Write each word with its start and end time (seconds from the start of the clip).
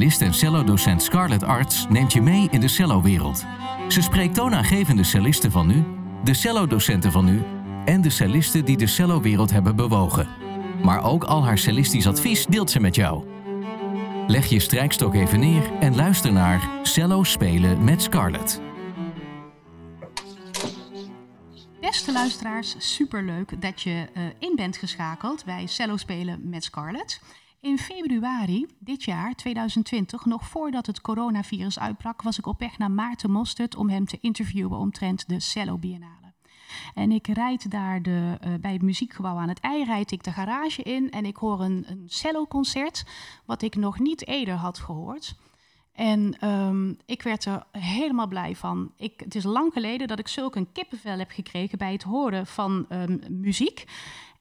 cellist 0.00 0.20
en 0.20 0.34
cellodocent 0.34 1.02
Scarlett 1.02 1.42
Arts 1.42 1.86
neemt 1.88 2.12
je 2.12 2.22
mee 2.22 2.48
in 2.50 2.60
de 2.60 2.68
cellowereld. 2.68 3.44
Ze 3.88 4.02
spreekt 4.02 4.34
toonaangevende 4.34 5.04
cellisten 5.04 5.50
van 5.50 5.66
nu, 5.66 5.84
de 6.24 6.34
cellodocenten 6.34 7.12
van 7.12 7.24
nu 7.24 7.42
en 7.84 8.00
de 8.00 8.10
cellisten 8.10 8.64
die 8.64 8.76
de 8.76 8.86
cellowereld 8.86 9.50
hebben 9.50 9.76
bewogen. 9.76 10.28
Maar 10.82 11.04
ook 11.04 11.24
al 11.24 11.44
haar 11.44 11.58
cellistisch 11.58 12.06
advies 12.06 12.46
deelt 12.46 12.70
ze 12.70 12.80
met 12.80 12.94
jou. 12.94 13.24
Leg 14.26 14.46
je 14.46 14.60
strijkstok 14.60 15.14
even 15.14 15.40
neer 15.40 15.72
en 15.80 15.96
luister 15.96 16.32
naar 16.32 16.68
Cello 16.82 17.24
spelen 17.24 17.84
met 17.84 18.02
Scarlett. 18.02 18.60
Beste 21.80 22.12
luisteraars, 22.12 22.74
superleuk 22.78 23.62
dat 23.62 23.82
je 23.82 24.08
uh, 24.16 24.22
in 24.38 24.52
bent 24.56 24.76
geschakeld 24.76 25.44
bij 25.44 25.66
Cello 25.66 25.96
spelen 25.96 26.48
met 26.48 26.64
Scarlett. 26.64 27.20
In 27.60 27.78
februari 27.78 28.66
dit 28.78 29.04
jaar, 29.04 29.34
2020, 29.34 30.24
nog 30.24 30.48
voordat 30.48 30.86
het 30.86 31.00
coronavirus 31.00 31.78
uitbrak, 31.78 32.22
was 32.22 32.38
ik 32.38 32.46
op 32.46 32.58
weg 32.58 32.78
naar 32.78 32.90
Maarten 32.90 33.30
Mostert 33.30 33.76
om 33.76 33.88
hem 33.88 34.06
te 34.06 34.18
interviewen 34.20 34.78
omtrent 34.78 35.28
de 35.28 35.40
Cello 35.40 35.78
Biennale. 35.78 36.32
En 36.94 37.10
ik 37.10 37.26
rijd 37.26 37.70
daar 37.70 38.02
de, 38.02 38.38
uh, 38.46 38.54
bij 38.60 38.72
het 38.72 38.82
muziekgebouw 38.82 39.36
aan 39.36 39.48
het 39.48 39.60
ei, 39.60 40.04
ik 40.06 40.22
de 40.22 40.32
garage 40.32 40.82
in 40.82 41.10
en 41.10 41.24
ik 41.24 41.36
hoor 41.36 41.60
een, 41.60 41.84
een 41.88 42.04
cello-concert, 42.06 43.04
wat 43.44 43.62
ik 43.62 43.76
nog 43.76 43.98
niet 43.98 44.26
eerder 44.26 44.54
had 44.54 44.78
gehoord. 44.78 45.36
En 45.92 46.48
um, 46.48 46.96
ik 47.06 47.22
werd 47.22 47.44
er 47.44 47.64
helemaal 47.72 48.26
blij 48.26 48.56
van. 48.56 48.92
Ik, 48.96 49.20
het 49.20 49.34
is 49.34 49.44
lang 49.44 49.72
geleden 49.72 50.08
dat 50.08 50.18
ik 50.18 50.28
zulk 50.28 50.56
een 50.56 50.72
kippenvel 50.72 51.18
heb 51.18 51.30
gekregen 51.30 51.78
bij 51.78 51.92
het 51.92 52.02
horen 52.02 52.46
van 52.46 52.86
um, 52.88 53.20
muziek. 53.28 53.84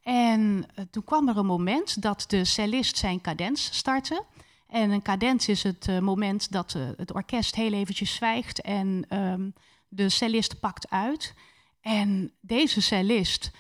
En 0.09 0.65
uh, 0.75 0.85
toen 0.91 1.03
kwam 1.03 1.29
er 1.29 1.37
een 1.37 1.45
moment 1.45 2.01
dat 2.01 2.25
de 2.27 2.45
cellist 2.45 2.97
zijn 2.97 3.21
cadens 3.21 3.69
startte. 3.77 4.23
En 4.67 4.91
een 4.91 5.01
cadens 5.01 5.47
is 5.47 5.63
het 5.63 5.87
uh, 5.87 5.99
moment 5.99 6.51
dat 6.51 6.73
uh, 6.73 6.89
het 6.97 7.13
orkest 7.13 7.55
heel 7.55 7.73
eventjes 7.73 8.13
zwijgt 8.13 8.61
en 8.61 9.05
um, 9.17 9.53
de 9.87 10.09
cellist 10.09 10.59
pakt 10.59 10.89
uit. 10.89 11.33
En 11.81 12.31
deze 12.41 12.81
cellist 12.81 13.51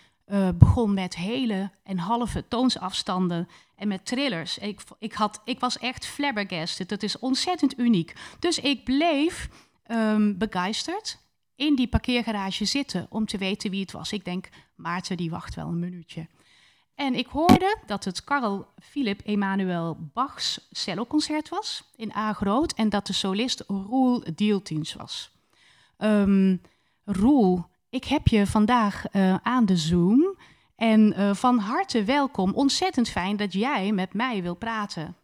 begon 0.55 0.93
met 0.93 1.15
hele 1.15 1.71
en 1.83 1.97
halve 1.97 2.47
toonsafstanden 2.47 3.47
en 3.75 3.87
met 3.87 4.05
trillers. 4.05 4.57
Ik, 4.57 4.81
ik, 4.99 5.13
had, 5.13 5.41
ik 5.45 5.59
was 5.59 5.77
echt 5.77 6.05
flabbergasted. 6.05 6.89
Dat 6.89 7.03
is 7.03 7.19
ontzettend 7.19 7.79
uniek. 7.79 8.13
Dus 8.39 8.59
ik 8.59 8.83
bleef 8.83 9.49
um, 9.87 10.37
begeisterd 10.37 11.19
in 11.55 11.75
die 11.75 11.87
parkeergarage 11.87 12.65
zitten 12.65 13.07
om 13.09 13.25
te 13.25 13.37
weten 13.37 13.71
wie 13.71 13.81
het 13.81 13.91
was. 13.91 14.11
Ik 14.11 14.25
denk, 14.25 14.49
Maarten 14.75 15.17
die 15.17 15.29
wacht 15.29 15.55
wel 15.55 15.67
een 15.67 15.79
minuutje. 15.79 16.27
En 16.99 17.15
ik 17.15 17.27
hoorde 17.27 17.77
dat 17.85 18.03
het 18.03 18.23
Karel 18.23 18.67
Philip 18.81 19.21
Emanuel 19.23 19.97
Bachs 20.13 20.67
celloconcert 20.71 21.49
was 21.49 21.91
in 21.95 22.11
A 22.15 22.33
groot 22.33 22.73
en 22.73 22.89
dat 22.89 23.07
de 23.07 23.13
solist 23.13 23.63
Roel 23.67 24.23
Dieltins 24.35 24.93
was. 24.93 25.31
Um, 25.97 26.61
Roel, 27.05 27.65
ik 27.89 28.03
heb 28.03 28.27
je 28.27 28.47
vandaag 28.47 29.13
uh, 29.13 29.35
aan 29.43 29.65
de 29.65 29.77
Zoom 29.77 30.37
en 30.75 31.13
uh, 31.17 31.33
van 31.33 31.57
harte 31.57 32.03
welkom. 32.03 32.53
Ontzettend 32.53 33.09
fijn 33.09 33.37
dat 33.37 33.53
jij 33.53 33.91
met 33.91 34.13
mij 34.13 34.41
wil 34.41 34.55
praten. 34.55 35.15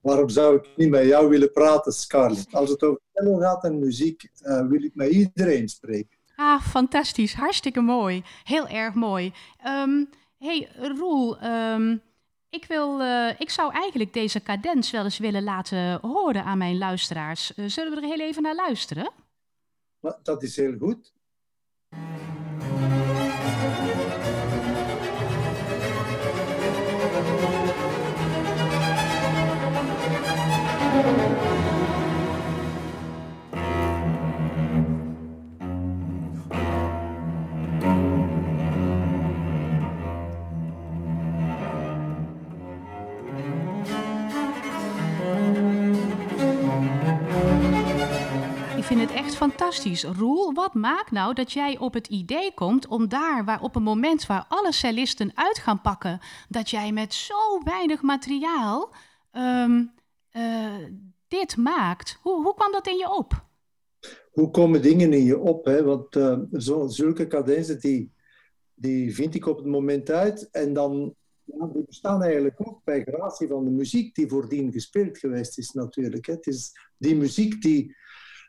Waarom 0.00 0.28
zou 0.28 0.56
ik 0.56 0.68
niet 0.76 0.90
met 0.90 1.06
jou 1.06 1.28
willen 1.28 1.52
praten, 1.52 1.92
Scarlett? 1.92 2.54
Als 2.54 2.70
het 2.70 2.82
over 2.82 3.00
cello 3.12 3.38
gaat 3.38 3.64
en 3.64 3.78
muziek, 3.78 4.28
uh, 4.42 4.66
wil 4.66 4.82
ik 4.82 4.94
met 4.94 5.10
iedereen 5.10 5.68
spreken. 5.68 6.18
Ah, 6.36 6.60
fantastisch. 6.60 7.34
Hartstikke 7.34 7.80
mooi. 7.80 8.22
Heel 8.44 8.68
erg 8.68 8.94
mooi. 8.94 9.32
Um, 9.66 10.08
hey, 10.38 10.68
Roel, 10.76 11.44
um, 11.44 12.02
ik, 12.50 12.64
wil, 12.64 13.00
uh, 13.00 13.40
ik 13.40 13.50
zou 13.50 13.72
eigenlijk 13.72 14.12
deze 14.12 14.42
cadens 14.42 14.90
wel 14.90 15.04
eens 15.04 15.18
willen 15.18 15.44
laten 15.44 15.98
horen 16.00 16.44
aan 16.44 16.58
mijn 16.58 16.78
luisteraars. 16.78 17.52
Uh, 17.56 17.68
zullen 17.68 17.90
we 17.90 17.96
er 17.96 18.08
heel 18.08 18.26
even 18.26 18.42
naar 18.42 18.54
luisteren? 18.54 19.10
Dat 20.22 20.42
is 20.42 20.56
heel 20.56 20.78
goed. 20.78 21.14
Vind 48.86 49.00
het 49.00 49.12
echt 49.12 49.34
fantastisch. 49.34 50.04
Roel, 50.04 50.54
wat 50.54 50.74
maakt 50.74 51.10
nou 51.10 51.34
dat 51.34 51.52
jij 51.52 51.78
op 51.78 51.94
het 51.94 52.06
idee 52.06 52.54
komt 52.54 52.86
om 52.86 53.08
daar, 53.08 53.44
waar 53.44 53.62
op 53.62 53.76
een 53.76 53.82
moment 53.82 54.26
waar 54.26 54.44
alle 54.48 54.72
cellisten 54.72 55.30
uit 55.34 55.58
gaan 55.58 55.80
pakken, 55.80 56.20
dat 56.48 56.70
jij 56.70 56.92
met 56.92 57.14
zo 57.14 57.62
weinig 57.64 58.02
materiaal 58.02 58.94
um, 59.32 59.92
uh, 60.36 60.86
dit 61.28 61.56
maakt? 61.56 62.18
Hoe, 62.22 62.42
hoe 62.42 62.54
kwam 62.54 62.72
dat 62.72 62.86
in 62.86 62.96
je 62.96 63.10
op? 63.16 63.46
Hoe 64.32 64.50
komen 64.50 64.82
dingen 64.82 65.12
in 65.12 65.24
je 65.24 65.38
op? 65.38 65.64
Hè? 65.64 65.84
Want 65.84 66.16
uh, 66.16 66.38
zo, 66.52 66.86
zulke 66.86 67.26
cadenzen, 67.26 67.80
die, 67.80 68.12
die 68.74 69.14
vind 69.14 69.34
ik 69.34 69.46
op 69.46 69.56
het 69.56 69.66
moment 69.66 70.10
uit. 70.10 70.48
En 70.50 70.72
dan 70.72 71.14
ja, 71.44 71.66
die 71.66 71.84
bestaan 71.86 72.22
eigenlijk 72.22 72.56
ook 72.68 72.80
bij 72.84 73.02
gratie 73.02 73.48
van 73.48 73.64
de 73.64 73.70
muziek 73.70 74.14
die 74.14 74.28
voordien 74.28 74.72
gespeeld 74.72 75.18
geweest 75.18 75.58
is 75.58 75.70
natuurlijk. 75.70 76.26
Hè. 76.26 76.32
Het 76.32 76.46
is 76.46 76.72
die 76.98 77.16
muziek 77.16 77.62
die 77.62 77.96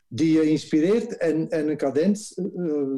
die 0.07 0.31
je 0.31 0.50
inspireert. 0.50 1.18
En, 1.18 1.50
en 1.50 1.69
een 1.69 1.78
cadens 1.78 2.38
uh, 2.38 2.95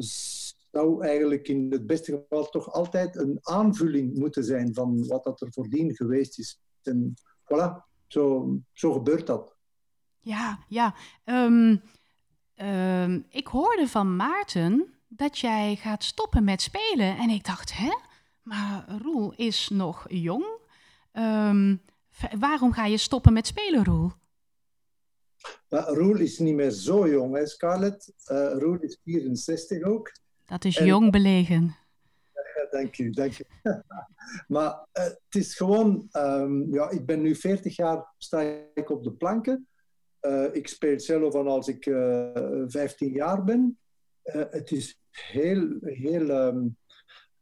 zou 0.70 1.04
eigenlijk 1.04 1.48
in 1.48 1.66
het 1.70 1.86
beste 1.86 2.12
geval 2.12 2.48
toch 2.48 2.72
altijd 2.72 3.16
een 3.16 3.38
aanvulling 3.42 4.18
moeten 4.18 4.44
zijn 4.44 4.74
van 4.74 5.06
wat 5.06 5.24
dat 5.24 5.40
er 5.40 5.52
voordien 5.52 5.96
geweest 5.96 6.38
is. 6.38 6.60
En 6.82 7.14
voilà, 7.44 7.86
zo, 8.06 8.56
zo 8.72 8.92
gebeurt 8.92 9.26
dat. 9.26 9.56
Ja, 10.20 10.64
ja. 10.68 10.94
Um, 11.24 11.82
um, 12.56 13.26
ik 13.28 13.46
hoorde 13.46 13.88
van 13.88 14.16
Maarten 14.16 14.94
dat 15.08 15.38
jij 15.38 15.76
gaat 15.76 16.04
stoppen 16.04 16.44
met 16.44 16.62
spelen. 16.62 17.16
En 17.16 17.30
ik 17.30 17.44
dacht, 17.44 17.76
hè? 17.76 17.92
Maar 18.42 18.84
Roel 19.02 19.32
is 19.36 19.68
nog 19.68 20.06
jong. 20.08 20.44
Um, 21.12 21.82
waarom 22.38 22.72
ga 22.72 22.84
je 22.84 22.96
stoppen 22.96 23.32
met 23.32 23.46
spelen, 23.46 23.84
Roel? 23.84 24.12
Maar 25.68 25.88
Roel 25.88 26.18
is 26.18 26.38
niet 26.38 26.54
meer 26.54 26.70
zo 26.70 27.08
jong, 27.08 27.36
hè, 27.36 27.46
Scarlett? 27.46 28.12
Uh, 28.32 28.52
Roel 28.52 28.78
is 28.78 29.00
64 29.04 29.82
ook. 29.82 30.12
Dat 30.44 30.64
is 30.64 30.76
en, 30.76 30.86
jong 30.86 31.12
belegen. 31.12 31.76
Dank 32.70 32.98
u, 32.98 33.10
dank 33.10 33.38
u. 33.38 33.44
maar 34.54 34.70
uh, 34.70 35.04
het 35.04 35.34
is 35.34 35.56
gewoon... 35.56 36.08
Um, 36.12 36.74
ja, 36.74 36.90
ik 36.90 37.06
ben 37.06 37.20
nu 37.20 37.34
40 37.34 37.76
jaar, 37.76 38.14
sta 38.18 38.40
ik 38.74 38.90
op 38.90 39.04
de 39.04 39.12
planken. 39.12 39.68
Uh, 40.22 40.54
ik 40.54 40.68
speel 40.68 40.98
cello 40.98 41.30
van 41.30 41.46
als 41.46 41.68
ik 41.68 41.84
15 42.66 43.12
jaar 43.12 43.44
ben. 43.44 43.78
het 44.32 44.70
is 44.70 45.00
heel, 45.10 45.76
heel... 45.80 46.30
Um, 46.30 46.76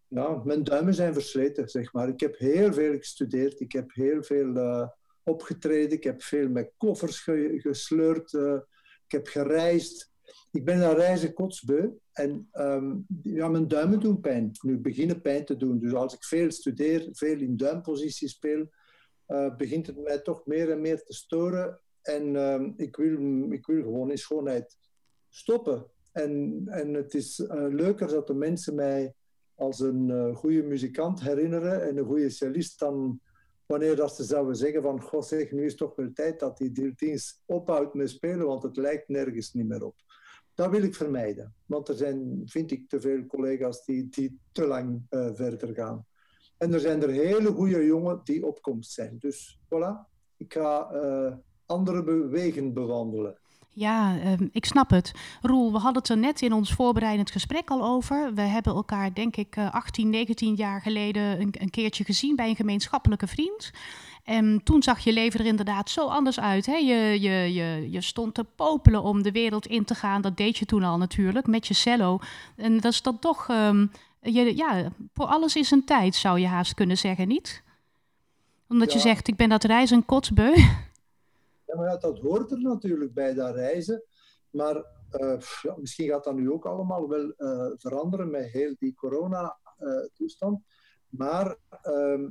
ja, 0.09 0.41
mijn 0.45 0.65
duimen 0.65 0.95
zijn 0.95 1.13
versleten, 1.13 1.69
zeg 1.69 1.93
maar. 1.93 2.09
Ik 2.09 2.21
heb 2.21 2.39
heel 2.39 2.73
veel 2.73 2.97
gestudeerd. 2.97 3.61
Ik 3.61 3.73
heb 3.73 3.95
heel 3.95 4.23
veel 4.23 4.57
opgetreden. 5.29 5.97
Ik 5.97 6.05
heb 6.05 6.23
veel 6.23 6.49
met 6.49 6.73
koffers 6.77 7.21
ge 7.21 7.55
gesleurd. 7.59 8.33
Uh, 8.33 8.59
ik 9.05 9.13
heb 9.13 9.27
gereisd. 9.27 10.13
Ik 10.51 10.65
ben 10.65 10.79
naar 10.79 10.97
reizen 10.97 11.33
kotsbeu. 11.33 11.91
En 12.13 12.49
um, 12.53 13.07
ja, 13.23 13.49
mijn 13.49 13.69
duimen 13.69 14.01
doen 14.01 14.21
pijn. 14.21 14.51
Nu 14.61 14.79
beginnen 14.79 15.21
pijn 15.21 15.45
te 15.45 15.57
doen. 15.57 15.79
Dus 15.79 15.93
als 15.93 16.15
ik 16.15 16.25
veel 16.25 16.51
studeer, 16.51 17.09
veel 17.13 17.39
in 17.39 17.57
duimpositie 17.57 18.29
speel, 18.29 18.69
uh, 19.29 19.57
begint 19.57 19.87
het 19.87 19.99
mij 19.99 20.19
toch 20.19 20.47
meer 20.47 20.71
en 20.71 20.81
meer 20.81 21.03
te 21.03 21.15
storen. 21.15 21.81
En 22.03 22.37
um, 22.37 22.75
ik, 22.77 22.97
wil, 22.97 23.47
ik 23.53 23.67
wil 23.67 23.83
gewoon 23.83 24.11
in 24.11 24.19
schoonheid 24.19 24.77
stoppen. 25.29 25.87
En, 26.13 26.63
en 26.67 26.95
het 26.95 27.15
is 27.15 27.39
uh, 27.39 27.49
leuker 27.69 28.09
dat 28.09 28.27
de 28.27 28.35
mensen 28.35 28.75
mij 28.75 29.15
als 29.55 29.81
een 29.81 30.35
goede 30.35 30.63
muzikant 30.63 31.21
herinneren 31.21 31.83
en 31.83 31.97
een 31.97 32.05
goede 32.05 32.31
cellist 32.31 32.79
dan 32.79 33.21
wanneer 33.69 33.97
dat 33.97 34.15
ze 34.15 34.25
zouden 34.25 34.57
zeggen 34.57 34.83
van, 34.83 35.03
god 35.03 35.27
zeg, 35.27 35.51
nu 35.51 35.65
is 35.65 35.77
toch 35.77 35.97
wel 35.97 36.13
tijd 36.13 36.41
dat 36.41 36.59
die 36.59 36.73
Diltins 36.73 37.43
ophoudt 37.47 37.95
met 37.95 38.11
spelen, 38.11 38.47
want 38.47 38.63
het 38.63 38.77
lijkt 38.77 39.09
nergens 39.09 39.53
niet 39.53 39.67
meer 39.67 39.85
op. 39.85 39.95
Dat 40.55 40.71
wil 40.71 40.83
ik 40.83 40.95
vermijden, 40.95 41.55
want 41.67 41.89
er 41.89 41.95
zijn, 41.95 42.43
vind 42.45 42.71
ik, 42.71 42.89
te 42.89 43.01
veel 43.01 43.27
collega's 43.27 43.85
die, 43.85 44.09
die 44.09 44.39
te 44.53 44.67
lang 44.67 45.03
uh, 45.11 45.29
verder 45.33 45.75
gaan. 45.75 46.07
En 46.57 46.73
er 46.73 46.81
zijn 46.81 47.03
er 47.03 47.11
hele 47.11 47.51
goede 47.51 47.85
jongen 47.85 48.21
die 48.25 48.47
opkomst 48.47 48.93
zijn. 48.93 49.19
Dus 49.19 49.61
voilà, 49.65 50.11
ik 50.37 50.53
ga 50.53 50.91
uh, 50.93 51.37
andere 51.67 52.29
wegen 52.29 52.73
bewandelen. 52.73 53.39
Ja, 53.79 54.19
ehm, 54.19 54.47
ik 54.53 54.65
snap 54.65 54.91
het. 54.91 55.13
Roel, 55.43 55.73
we 55.73 55.79
hadden 55.79 56.03
het 56.03 56.11
er 56.11 56.19
net 56.19 56.43
in 56.43 56.53
ons 56.53 56.73
voorbereidend 56.73 57.31
gesprek 57.31 57.71
al 57.71 57.85
over. 57.85 58.35
We 58.35 58.41
hebben 58.41 58.75
elkaar, 58.75 59.15
denk 59.15 59.37
ik, 59.37 59.59
18, 59.59 60.11
19 60.11 60.55
jaar 60.55 60.81
geleden 60.81 61.41
een, 61.41 61.55
een 61.59 61.71
keertje 61.71 62.05
gezien 62.05 62.37
bij 62.37 62.49
een 62.49 62.57
gemeenschappelijke 62.57 63.27
vriend. 63.27 63.71
En 64.25 64.61
toen 64.65 64.83
zag 64.83 64.99
je 64.99 65.13
leven 65.13 65.41
er 65.41 65.47
inderdaad 65.47 65.91
zo 65.91 66.07
anders 66.07 66.41
uit. 66.41 66.67
Hè? 66.67 66.75
Je, 66.75 67.21
je, 67.21 67.55
je, 67.55 67.89
je 67.91 68.01
stond 68.01 68.35
te 68.35 68.45
popelen 68.45 69.03
om 69.03 69.23
de 69.23 69.33
wereld 69.33 69.67
in 69.67 69.85
te 69.85 69.95
gaan. 69.95 70.23
Dat 70.23 70.37
deed 70.37 70.59
je 70.59 70.65
toen 70.65 70.83
al 70.83 70.99
natuurlijk, 70.99 71.47
met 71.47 71.67
je 71.67 71.75
cello. 71.75 72.19
En 72.57 72.81
dat 72.81 72.93
is 72.93 73.03
dan 73.03 73.19
toch... 73.19 73.49
Ehm, 73.49 73.87
je, 74.23 74.57
ja, 74.57 74.93
voor 75.15 75.27
alles 75.27 75.57
is 75.57 75.71
een 75.71 75.85
tijd, 75.85 76.15
zou 76.15 76.39
je 76.39 76.47
haast 76.47 76.75
kunnen 76.75 76.99
zeggen, 76.99 77.29
niet? 77.29 77.63
Omdat 78.69 78.93
je 78.93 78.99
zegt, 78.99 79.29
ik 79.29 79.37
ben 79.37 79.49
dat 79.49 79.65
reizen 79.65 80.05
kotsbeu. 80.05 80.55
Ja, 81.69 81.77
maar 81.77 82.01
dat 82.01 82.19
hoort 82.19 82.51
er 82.51 82.61
natuurlijk 82.61 83.15
bij, 83.15 83.35
dat 83.35 83.55
reizen. 83.55 84.03
Maar 84.51 84.77
uh, 85.13 85.41
ja, 85.63 85.77
misschien 85.77 86.09
gaat 86.09 86.25
dat 86.25 86.35
nu 86.35 86.51
ook 86.51 86.67
allemaal 86.67 87.09
wel 87.09 87.35
uh, 87.37 87.71
veranderen 87.77 88.31
met 88.31 88.51
heel 88.51 88.75
die 88.79 88.95
corona-toestand. 88.95 90.59
Uh, 90.59 90.65
maar 91.09 91.57
ehm, 91.83 92.29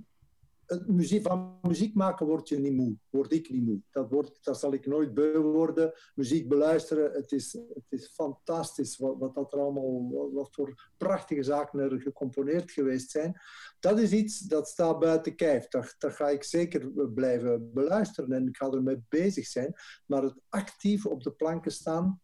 muziek, 0.86 1.22
van 1.22 1.60
muziek 1.62 1.96
maken 1.96 2.26
word 2.26 2.48
je 2.48 2.60
niet 2.60 2.74
moe. 2.74 2.96
Word 3.10 3.32
ik 3.32 3.50
niet 3.50 3.66
moe. 3.66 3.82
Dat, 3.92 4.10
wordt, 4.10 4.38
dat 4.42 4.60
zal 4.60 4.74
ik 4.74 4.86
nooit 4.86 5.14
beu 5.14 5.38
worden. 5.40 5.94
Muziek 6.16 6.48
beluisteren, 6.48 7.12
het 7.12 7.32
is, 7.32 7.54
het 7.54 7.86
is 7.90 8.12
fantastisch 8.14 8.98
wat, 8.98 9.16
wat 9.18 9.36
dat 9.36 9.54
er 9.54 9.60
allemaal, 9.60 10.32
wat 10.34 10.50
voor 10.52 10.92
prachtige 10.98 11.44
zaken 11.44 11.80
er 11.80 12.02
gecomponeerd 12.02 12.72
geweest 12.72 13.12
zijn. 13.12 13.40
Dat 13.80 14.00
is 14.00 14.12
iets 14.12 14.40
dat 14.40 14.68
staat 14.68 15.00
buiten 15.00 15.36
kijf. 15.36 15.68
Dat, 15.68 15.96
ga 16.00 16.30
ik 16.30 16.44
zeker 16.44 16.92
blijven 17.14 17.74
beluisteren 17.74 18.32
en 18.32 18.48
ik 18.48 18.58
ga 18.58 18.72
ermee 18.72 19.04
bezig 19.10 19.46
zijn. 19.46 19.74
Maar 20.06 20.24
het 20.24 20.36
actief 20.50 21.06
op 21.06 21.24
de 21.24 21.32
planken 21.32 21.72
staan. 21.72 22.22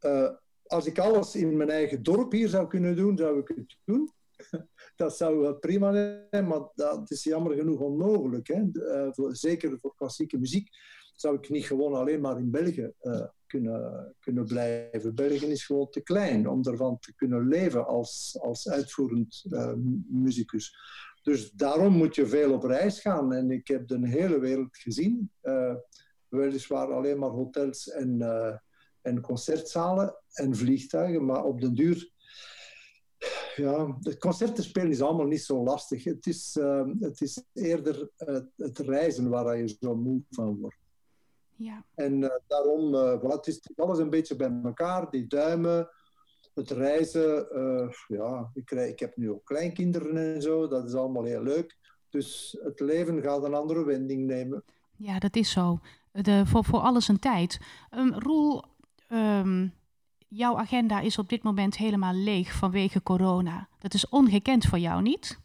Uh, 0.00 0.30
als 0.66 0.86
ik 0.86 0.98
alles 0.98 1.34
in 1.34 1.56
mijn 1.56 1.70
eigen 1.70 2.02
dorp 2.02 2.32
hier 2.32 2.48
zou 2.48 2.66
kunnen 2.66 2.96
doen, 2.96 3.16
zou 3.16 3.38
ik 3.38 3.48
het 3.48 3.76
doen 3.84 4.10
dat 4.96 5.16
zou 5.16 5.38
wel 5.38 5.54
prima 5.54 5.92
zijn, 5.92 6.46
maar 6.46 6.62
dat 6.74 7.10
is 7.10 7.24
jammer 7.24 7.56
genoeg 7.56 7.80
onmogelijk. 7.80 8.48
Hè? 8.48 8.62
Uh, 8.72 9.08
voor, 9.12 9.36
zeker 9.36 9.78
voor 9.78 9.94
klassieke 9.94 10.38
muziek 10.38 10.68
zou 11.14 11.36
ik 11.36 11.48
niet 11.48 11.66
gewoon 11.66 11.94
alleen 11.94 12.20
maar 12.20 12.38
in 12.38 12.50
België 12.50 12.92
uh, 13.02 13.26
kunnen, 13.46 14.14
kunnen 14.18 14.44
blijven. 14.44 15.14
België 15.14 15.46
is 15.46 15.66
gewoon 15.66 15.90
te 15.90 16.00
klein 16.00 16.48
om 16.48 16.64
ervan 16.64 16.98
te 16.98 17.14
kunnen 17.14 17.48
leven 17.48 17.86
als, 17.86 18.38
als 18.40 18.68
uitvoerend 18.68 19.44
uh, 19.48 19.72
muzikus. 20.08 20.76
Dus 21.22 21.50
daarom 21.50 21.92
moet 21.92 22.14
je 22.14 22.26
veel 22.26 22.52
op 22.52 22.62
reis 22.62 23.00
gaan. 23.00 23.32
En 23.32 23.50
ik 23.50 23.68
heb 23.68 23.88
de 23.88 24.08
hele 24.08 24.38
wereld 24.38 24.76
gezien. 24.76 25.30
weliswaar 26.28 26.92
alleen 26.92 27.18
maar 27.18 27.30
hotels 27.30 27.88
en, 27.88 28.22
en 29.02 29.20
concertzalen 29.20 30.16
en 30.32 30.56
vliegtuigen, 30.56 31.24
maar 31.24 31.44
op 31.44 31.60
den 31.60 31.74
duur 31.74 32.10
ja, 33.60 33.96
het 34.00 34.18
concerten 34.18 34.64
spelen 34.64 34.90
is 34.90 35.02
allemaal 35.02 35.26
niet 35.26 35.42
zo 35.42 35.62
lastig. 35.62 36.04
Het 36.04 36.26
is, 36.26 36.56
uh, 36.60 36.86
het 37.00 37.20
is 37.20 37.44
eerder 37.52 38.10
uh, 38.18 38.38
het 38.56 38.78
reizen 38.78 39.28
waar 39.28 39.56
je 39.56 39.76
zo 39.80 39.96
moe 39.96 40.22
van 40.30 40.58
wordt. 40.60 40.78
Ja. 41.56 41.84
En 41.94 42.22
uh, 42.22 42.30
daarom, 42.46 42.94
uh, 42.94 43.22
het 43.22 43.46
is 43.46 43.70
alles 43.76 43.98
een 43.98 44.10
beetje 44.10 44.36
bij 44.36 44.60
elkaar. 44.62 45.10
Die 45.10 45.26
duimen, 45.26 45.88
het 46.54 46.70
reizen. 46.70 47.48
ja, 48.06 48.50
ik, 48.54 48.70
ik 48.70 48.98
heb 48.98 49.16
nu 49.16 49.30
ook 49.30 49.44
kleinkinderen 49.44 50.16
en 50.16 50.42
zo. 50.42 50.68
Dat 50.68 50.84
is 50.84 50.94
allemaal 50.94 51.24
heel 51.24 51.42
leuk. 51.42 51.78
Dus 52.08 52.58
het 52.62 52.80
leven 52.80 53.22
gaat 53.22 53.44
een 53.44 53.54
andere 53.54 53.84
wending 53.84 54.26
nemen. 54.26 54.64
Ja, 54.96 55.18
dat 55.18 55.36
is 55.36 55.50
zo. 55.50 55.78
De, 56.12 56.46
voor, 56.46 56.64
voor 56.64 56.80
alles 56.80 57.08
een 57.08 57.18
tijd. 57.18 57.60
Um, 57.90 58.14
Roel, 58.14 58.64
um, 59.08 59.72
jouw 60.30 60.56
agenda 60.56 61.00
is 61.00 61.18
op 61.18 61.28
dit 61.28 61.42
moment 61.42 61.76
helemaal 61.76 62.14
leeg 62.14 62.52
vanwege 62.52 63.02
corona. 63.02 63.68
Dat 63.78 63.94
is 63.94 64.08
ongekend 64.08 64.64
voor 64.64 64.78
jou, 64.78 65.02
niet? 65.02 65.38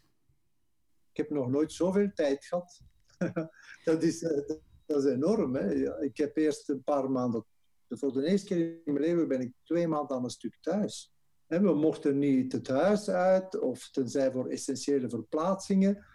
Ik 1.12 1.16
heb 1.16 1.30
nog 1.30 1.48
nooit 1.48 1.72
zoveel 1.72 2.10
tijd 2.14 2.44
gehad. 2.44 2.80
dat, 3.84 4.02
is, 4.02 4.22
eh, 4.22 4.48
dat 4.86 5.04
is 5.04 5.10
enorm. 5.10 5.54
Hè? 5.54 6.02
Ik 6.02 6.16
heb 6.16 6.36
eerst 6.36 6.68
een 6.68 6.82
paar 6.82 7.10
maanden... 7.10 7.44
Voor 7.88 8.12
de 8.12 8.26
eerste 8.26 8.46
keer 8.46 8.80
in 8.84 8.92
mijn 8.92 9.04
leven 9.04 9.28
ben 9.28 9.40
ik 9.40 9.52
twee 9.62 9.88
maanden 9.88 10.16
aan 10.16 10.24
een 10.24 10.30
stuk 10.30 10.56
thuis. 10.60 11.14
we 11.46 11.74
mochten 11.74 12.18
niet 12.18 12.52
het 12.52 12.68
huis 12.68 13.08
uit, 13.08 13.60
of 13.60 13.90
tenzij 13.90 14.32
voor 14.32 14.48
essentiële 14.48 15.08
verplaatsingen. 15.08 16.06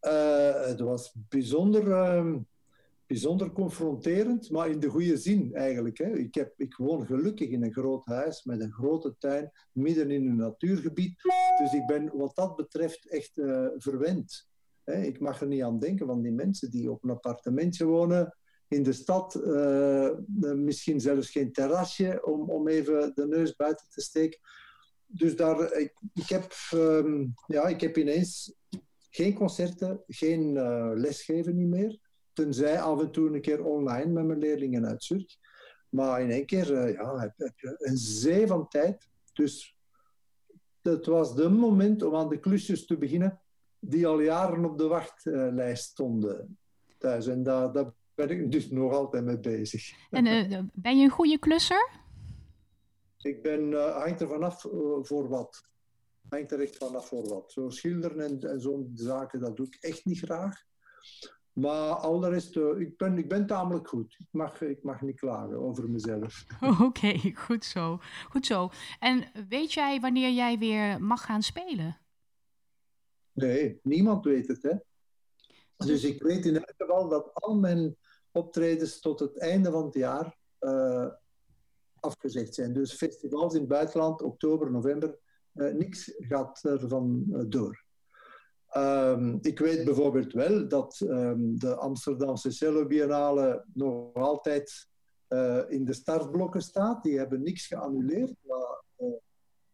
Uh, 0.00 0.66
het 0.66 0.80
was 0.80 1.14
bijzonder... 1.28 1.86
Uh, 1.86 2.36
bijzonder 3.06 3.52
confronterend, 3.52 4.50
maar 4.50 4.70
in 4.70 4.80
de 4.80 4.88
goede 4.88 5.16
zin 5.16 5.54
eigenlijk. 5.54 5.98
Hè. 5.98 6.18
Ik, 6.18 6.34
heb, 6.34 6.52
ik 6.56 6.76
woon 6.76 7.06
gelukkig 7.06 7.48
in 7.48 7.62
een 7.62 7.72
groot 7.72 8.06
huis 8.06 8.44
met 8.44 8.60
een 8.60 8.72
grote 8.72 9.14
tuin, 9.18 9.50
midden 9.72 10.10
in 10.10 10.26
een 10.26 10.36
natuurgebied. 10.36 11.22
Dus 11.58 11.72
ik 11.72 11.86
ben 11.86 12.16
wat 12.16 12.34
dat 12.34 12.56
betreft 12.56 13.08
echt 13.08 13.36
uh, 13.36 13.66
verwend. 13.76 14.48
Hè. 14.84 15.02
Ik 15.02 15.20
mag 15.20 15.40
er 15.40 15.46
niet 15.46 15.62
aan 15.62 15.78
denken 15.78 16.06
van 16.06 16.22
die 16.22 16.32
mensen 16.32 16.70
die 16.70 16.90
op 16.90 17.04
een 17.04 17.10
appartementje 17.10 17.84
wonen, 17.84 18.36
in 18.68 18.82
de 18.82 18.92
stad, 18.92 19.40
uh, 19.44 20.10
misschien 20.54 21.00
zelfs 21.00 21.30
geen 21.30 21.52
terrasje 21.52 22.24
om, 22.24 22.50
om 22.50 22.68
even 22.68 23.12
de 23.14 23.26
neus 23.26 23.56
buiten 23.56 23.86
te 23.90 24.00
steken. 24.00 24.40
Dus 25.06 25.36
daar, 25.36 25.72
ik, 26.12 26.28
heb, 26.28 26.52
um, 26.74 27.34
ja, 27.46 27.66
ik 27.66 27.80
heb 27.80 27.96
ineens 27.96 28.54
geen 29.10 29.34
concerten, 29.34 30.02
geen 30.06 30.52
lesgeven 30.98 31.56
niet 31.56 31.68
meer. 31.68 31.98
Tenzij 32.34 32.80
af 32.80 33.00
en 33.00 33.10
toe 33.10 33.34
een 33.34 33.40
keer 33.40 33.64
online 33.64 34.12
met 34.12 34.24
mijn 34.24 34.38
leerlingen 34.38 34.86
uit 34.86 35.04
Zurich. 35.04 35.36
Maar 35.88 36.20
in 36.20 36.30
één 36.30 36.46
keer 36.46 36.70
uh, 36.70 36.92
ja, 36.92 37.18
heb, 37.18 37.32
heb, 37.36 37.58
je 37.58 37.74
een 37.78 37.96
zee 37.96 38.46
van 38.46 38.68
tijd. 38.68 39.08
Dus 39.32 39.76
het 40.82 41.06
was 41.06 41.34
de 41.34 41.48
moment 41.48 42.02
om 42.02 42.14
aan 42.14 42.28
de 42.28 42.40
klusjes 42.40 42.86
te 42.86 42.98
beginnen 42.98 43.40
die 43.78 44.06
al 44.06 44.20
jaren 44.20 44.64
op 44.64 44.78
de 44.78 44.86
wachtlijst 44.86 45.84
stonden 45.84 46.58
thuis. 46.98 47.26
En 47.26 47.42
daar, 47.42 47.72
daar 47.72 47.92
ben 48.14 48.30
ik 48.30 48.52
dus 48.52 48.70
nog 48.70 48.92
altijd 48.92 49.24
mee 49.24 49.40
bezig. 49.40 49.92
En 50.10 50.26
uh, 50.26 50.60
ben 50.72 50.98
je 50.98 51.04
een 51.04 51.10
goede 51.10 51.38
klusser? 51.38 51.90
Ik 53.18 53.42
ben, 53.42 53.70
uh, 53.70 53.96
hangt 53.96 54.20
er 54.20 54.28
vanaf 54.28 54.64
uh, 54.64 54.72
voor 55.02 55.28
wat. 55.28 55.68
Hangt 56.28 56.52
er 56.52 56.60
echt 56.60 56.76
vanaf 56.76 57.08
voor 57.08 57.28
wat. 57.28 57.52
Zo 57.52 57.68
schilderen 57.68 58.20
en, 58.20 58.40
en 58.40 58.60
zo'n 58.60 58.90
zaken, 58.94 59.40
dat 59.40 59.56
doe 59.56 59.66
ik 59.66 59.76
echt 59.80 60.04
niet 60.04 60.18
graag. 60.18 60.62
Maar 61.54 61.94
al 61.94 62.20
de 62.20 62.28
rest, 62.28 62.56
uh, 62.56 62.80
ik, 62.80 62.96
ben, 62.96 63.18
ik 63.18 63.28
ben 63.28 63.46
tamelijk 63.46 63.88
goed. 63.88 64.16
Ik 64.18 64.28
mag, 64.30 64.60
ik 64.60 64.82
mag 64.82 65.00
niet 65.00 65.16
klagen 65.16 65.58
over 65.58 65.90
mezelf. 65.90 66.44
Oké, 66.60 66.82
okay, 66.82 67.34
goed 67.34 67.64
zo. 67.64 67.98
Goed 68.28 68.46
zo. 68.46 68.70
En 68.98 69.24
weet 69.48 69.72
jij 69.72 70.00
wanneer 70.00 70.30
jij 70.30 70.58
weer 70.58 71.02
mag 71.02 71.24
gaan 71.24 71.42
spelen? 71.42 71.98
Nee, 73.32 73.80
niemand 73.82 74.24
weet 74.24 74.48
het, 74.48 74.62
hè. 74.62 74.76
Dus 75.76 76.04
ik 76.04 76.22
weet 76.22 76.46
in 76.46 76.56
elk 76.56 76.72
geval 76.76 77.08
dat 77.08 77.34
al 77.34 77.54
mijn 77.54 77.96
optredens 78.32 79.00
tot 79.00 79.20
het 79.20 79.38
einde 79.38 79.70
van 79.70 79.84
het 79.84 79.94
jaar 79.94 80.36
uh, 80.60 81.06
afgezegd 82.00 82.54
zijn. 82.54 82.72
Dus 82.72 82.92
festivals 82.92 83.54
in 83.54 83.60
het 83.60 83.68
buitenland, 83.68 84.22
oktober, 84.22 84.70
november, 84.70 85.18
uh, 85.54 85.72
niks 85.72 86.12
gaat 86.16 86.64
ervan 86.64 87.24
door. 87.48 87.83
Um, 88.76 89.38
ik 89.40 89.58
weet 89.58 89.84
bijvoorbeeld 89.84 90.32
wel 90.32 90.68
dat 90.68 91.00
um, 91.00 91.58
de 91.58 91.76
Amsterdamse 91.76 92.50
Cello 92.50 92.86
Biennale 92.86 93.64
nog 93.72 94.14
altijd 94.14 94.88
uh, 95.28 95.60
in 95.68 95.84
de 95.84 95.92
startblokken 95.92 96.62
staat. 96.62 97.02
Die 97.02 97.18
hebben 97.18 97.42
niks 97.42 97.66
geannuleerd, 97.66 98.34
maar 98.40 98.82
uh, 98.98 99.14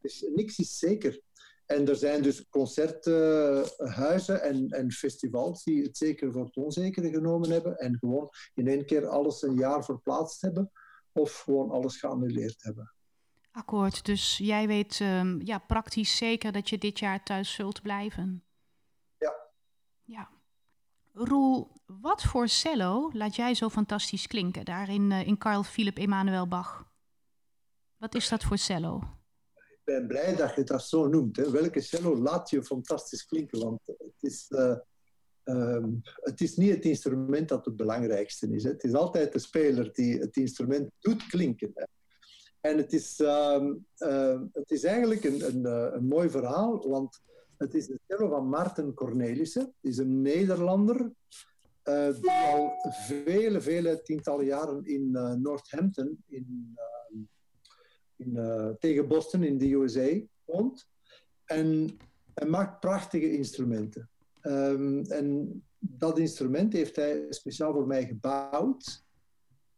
dus 0.01 0.27
niks 0.35 0.59
is 0.59 0.79
zeker. 0.79 1.21
En 1.67 1.89
er 1.89 1.97
zijn 1.97 2.23
dus 2.23 2.49
concerthuizen 2.49 4.43
en, 4.43 4.69
en, 4.69 4.93
festivals 4.93 5.65
die 5.65 5.83
het 5.83 5.97
zeker 5.97 6.33
voor 6.33 6.45
het 6.45 6.57
onzekere 6.57 7.11
genomen 7.11 7.51
hebben 7.51 7.79
en 7.79 7.97
gewoon 7.99 8.29
in 8.55 8.69
één 8.69 8.87
keer 8.87 9.07
alles 9.07 9.43
een 9.43 9.57
jaar 9.57 9.85
verplaatst 9.85 10.41
hebben 10.41 10.71
of 11.13 11.33
gewoon 11.33 11.71
alles 11.71 11.99
geannuleerd 11.99 12.63
hebben. 12.63 12.95
Akkoord, 13.53 14.05
dus 14.05 14.37
jij 14.37 14.67
weet 14.67 15.01
um, 15.01 15.41
ja, 15.45 15.59
praktisch 15.59 16.17
zeker 16.17 16.53
dat 16.53 16.69
je 16.69 16.79
dit 16.79 16.99
jaar 16.99 17.23
thuis 17.23 17.55
zult 17.55 17.83
blijven? 17.83 18.45
Ja. 20.11 20.29
Roel, 21.13 21.69
wat 21.87 22.23
voor 22.23 22.49
cello 22.49 23.11
laat 23.13 23.37
jij 23.37 23.55
zo 23.55 23.69
fantastisch 23.69 24.27
klinken 24.27 24.65
daarin 24.65 25.11
uh, 25.11 25.27
in 25.27 25.39
Carl 25.39 25.63
Philipp 25.63 25.99
Emanuel 25.99 26.49
Bach? 26.49 26.93
Wat 27.97 28.15
is 28.15 28.29
dat 28.29 28.45
voor 28.45 28.59
cello? 28.59 29.03
Ik 29.55 29.81
ben 29.85 30.07
blij 30.07 30.37
dat 30.37 30.55
je 30.55 30.65
dat 30.65 30.83
zo 30.83 31.09
noemt. 31.09 31.37
Hè. 31.37 31.51
Welke 31.51 31.81
cello 31.81 32.17
laat 32.17 32.51
je 32.51 32.63
fantastisch 32.63 33.27
klinken? 33.27 33.59
Want 33.59 33.81
het 33.87 34.15
is, 34.21 34.47
uh, 34.49 34.77
um, 35.45 36.01
het 36.05 36.41
is 36.41 36.57
niet 36.57 36.75
het 36.75 36.85
instrument 36.85 37.49
dat 37.49 37.65
het 37.65 37.77
belangrijkste 37.77 38.55
is. 38.55 38.63
Hè. 38.63 38.71
Het 38.71 38.85
is 38.85 38.95
altijd 38.95 39.33
de 39.33 39.39
speler 39.39 39.93
die 39.93 40.19
het 40.19 40.37
instrument 40.37 40.91
doet 41.01 41.27
klinken. 41.27 41.71
Hè. 41.75 41.85
En 42.61 42.77
het 42.77 42.93
is, 42.93 43.19
um, 43.19 43.87
uh, 43.99 44.41
het 44.53 44.71
is 44.71 44.85
eigenlijk 44.85 45.25
een, 45.25 45.47
een, 45.47 45.65
een 45.95 46.07
mooi 46.07 46.31
verhaal, 46.31 46.89
want 46.89 47.21
het 47.61 47.75
is 47.75 47.87
de 47.87 48.01
cello 48.07 48.29
van 48.29 48.49
Maarten 48.49 48.95
Cornelissen. 48.95 49.75
is 49.81 49.99
een 49.99 50.23
Nederlander. 50.23 51.13
die 52.21 52.31
al 52.31 52.73
vele, 53.25 53.61
vele 53.61 54.03
tientallen 54.03 54.45
jaren 54.45 54.85
in 54.85 55.11
Northampton, 55.43 56.23
in, 56.27 56.79
in, 58.17 58.35
tegen 58.79 59.09
Boston 59.09 59.43
in 59.43 59.59
de 59.59 59.73
USA, 59.73 60.21
woont. 60.45 60.89
En 61.45 61.99
hij 62.35 62.49
maakt 62.49 62.81
prachtige 62.81 63.37
instrumenten. 63.37 64.11
Ehm, 64.41 65.03
en 65.03 65.63
dat 65.79 66.19
instrument 66.19 66.73
heeft 66.73 66.97
hij 66.97 67.27
speciaal 67.29 67.73
voor 67.73 67.87
mij 67.87 68.07
gebouwd 68.07 69.05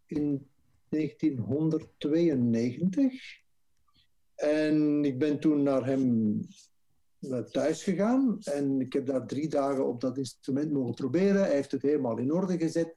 in 0.07 0.49
1992. 0.89 3.41
En 4.35 5.05
ik 5.05 5.19
ben 5.19 5.41
toen 5.41 5.63
naar 5.63 5.87
hem 5.87 6.41
thuis 7.51 7.83
gegaan 7.83 8.39
en 8.41 8.81
ik 8.81 8.93
heb 8.93 9.07
daar 9.07 9.27
drie 9.27 9.49
dagen 9.49 9.87
op 9.87 10.01
dat 10.01 10.19
instrument 10.19 10.73
mogen 10.73 10.95
proberen. 10.95 11.41
Hij 11.43 11.55
heeft 11.55 11.73
het 11.73 11.83
helemaal 11.83 12.19
in 12.19 12.33
orde 12.33 12.59
gezet. 12.59 12.95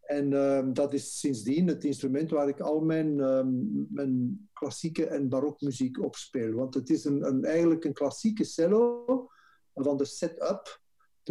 En 0.00 0.32
ehm, 0.32 0.72
dat 0.72 0.92
is 0.92 1.18
sindsdien 1.18 1.66
het 1.66 1.84
instrument 1.84 2.30
waar 2.30 2.48
ik 2.48 2.60
al 2.60 2.80
mijn, 2.80 3.20
ehm, 3.20 3.48
mijn 3.88 4.48
klassieke 4.52 5.06
en 5.06 5.28
barokmuziek 5.28 6.02
op 6.02 6.16
speel. 6.16 6.52
Want 6.52 6.74
het 6.74 6.90
is 6.90 7.04
een, 7.04 7.26
een, 7.26 7.44
eigenlijk 7.44 7.84
een 7.84 7.92
klassieke 7.92 8.44
cello 8.44 9.04
van 9.74 9.96
de 9.96 10.04
setup, 10.04 10.80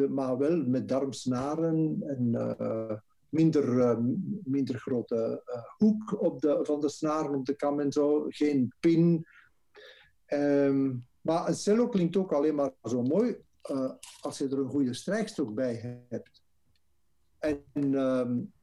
maar 0.09 0.38
wel 0.38 0.63
met 0.65 0.88
darmsnaren 0.88 2.01
en 2.01 2.27
uh, 2.33 2.98
minder, 3.29 3.74
uh, 3.74 3.98
minder 4.43 4.79
grote 4.79 5.43
uh, 5.45 5.62
hoek 5.77 6.21
op 6.21 6.41
de, 6.41 6.59
van 6.62 6.79
de 6.79 6.89
snaren 6.89 7.36
op 7.36 7.45
de 7.45 7.55
kam 7.55 7.79
en 7.79 7.91
zo. 7.91 8.25
Geen 8.27 8.74
pin. 8.79 9.25
Maar 11.21 11.47
een 11.47 11.55
cello 11.55 11.89
klinkt 11.89 12.17
ook 12.17 12.33
alleen 12.33 12.55
maar 12.55 12.71
zo 12.83 13.01
mooi 13.01 13.38
als 14.21 14.38
je 14.38 14.47
er 14.47 14.59
een 14.59 14.69
goede 14.69 14.93
strijkstok 14.93 15.53
bij 15.53 16.05
hebt. 16.09 16.43
En 17.39 17.63
um, 17.93 18.53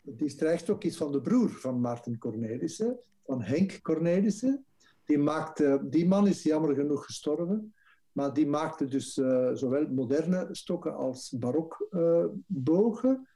die 0.00 0.28
strijkstok 0.28 0.84
is 0.84 0.96
van 0.96 1.12
de 1.12 1.20
broer 1.20 1.50
van 1.50 1.80
Maarten 1.80 2.18
Cornelissen, 2.18 2.98
van 3.24 3.42
Henk 3.42 3.82
Cornelissen. 3.82 4.64
Die, 5.04 5.18
maakte, 5.18 5.80
die 5.84 6.06
man 6.06 6.26
is 6.26 6.42
jammer 6.42 6.74
genoeg 6.74 7.04
gestorven, 7.04 7.74
maar 8.12 8.32
die 8.32 8.46
maakte 8.46 8.86
dus 8.86 9.16
uh, 9.16 9.50
zowel 9.52 9.88
moderne 9.88 10.48
stokken 10.50 10.96
als 10.96 11.34
barokbogen. 11.38 13.28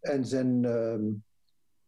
Uh, 0.00 0.12
en 0.12 0.26
zijn, 0.26 0.62
uh, 0.62 0.96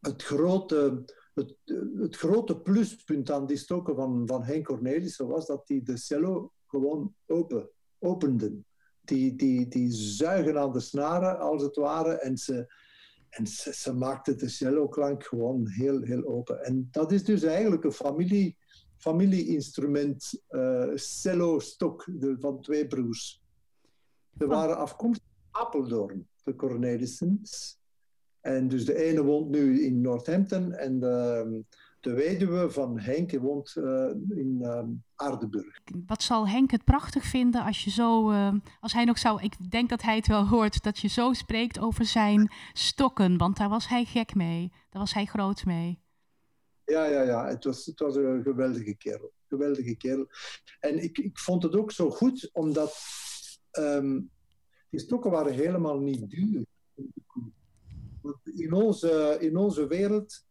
het, 0.00 0.22
grote, 0.22 1.04
het, 1.36 1.54
het, 1.98 2.16
grote 2.16 2.60
pluspunt 2.60 3.30
aan 3.30 3.46
die 3.46 3.56
stokken 3.56 3.94
van, 3.94 4.26
van 4.26 4.42
Henk 4.42 4.64
Cornelissen 4.64 5.26
was 5.26 5.46
dat 5.46 5.66
die 5.66 5.82
de 5.82 5.96
cello 5.96 6.52
gewoon 6.66 7.14
open, 7.26 7.70
openden. 7.98 8.64
Die, 9.00 9.36
die, 9.36 9.68
die 9.68 9.90
zuigen 9.92 10.58
aan 10.58 10.72
de 10.72 10.80
snaren, 10.80 11.38
als 11.38 11.62
het 11.62 11.76
ware, 11.76 12.12
en 12.12 12.36
ze, 12.36 12.74
en 13.28 13.46
ze, 13.46 13.74
ze 13.74 13.92
maakte 13.92 14.34
de 14.34 14.48
cello-klank 14.48 15.24
gewoon 15.24 15.68
heel, 15.68 16.02
heel 16.02 16.24
open. 16.24 16.64
En 16.64 16.88
dat 16.90 17.12
is 17.12 17.24
dus 17.24 17.42
eigenlijk 17.42 17.84
een 17.84 17.92
familie, 17.92 18.56
familie-instrument, 18.96 20.42
uh, 20.50 20.90
cello-stok 20.94 22.08
van 22.40 22.60
twee 22.60 22.86
broers. 22.86 23.42
Ze 24.38 24.46
waren 24.46 24.76
afkomstig 24.76 25.26
van 25.50 25.62
Apeldoorn, 25.62 26.28
de 26.42 26.54
Cornelissens. 26.54 27.78
En 28.46 28.68
dus 28.68 28.84
de 28.84 29.04
ene 29.04 29.22
woont 29.22 29.48
nu 29.48 29.82
in 29.82 30.00
Northampton 30.00 30.72
en 30.72 31.00
de, 31.00 31.64
de 32.00 32.12
weduwe 32.12 32.70
van 32.70 32.98
Henk 32.98 33.32
woont 33.32 33.74
uh, 33.78 34.10
in 34.28 34.58
uh, 34.60 34.82
Aardenburg. 35.14 35.80
Wat 36.06 36.22
zal 36.22 36.48
Henk 36.48 36.70
het 36.70 36.84
prachtig 36.84 37.24
vinden 37.24 37.62
als 37.62 37.84
je 37.84 37.90
zo, 37.90 38.30
uh, 38.30 38.54
als 38.80 38.92
hij 38.92 39.04
nog 39.04 39.18
zou, 39.18 39.42
ik 39.42 39.70
denk 39.70 39.88
dat 39.88 40.02
hij 40.02 40.16
het 40.16 40.26
wel 40.26 40.46
hoort, 40.46 40.82
dat 40.82 40.98
je 40.98 41.08
zo 41.08 41.32
spreekt 41.32 41.78
over 41.78 42.04
zijn 42.04 42.52
stokken, 42.72 43.38
want 43.38 43.56
daar 43.56 43.68
was 43.68 43.88
hij 43.88 44.04
gek 44.04 44.34
mee, 44.34 44.68
daar 44.90 45.00
was 45.00 45.14
hij 45.14 45.24
groot 45.24 45.64
mee. 45.64 45.98
Ja, 46.84 47.04
ja, 47.04 47.22
ja, 47.22 47.46
het 47.46 47.64
was, 47.64 47.86
het 47.86 47.98
was 47.98 48.16
een 48.16 48.42
geweldige 48.42 48.94
kerel, 48.94 49.32
geweldige 49.48 49.96
kerel. 49.96 50.26
En 50.80 51.02
ik, 51.02 51.18
ik 51.18 51.38
vond 51.38 51.62
het 51.62 51.76
ook 51.76 51.92
zo 51.92 52.10
goed, 52.10 52.50
omdat 52.52 52.96
um, 53.78 54.30
die 54.90 55.00
stokken 55.00 55.30
waren 55.30 55.52
helemaal 55.52 55.98
niet 55.98 56.30
duur. 56.30 56.64
In 58.44 58.72
onze, 58.72 59.36
in 59.40 59.56
onze 59.56 59.86
wereld 59.86 60.44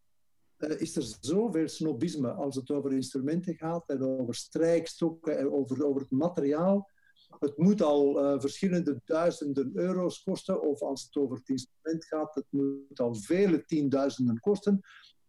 uh, 0.58 0.80
is 0.80 0.96
er 0.96 1.16
zoveel 1.20 1.68
snobisme 1.68 2.30
als 2.32 2.56
het 2.56 2.70
over 2.70 2.92
instrumenten 2.92 3.54
gaat 3.54 3.88
en 3.88 4.02
over 4.02 4.34
strijkstokken 4.34 5.38
en 5.38 5.52
over, 5.52 5.86
over 5.86 6.00
het 6.00 6.10
materiaal. 6.10 6.90
Het 7.38 7.56
moet 7.56 7.82
al 7.82 8.24
uh, 8.24 8.40
verschillende 8.40 9.00
duizenden 9.04 9.70
euro's 9.74 10.22
kosten, 10.22 10.62
of 10.62 10.82
als 10.82 11.04
het 11.04 11.16
over 11.16 11.36
het 11.36 11.48
instrument 11.48 12.04
gaat, 12.04 12.34
het 12.34 12.46
moet 12.50 13.00
al 13.00 13.14
vele 13.14 13.64
tienduizenden 13.64 14.40
kosten. 14.40 14.80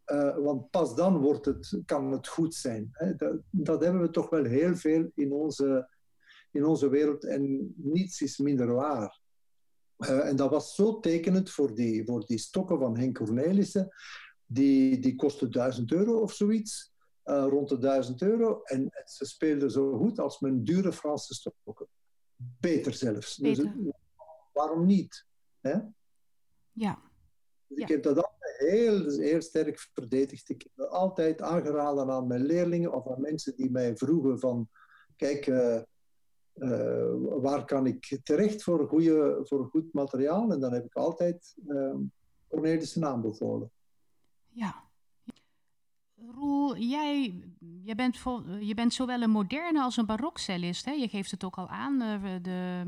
Uh, 0.06 0.38
want 0.38 0.70
pas 0.70 0.96
dan 0.96 1.18
wordt 1.18 1.46
het, 1.46 1.82
kan 1.86 2.12
het 2.12 2.28
goed 2.28 2.56
zijn. 2.56 2.90
Hè. 2.92 3.16
Dat, 3.16 3.38
dat, 3.50 3.84
hebben 3.84 4.02
we 4.02 4.10
toch 4.10 4.30
wel 4.30 4.44
heel 4.44 4.76
veel 4.76 5.12
in 5.16 5.32
onze, 5.32 5.90
in 6.52 6.66
onze 6.66 6.90
wereld 6.90 7.26
en 7.26 7.74
niets 7.78 8.22
is 8.22 8.38
minder 8.38 8.74
waar. 8.74 9.20
En 9.98 10.36
dat 10.36 10.50
was 10.50 10.76
zo 10.76 11.00
tekenend 11.00 11.50
voor 11.50 11.76
die, 11.76 12.06
voor 12.06 12.26
die 12.26 12.38
stokken 12.38 12.80
van 12.80 12.98
Henk 12.98 13.18
Cornelissen 13.18 13.92
die, 14.48 15.00
die 15.00 15.16
kostte 15.16 15.50
1000 15.50 15.92
euro 15.92 16.20
of 16.20 16.34
zoiets. 16.34 16.96
Uh, 17.26 17.46
rond 17.50 17.70
de 17.70 17.78
1000 17.78 18.22
euro. 18.22 18.62
En 18.64 18.92
ze 19.06 19.26
speelden 19.26 19.72
zo 19.72 19.98
goed 19.98 20.20
als 20.20 20.40
mijn 20.40 20.64
dure 20.64 20.94
Franse 20.94 21.34
stokken. 21.34 21.88
Beter 22.36 22.94
zelfs. 22.94 23.36
Dus 23.36 23.58
Beter. 23.58 23.74
Dus, 23.78 23.94
waarom 24.54 24.86
niet? 24.86 25.26
Hè? 25.60 25.80
Ja. 26.72 27.02
Dus 27.68 27.78
ik 27.78 27.88
heb 27.88 28.04
dat 28.04 28.16
altijd 28.16 28.58
heel, 28.58 29.10
heel 29.10 29.42
sterk 29.42 29.80
verdedigd. 29.94 30.50
Ik 30.50 30.62
heb 30.62 30.72
dat 30.76 30.90
altijd 30.90 31.42
aangeraden 31.42 32.10
aan 32.10 32.28
mijn 32.28 32.46
leerlingen 32.46 32.94
of 32.94 33.08
aan 33.08 33.22
mensen 33.22 33.56
die 33.56 33.72
mij 33.72 33.98
vroegen 33.98 34.40
van... 34.40 34.70
Kijk, 35.16 35.48
uh, 35.48 35.82
uh, 36.60 37.42
waar 37.42 37.66
kan 37.66 37.86
ik 37.86 38.20
terecht 38.24 38.64
voor, 38.64 38.88
goede, 38.88 39.40
voor 39.44 39.66
goed 39.66 39.94
materiaal? 39.94 40.52
En 40.52 40.60
dan 40.60 40.74
heb 40.74 40.86
ik 40.86 40.96
altijd 40.96 41.56
Cornelissen 42.48 43.06
aanbevolen. 43.06 43.72
Ja. 44.50 44.86
Roel, 46.36 46.78
jij, 46.78 47.42
jij 47.84 47.96
bent, 47.96 48.18
je 48.60 48.74
bent 48.76 48.94
zowel 48.94 49.22
een 49.22 49.30
moderne 49.30 49.82
als 49.82 49.98
een 49.98 50.06
barokcellist. 50.06 50.86
Hè? 50.86 50.92
Je 50.92 51.08
geeft 51.08 51.32
het 51.32 51.44
ook 51.44 51.58
al 51.58 51.68
aan. 51.68 52.02
Uh, 52.02 52.36
de, 52.42 52.82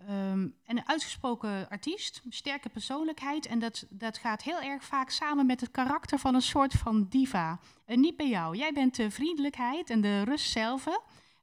um, 0.00 0.54
en 0.64 0.76
een 0.76 0.88
uitgesproken 0.88 1.68
artiest, 1.68 2.22
sterke 2.28 2.68
persoonlijkheid. 2.68 3.46
En 3.46 3.58
dat, 3.58 3.86
dat 3.90 4.18
gaat 4.18 4.42
heel 4.42 4.60
erg 4.60 4.84
vaak 4.84 5.10
samen 5.10 5.46
met 5.46 5.60
het 5.60 5.70
karakter 5.70 6.18
van 6.18 6.34
een 6.34 6.42
soort 6.42 6.72
van 6.72 7.06
diva. 7.08 7.60
Uh, 7.86 7.96
niet 7.96 8.16
bij 8.16 8.28
jou. 8.28 8.56
Jij 8.56 8.72
bent 8.72 8.96
de 8.96 9.10
vriendelijkheid 9.10 9.90
en 9.90 10.00
de 10.00 10.22
rust 10.22 10.50
zelf. 10.50 10.86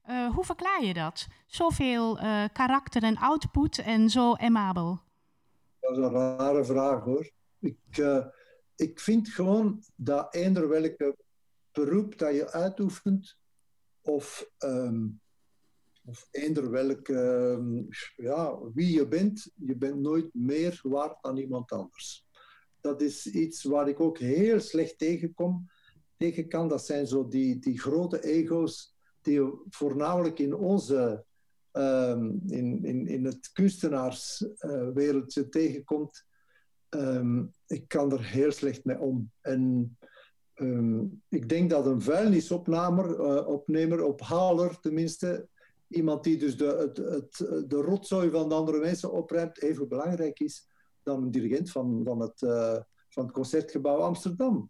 Uh, 0.10 0.34
hoe 0.34 0.44
verklaar 0.44 0.84
je 0.84 0.94
dat? 0.94 1.28
Zoveel 1.48 2.16
karakter 2.54 3.04
en 3.04 3.18
output 3.18 3.78
en 3.78 4.10
zo 4.10 4.34
amabel. 4.34 5.00
Dat 5.80 5.92
is 5.92 5.98
een 5.98 6.12
rare 6.12 6.66
vraag 6.66 7.04
hoor. 7.04 7.32
Ik 7.60 7.78
ik 8.76 9.00
vind 9.00 9.30
gewoon 9.30 9.84
dat 9.96 10.34
eender 10.34 10.70
welke 10.70 11.18
beroep 11.72 12.18
dat 12.18 12.36
je 12.36 12.52
uitoefent, 12.52 13.38
of, 14.02 14.52
um, 14.60 15.22
of 16.06 16.28
eender 16.32 16.70
welke, 16.70 17.14
um, 17.14 17.88
ja, 18.16 18.60
wie 18.74 18.94
je 18.94 19.08
bent, 19.08 19.52
je 19.56 19.76
bent 19.76 20.00
nooit 20.00 20.34
meer 20.34 20.80
waard 20.84 21.24
dan 21.24 21.38
iemand 21.38 21.72
anders. 21.72 22.28
Dat 22.82 23.02
is 23.02 23.28
iets 23.28 23.64
waar 23.64 23.88
ik 23.88 24.00
ook 24.00 24.18
heel 24.18 24.60
slecht 24.60 24.98
tegenkom, 24.98 25.70
tegen 26.18 26.48
kan. 26.48 26.68
Dat 26.68 26.86
zijn 26.86 27.08
zo 27.08 27.28
die, 27.28 27.60
die 27.60 27.80
grote 27.80 28.24
ego's 28.24 28.95
die 29.26 29.42
voornamelijk 29.70 30.40
in 30.40 30.56
onze, 30.56 31.26
um, 31.72 32.42
in, 32.48 32.84
in, 32.84 33.08
in 33.08 33.26
het 33.26 33.52
kunstenaarswereldje 33.52 35.42
uh, 35.44 35.50
tegenkomt 35.50 36.26
Um, 36.90 37.54
ik 37.68 37.88
kan 37.88 38.12
er 38.12 38.24
heel 38.24 38.52
slecht 38.52 38.86
mee 38.86 39.00
om. 39.00 39.32
En 39.42 39.98
um, 40.56 41.22
ik 41.30 41.50
denk 41.50 41.70
dat 41.70 41.86
een 41.86 42.02
vuilnisopnemer, 42.02 43.20
uh, 43.20 43.48
opnemer, 43.48 44.04
ophaler 44.04 44.80
tenminste, 44.80 45.48
iemand 45.88 46.24
die 46.24 46.38
dus 46.38 46.58
de, 46.58 46.66
het, 46.66 46.98
het, 46.98 47.38
de 47.70 47.82
rotzooi 47.82 48.30
van 48.30 48.50
de 48.50 48.56
andere 48.56 48.80
mensen 48.80 49.12
opruimt, 49.12 49.62
even 49.62 49.88
belangrijk 49.88 50.40
is 50.40 50.68
dan 51.04 51.24
een 51.24 51.32
dirigent 51.32 51.72
van, 51.72 52.02
van, 52.04 52.20
het, 52.20 52.42
uh, 52.42 52.78
van 53.10 53.24
het 53.24 53.34
Concertgebouw 53.34 53.98
Amsterdam. 53.98 54.70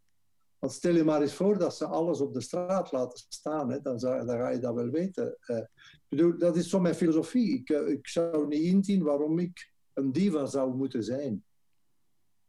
Want 0.59 0.73
stel 0.73 0.95
je 0.95 1.03
maar 1.03 1.21
eens 1.21 1.33
voor 1.33 1.57
dat 1.57 1.75
ze 1.75 1.85
alles 1.85 2.21
op 2.21 2.33
de 2.33 2.41
straat 2.41 2.91
laten 2.91 3.23
staan, 3.29 3.69
hè, 3.69 3.81
dan, 3.81 3.99
zou, 3.99 4.25
dan 4.25 4.37
ga 4.37 4.49
je 4.49 4.59
dat 4.59 4.73
wel 4.73 4.89
weten. 4.89 5.37
Uh, 5.47 5.59
bedoel, 6.07 6.37
dat 6.37 6.55
is 6.55 6.69
zo 6.69 6.79
mijn 6.79 6.95
filosofie. 6.95 7.53
Ik, 7.53 7.69
ik 7.69 8.07
zou 8.07 8.47
niet 8.47 8.61
inzien 8.61 9.03
waarom 9.03 9.39
ik 9.39 9.71
een 9.93 10.11
diva 10.11 10.45
zou 10.45 10.75
moeten 10.75 11.03
zijn 11.03 11.43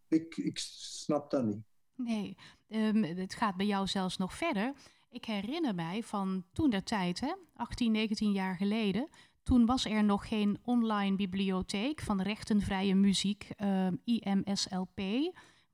ik, 0.08 0.36
ik 0.36 0.58
snap 0.58 1.30
dat 1.30 1.44
niet. 1.44 1.64
Nee, 1.94 2.36
um, 2.68 3.02
het 3.02 3.34
gaat 3.34 3.56
bij 3.56 3.66
jou 3.66 3.86
zelfs 3.86 4.16
nog 4.16 4.34
verder. 4.34 4.72
Ik 5.10 5.24
herinner 5.24 5.74
mij 5.74 6.02
van 6.02 6.44
toen 6.52 6.70
der 6.70 6.82
tijd, 6.82 7.20
hè, 7.20 7.32
18, 7.54 7.92
19 7.92 8.32
jaar 8.32 8.56
geleden, 8.56 9.08
Toen 9.42 9.66
was 9.66 9.84
er 9.84 10.04
nog 10.04 10.28
geen 10.28 10.58
online 10.62 11.16
bibliotheek 11.16 12.00
van 12.00 12.22
rechtenvrije 12.22 12.94
muziek, 12.94 13.48
uh, 13.62 13.88
IMSLP, 14.04 15.00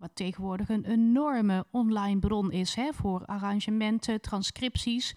wat 0.02 0.10
tegenwoordig 0.16 0.68
een 0.68 0.84
enorme 0.84 1.66
online 1.70 2.18
bron 2.18 2.52
is 2.52 2.74
hè, 2.74 2.92
voor 2.92 3.26
arrangementen, 3.26 4.20
transcripties. 4.20 5.14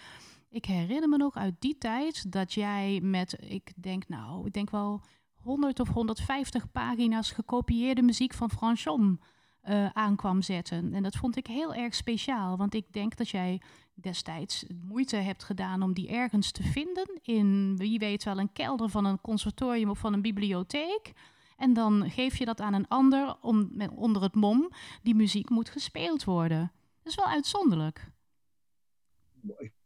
Ik 0.49 0.65
herinner 0.65 1.09
me 1.09 1.17
nog 1.17 1.35
uit 1.35 1.55
die 1.59 1.77
tijd 1.77 2.31
dat 2.31 2.53
jij 2.53 2.99
met, 3.03 3.37
ik 3.39 3.73
denk 3.75 4.07
nou, 4.07 4.45
ik 4.45 4.53
denk 4.53 4.69
wel 4.69 5.01
100 5.35 5.79
of 5.79 5.89
150 5.89 6.71
pagina's 6.71 7.31
gekopieerde 7.31 8.01
muziek 8.01 8.33
van 8.33 8.49
Franchon 8.49 9.21
uh, 9.69 9.89
aan 9.89 10.15
kwam 10.15 10.41
zetten. 10.41 10.93
En 10.93 11.03
dat 11.03 11.15
vond 11.15 11.37
ik 11.37 11.47
heel 11.47 11.73
erg 11.73 11.95
speciaal, 11.95 12.57
want 12.57 12.73
ik 12.73 12.93
denk 12.93 13.17
dat 13.17 13.29
jij 13.29 13.61
destijds 13.93 14.65
moeite 14.81 15.15
hebt 15.15 15.43
gedaan 15.43 15.81
om 15.81 15.93
die 15.93 16.09
ergens 16.09 16.51
te 16.51 16.63
vinden. 16.63 17.19
In 17.21 17.77
wie 17.77 17.99
weet 17.99 18.23
wel 18.23 18.39
een 18.39 18.53
kelder 18.53 18.89
van 18.89 19.05
een 19.05 19.21
conservatorium 19.21 19.89
of 19.89 19.99
van 19.99 20.13
een 20.13 20.21
bibliotheek. 20.21 21.13
En 21.55 21.73
dan 21.73 22.09
geef 22.09 22.37
je 22.37 22.45
dat 22.45 22.59
aan 22.59 22.73
een 22.73 22.87
ander 22.87 23.37
om, 23.41 23.71
onder 23.95 24.21
het 24.21 24.35
mom, 24.35 24.71
die 25.03 25.15
muziek 25.15 25.49
moet 25.49 25.69
gespeeld 25.69 26.23
worden. 26.23 26.71
Dat 27.03 27.13
is 27.13 27.15
wel 27.15 27.33
uitzonderlijk. 27.33 28.11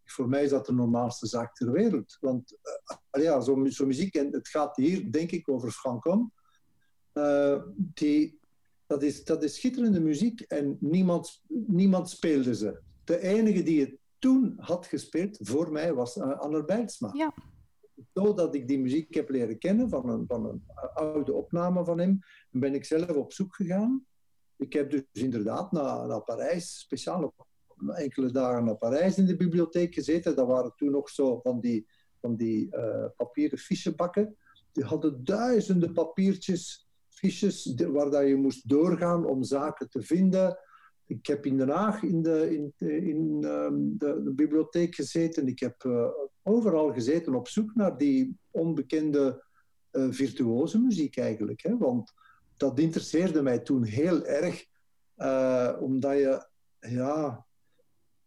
Voor 0.05 0.29
mij 0.29 0.43
is 0.43 0.49
dat 0.49 0.65
de 0.65 0.73
normaalste 0.73 1.27
zaak 1.27 1.55
ter 1.55 1.71
wereld. 1.71 2.17
Want 2.19 2.57
uh, 3.11 3.23
ja, 3.23 3.41
zo'n 3.41 3.71
zo 3.71 3.85
muziek, 3.85 4.15
en 4.15 4.31
het 4.31 4.47
gaat 4.47 4.75
hier 4.75 5.11
denk 5.11 5.31
ik 5.31 5.49
over 5.49 5.71
Frankom, 5.71 6.33
uh, 7.13 7.61
die, 7.75 8.39
dat, 8.87 9.03
is, 9.03 9.23
dat 9.23 9.43
is 9.43 9.55
schitterende 9.55 9.99
muziek 9.99 10.41
en 10.41 10.77
niemand, 10.79 11.41
niemand 11.67 12.09
speelde 12.09 12.55
ze. 12.55 12.81
De 13.03 13.19
enige 13.19 13.63
die 13.63 13.79
het 13.79 13.97
toen 14.19 14.53
had 14.57 14.85
gespeeld 14.85 15.37
voor 15.41 15.71
mij 15.71 15.93
was 15.93 16.15
uh, 16.15 16.39
Anne 16.39 16.65
Bijlsma. 16.65 17.09
Ja. 17.13 17.33
Zodat 18.13 18.55
ik 18.55 18.67
die 18.67 18.79
muziek 18.79 19.13
heb 19.13 19.29
leren 19.29 19.57
kennen 19.57 19.89
van 19.89 20.09
een, 20.09 20.25
van 20.27 20.45
een 20.45 20.63
oude 20.93 21.33
opname 21.33 21.85
van 21.85 21.99
hem, 21.99 22.19
ben 22.49 22.73
ik 22.73 22.85
zelf 22.85 23.09
op 23.11 23.33
zoek 23.33 23.55
gegaan. 23.55 24.05
Ik 24.57 24.73
heb 24.73 24.91
dus 24.91 25.03
inderdaad 25.11 25.71
naar, 25.71 26.07
naar 26.07 26.21
Parijs, 26.21 26.79
speciaal 26.79 27.33
enkele 27.87 28.31
dagen 28.31 28.65
naar 28.65 28.77
Parijs 28.77 29.17
in 29.17 29.25
de 29.25 29.35
bibliotheek 29.35 29.93
gezeten. 29.93 30.35
Dat 30.35 30.47
waren 30.47 30.73
toen 30.75 30.91
nog 30.91 31.09
zo 31.09 31.39
van 31.39 31.59
die, 31.59 31.87
van 32.21 32.35
die 32.35 32.75
uh, 32.75 33.05
papieren 33.17 33.57
fichebakken. 33.57 34.37
Die 34.71 34.83
hadden 34.83 35.23
duizenden 35.23 35.93
papiertjes, 35.93 36.89
fiches, 37.09 37.73
waar 37.75 38.09
dat 38.09 38.27
je 38.27 38.35
moest 38.35 38.69
doorgaan 38.69 39.25
om 39.25 39.43
zaken 39.43 39.89
te 39.89 40.01
vinden 40.01 40.57
ik 41.09 41.27
heb 41.27 41.45
in 41.45 41.57
Den 41.57 41.69
Haag 41.69 42.03
in 42.03 42.21
de, 42.21 42.55
in, 42.55 42.73
in 42.77 43.43
ehm, 43.43 43.75
de, 43.97 44.31
bibliotheek 44.35 44.95
gezeten. 44.95 45.47
Ik 45.47 45.59
heb 45.59 45.83
uh, 45.83 46.07
overal 46.43 46.93
gezeten 46.93 47.35
op 47.35 47.47
zoek 47.47 47.75
naar 47.75 47.97
die 47.97 48.37
onbekende 48.51 49.43
uh, 49.91 50.07
virtuoze 50.11 50.79
muziek 50.79 51.17
eigenlijk. 51.17 51.61
Hè? 51.61 51.77
Want 51.77 52.13
dat 52.57 52.79
interesseerde 52.79 53.41
mij 53.41 53.59
toen 53.59 53.83
heel 53.83 54.25
erg. 54.25 54.65
Uh, 55.17 55.77
omdat 55.79 56.17
je, 56.17 56.47
ja, 56.79 57.45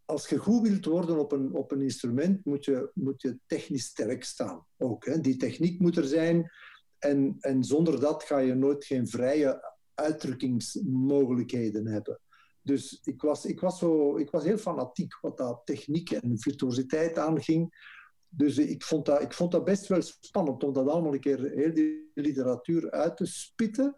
als 0.05 0.27
je 0.27 0.37
goed 0.37 0.67
wilt 0.67 0.85
worden 0.85 1.19
op 1.19 1.31
een, 1.31 1.53
op 1.53 1.71
een 1.71 1.81
instrument, 1.81 2.45
moet 2.45 2.65
je, 2.65 2.89
moet 2.93 3.21
je 3.21 3.39
technisch 3.45 3.85
sterk 3.85 4.23
staan. 4.23 4.65
Ook, 4.77 5.05
hè? 5.05 5.19
Die 5.19 5.37
techniek 5.37 5.79
moet 5.79 5.97
er 5.97 6.07
zijn. 6.07 6.51
En, 6.97 7.37
en 7.39 7.63
zonder 7.63 7.99
dat 7.99 8.23
ga 8.23 8.37
je 8.37 8.53
nooit 8.53 8.85
geen 8.85 9.07
vrije 9.07 9.73
uitdrukkingsmogelijkheden 9.93 11.87
hebben. 11.87 12.19
Dus 12.63 12.99
ik 13.03 13.21
was, 13.21 13.45
ik, 13.45 13.59
was 13.59 13.79
zo, 13.79 14.17
ik 14.17 14.29
was 14.29 14.43
heel 14.43 14.57
fanatiek 14.57 15.17
wat 15.21 15.37
dat 15.37 15.61
techniek 15.65 16.11
en 16.11 16.39
virtuositeit 16.39 17.17
aanging. 17.17 17.91
Dus 18.29 18.57
ik 18.57 18.83
vond, 18.83 19.05
dat, 19.05 19.21
ik 19.21 19.33
vond 19.33 19.51
dat 19.51 19.63
best 19.63 19.87
wel 19.87 20.01
spannend 20.01 20.63
om 20.63 20.73
dat 20.73 20.87
allemaal 20.87 21.13
een 21.13 21.19
keer 21.19 21.41
heel 21.41 21.73
die 21.73 22.11
literatuur 22.13 22.91
uit 22.91 23.17
te 23.17 23.25
spitten. 23.25 23.95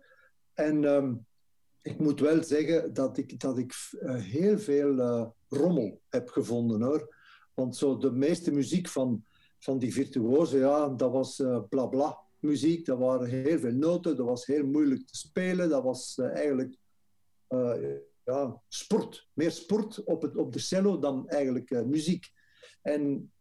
En 0.54 0.84
um, 0.84 1.26
ik 1.82 2.00
moet 2.00 2.20
wel 2.20 2.44
zeggen 2.44 2.94
dat 2.94 3.18
ik, 3.18 3.40
dat 3.40 3.58
ik 3.58 3.74
uh, 3.92 4.16
heel 4.16 4.60
veel 4.60 4.92
uh, 4.92 5.26
rommel 5.48 6.02
heb 6.10 6.30
gevonden 6.30 6.82
hoor. 6.82 7.16
Want 7.54 7.76
zo 7.76 7.98
de 7.98 8.12
meeste 8.12 8.52
muziek 8.52 8.88
van, 8.88 9.26
van 9.60 9.80
die 9.80 9.94
virtuozen, 9.94 10.60
ja, 10.60 10.90
dat 10.90 11.12
was 11.12 11.40
uh, 11.40 12.12
muziek. 12.40 12.86
Dat 12.86 12.98
waren 12.98 13.28
heel 13.28 13.60
veel 13.60 13.74
noten, 13.74 14.18
dat 14.18 14.26
was 14.26 14.46
heel 14.46 14.66
moeilijk 14.66 15.08
te 15.08 15.18
spelen. 15.18 15.70
Dat 15.70 15.84
was 15.84 16.18
eigenlijk 16.18 16.78
ja, 18.26 18.62
sport. 18.68 19.28
Meer 19.34 19.52
sport 19.52 20.04
op, 20.04 20.22
het, 20.22 20.36
op 20.36 20.54
de 20.54 20.60
cello 20.60 21.00
dan 21.00 21.30
eigenlijk 21.30 21.70
uh, 21.70 21.82
muziek. 21.82 22.32
En, 22.82 23.32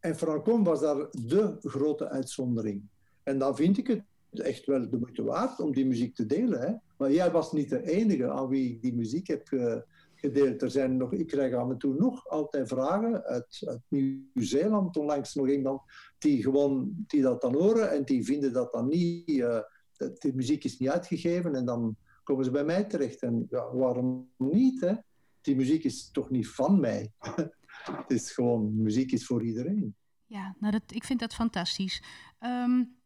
en 0.00 0.16
Francon 0.16 0.64
was 0.64 0.80
daar 0.80 1.10
de 1.10 1.56
grote 1.60 2.08
uitzondering. 2.08 2.82
En 3.22 3.38
dan 3.38 3.56
vind 3.56 3.78
ik 3.78 3.86
het 3.86 4.04
echt 4.30 4.66
wel 4.66 4.90
de 4.90 4.98
moeite 4.98 5.22
waard 5.22 5.60
om 5.60 5.72
die 5.72 5.86
muziek 5.86 6.14
te 6.14 6.26
delen. 6.26 6.60
Hè? 6.60 6.74
Maar 6.96 7.12
jij 7.12 7.30
was 7.30 7.52
niet 7.52 7.70
de 7.70 7.90
enige 7.90 8.30
aan 8.30 8.48
wie 8.48 8.70
ik 8.70 8.82
die 8.82 8.94
muziek 8.94 9.26
heb 9.26 9.50
uh, 9.50 9.76
gedeeld. 10.14 10.62
Er 10.62 10.70
zijn 10.70 10.96
nog, 10.96 11.12
ik 11.12 11.26
krijg 11.26 11.54
aan 11.54 11.70
en 11.70 11.78
toe 11.78 11.94
nog 11.94 12.28
altijd 12.28 12.68
vragen 12.68 13.24
uit, 13.24 13.62
uit 13.66 13.80
Nieuw-Zeeland, 13.88 14.96
onlangs 14.96 15.34
nog 15.34 15.48
iemand, 15.48 15.80
die, 16.18 16.42
gewoon, 16.42 17.04
die 17.06 17.22
dat 17.22 17.40
dan 17.40 17.54
horen 17.54 17.90
en 17.90 18.04
die 18.04 18.24
vinden 18.24 18.52
dat 18.52 18.72
dan 18.72 18.88
niet, 18.88 19.28
uh, 19.28 19.60
de 19.96 20.32
muziek 20.34 20.64
is 20.64 20.78
niet 20.78 20.90
uitgegeven 20.90 21.54
en 21.54 21.64
dan 21.64 21.96
komen 22.28 22.44
ze 22.44 22.50
bij 22.50 22.64
mij 22.64 22.84
terecht. 22.84 23.22
En 23.22 23.46
ja, 23.50 23.74
waarom 23.74 24.30
niet? 24.36 24.80
Hè? 24.80 24.94
Die 25.40 25.56
muziek 25.56 25.84
is 25.84 26.10
toch 26.10 26.30
niet 26.30 26.48
van 26.48 26.80
mij? 26.80 27.12
het 28.00 28.10
is 28.10 28.32
gewoon, 28.32 28.82
muziek 28.82 29.12
is 29.12 29.26
voor 29.26 29.44
iedereen. 29.44 29.96
Ja, 30.26 30.54
nou 30.58 30.72
dat, 30.72 30.82
ik 30.86 31.04
vind 31.04 31.20
dat 31.20 31.34
fantastisch. 31.34 32.02
Um, 32.40 32.96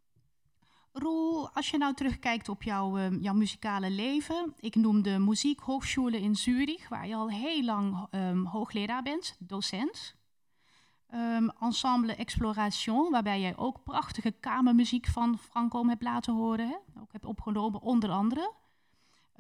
Roel, 0.93 1.51
als 1.51 1.71
je 1.71 1.79
nou 1.79 1.95
terugkijkt 1.95 2.49
op 2.49 2.63
jouw, 2.63 2.99
um, 2.99 3.21
jouw 3.21 3.35
muzikale 3.35 3.91
leven. 3.91 4.55
Ik 4.57 4.75
noem 4.75 5.03
de 5.03 5.19
Muziekhochschule 5.19 6.21
in 6.21 6.35
Zurich, 6.35 6.89
waar 6.89 7.09
je 7.09 7.15
al 7.15 7.31
heel 7.31 7.65
lang 7.65 8.07
um, 8.11 8.47
hoogleraar 8.47 9.03
bent, 9.03 9.37
docent. 9.39 10.21
Ensemble 11.61 12.15
Exploration, 12.15 13.11
waarbij 13.11 13.41
jij 13.41 13.57
ook 13.57 13.83
prachtige 13.83 14.31
kamermuziek 14.31 15.07
van 15.07 15.39
Franco 15.39 15.87
hebt 15.87 16.03
laten 16.03 16.35
horen. 16.35 16.69
Hè? 16.69 17.01
Ook 17.01 17.13
hebt 17.13 17.25
opgenomen, 17.25 17.81
onder 17.81 18.11
andere 18.11 18.61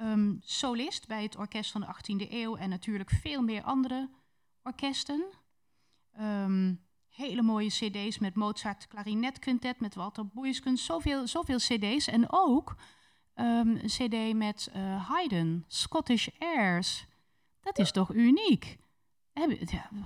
um, 0.00 0.38
solist 0.40 1.06
bij 1.06 1.22
het 1.22 1.36
orkest 1.36 1.70
van 1.70 1.80
de 1.80 1.86
18e 1.86 2.30
eeuw 2.30 2.56
en 2.56 2.68
natuurlijk 2.68 3.10
veel 3.10 3.42
meer 3.42 3.62
andere 3.62 4.10
orkesten. 4.62 5.24
Um, 6.20 6.80
hele 7.08 7.42
mooie 7.42 7.68
cd's 7.68 8.18
met 8.18 8.34
Mozart 8.34 8.88
klarinetquintet, 8.88 9.80
met 9.80 9.94
Walter 9.94 10.26
Boeiskens, 10.26 10.84
zoveel, 10.84 11.26
zoveel 11.26 11.56
cd's. 11.56 12.06
En 12.06 12.24
ook 12.28 12.74
um, 13.34 13.76
een 13.76 13.86
cd 13.86 14.34
met 14.34 14.70
uh, 14.76 15.08
Haydn, 15.08 15.64
Scottish 15.66 16.28
Airs. 16.38 17.06
Dat 17.60 17.78
is 17.78 17.90
toch 17.90 18.14
uniek? 18.14 18.76
Ja, 19.32 19.48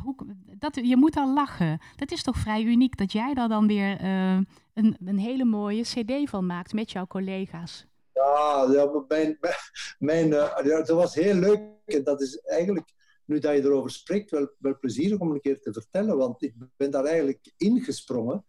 hoe, 0.02 0.14
dat, 0.58 0.74
je 0.74 0.96
moet 0.96 1.16
al 1.16 1.32
lachen. 1.34 1.78
Dat 1.96 2.10
is 2.10 2.22
toch 2.22 2.36
vrij 2.36 2.62
uniek 2.62 2.96
dat 2.96 3.12
jij 3.12 3.34
daar 3.34 3.48
dan 3.48 3.66
weer 3.66 4.02
uh, 4.02 4.32
een, 4.74 4.96
een 5.04 5.18
hele 5.18 5.44
mooie 5.44 5.82
cd 5.82 6.30
van 6.30 6.46
maakt 6.46 6.72
met 6.72 6.92
jouw 6.92 7.06
collega's. 7.06 7.86
Ja, 8.16 8.66
ja 8.72 9.04
mijn, 9.08 9.38
mijn, 9.98 10.28
uh, 10.28 10.58
ja, 10.64 10.82
dat 10.82 10.88
was 10.88 11.14
heel 11.14 11.34
leuk. 11.34 11.60
En 11.84 12.04
dat 12.04 12.20
is 12.20 12.38
eigenlijk, 12.40 12.92
nu 13.24 13.38
dat 13.38 13.54
je 13.54 13.62
erover 13.62 13.90
spreekt, 13.90 14.30
wel, 14.30 14.48
wel 14.58 14.78
plezierig 14.78 15.18
om 15.18 15.30
een 15.30 15.40
keer 15.40 15.60
te 15.60 15.72
vertellen. 15.72 16.16
Want 16.16 16.42
ik 16.42 16.54
ben 16.76 16.90
daar 16.90 17.04
eigenlijk 17.04 17.52
ingesprongen 17.56 18.44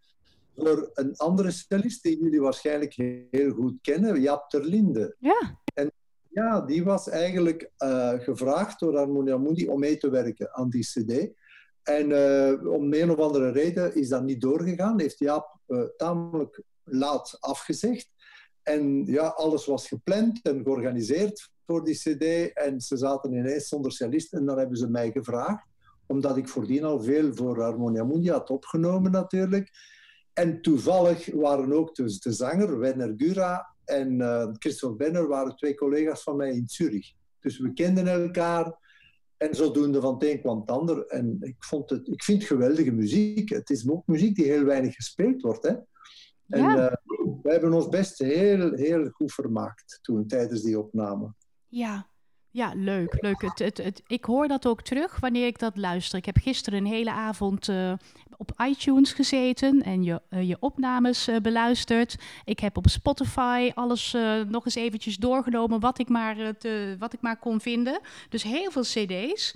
door 0.53 0.89
een 0.93 1.15
andere 1.15 1.51
cellist 1.51 2.03
die 2.03 2.23
jullie 2.23 2.41
waarschijnlijk 2.41 2.93
heel 3.31 3.51
goed 3.51 3.77
kennen, 3.81 4.21
Jaap 4.21 4.49
Terlinde. 4.49 5.15
Ja. 5.19 5.59
En 5.73 5.91
ja, 6.29 6.61
die 6.61 6.83
was 6.83 7.09
eigenlijk 7.09 7.71
uh, 7.77 8.13
gevraagd 8.13 8.79
door 8.79 8.95
Harmonia 8.95 9.37
Mundi 9.37 9.67
om 9.67 9.79
mee 9.79 9.97
te 9.97 10.09
werken 10.09 10.53
aan 10.53 10.69
die 10.69 10.83
cd. 10.83 11.29
En 11.83 12.09
uh, 12.09 12.73
om 12.73 12.93
een 12.93 13.11
of 13.11 13.17
andere 13.17 13.51
reden 13.51 13.95
is 13.95 14.09
dat 14.09 14.23
niet 14.23 14.41
doorgegaan. 14.41 14.99
Heeft 14.99 15.19
Jaap 15.19 15.59
uh, 15.67 15.83
tamelijk 15.97 16.61
laat 16.83 17.37
afgezegd. 17.39 18.09
En 18.67 19.05
ja, 19.05 19.27
alles 19.27 19.65
was 19.65 19.87
gepland 19.87 20.39
en 20.41 20.63
georganiseerd 20.63 21.49
voor 21.65 21.83
die 21.83 21.95
CD. 21.95 22.53
En 22.53 22.81
ze 22.81 22.97
zaten 22.97 23.33
ineens 23.33 23.67
zonder 23.67 23.91
cellist. 23.91 24.33
En 24.33 24.45
dan 24.45 24.57
hebben 24.57 24.77
ze 24.77 24.89
mij 24.89 25.11
gevraagd, 25.11 25.65
omdat 26.05 26.37
ik 26.37 26.47
voordien 26.47 26.83
al 26.83 27.01
veel 27.01 27.35
voor 27.35 27.61
Harmonia 27.61 28.03
Mundi 28.03 28.29
had 28.29 28.49
opgenomen, 28.49 29.11
natuurlijk. 29.11 29.69
En 30.33 30.61
toevallig 30.61 31.33
waren 31.33 31.73
ook 31.73 31.95
dus 31.95 32.19
de 32.19 32.31
zanger, 32.31 32.79
Werner 32.79 33.13
Gura 33.17 33.75
en 33.85 34.19
uh, 34.19 34.47
Christophe 34.53 34.95
Benner, 34.95 35.27
waren 35.27 35.55
twee 35.55 35.75
collega's 35.75 36.23
van 36.23 36.35
mij 36.35 36.51
in 36.51 36.67
Zurich. 36.67 37.13
Dus 37.39 37.59
we 37.59 37.73
kenden 37.73 38.07
elkaar. 38.07 38.85
En 39.37 39.55
zodoende 39.55 40.01
van 40.01 40.13
het 40.13 40.23
een 40.23 40.41
kwam 40.41 40.59
het 40.59 40.69
ander. 40.69 41.05
En 41.05 41.37
ik, 41.39 41.55
vond 41.59 41.89
het, 41.89 42.07
ik 42.07 42.23
vind 42.23 42.43
geweldige 42.43 42.91
muziek. 42.91 43.49
Het 43.49 43.69
is 43.69 43.89
ook 43.89 44.07
muziek 44.07 44.35
die 44.35 44.45
heel 44.45 44.63
weinig 44.63 44.95
gespeeld 44.95 45.41
wordt. 45.41 45.63
Hè? 45.63 45.73
En 46.47 46.61
ja. 46.61 46.75
uh, 46.75 46.93
we 47.41 47.51
hebben 47.51 47.73
ons 47.73 47.89
best 47.89 48.17
heel, 48.17 48.73
heel 48.73 49.09
goed 49.09 49.33
vermaakt 49.33 49.99
toen 50.01 50.27
tijdens 50.27 50.61
die 50.61 50.79
opname. 50.79 51.33
Ja. 51.67 52.07
Ja, 52.51 52.71
leuk. 52.75 53.17
leuk. 53.21 53.41
Het, 53.41 53.59
het, 53.59 53.77
het, 53.77 54.03
ik 54.07 54.25
hoor 54.25 54.47
dat 54.47 54.65
ook 54.65 54.81
terug 54.81 55.19
wanneer 55.19 55.47
ik 55.47 55.59
dat 55.59 55.77
luister. 55.77 56.17
Ik 56.17 56.25
heb 56.25 56.37
gisteren 56.37 56.79
een 56.79 56.85
hele 56.85 57.11
avond 57.11 57.67
uh, 57.67 57.93
op 58.37 58.51
iTunes 58.69 59.13
gezeten 59.13 59.81
en 59.81 60.03
je, 60.03 60.21
uh, 60.29 60.47
je 60.47 60.57
opnames 60.59 61.29
uh, 61.29 61.37
beluisterd. 61.37 62.15
Ik 62.45 62.59
heb 62.59 62.77
op 62.77 62.89
Spotify 62.89 63.71
alles 63.73 64.15
nog 64.47 64.65
eens 64.65 64.75
eventjes 64.75 65.17
doorgenomen 65.17 65.79
wat 65.79 65.99
ik, 65.99 66.09
maar, 66.09 66.57
te, 66.57 66.95
wat 66.99 67.13
ik 67.13 67.21
maar 67.21 67.39
kon 67.39 67.61
vinden. 67.61 67.99
Dus 68.29 68.43
heel 68.43 68.71
veel 68.71 68.81
cd's 68.81 69.55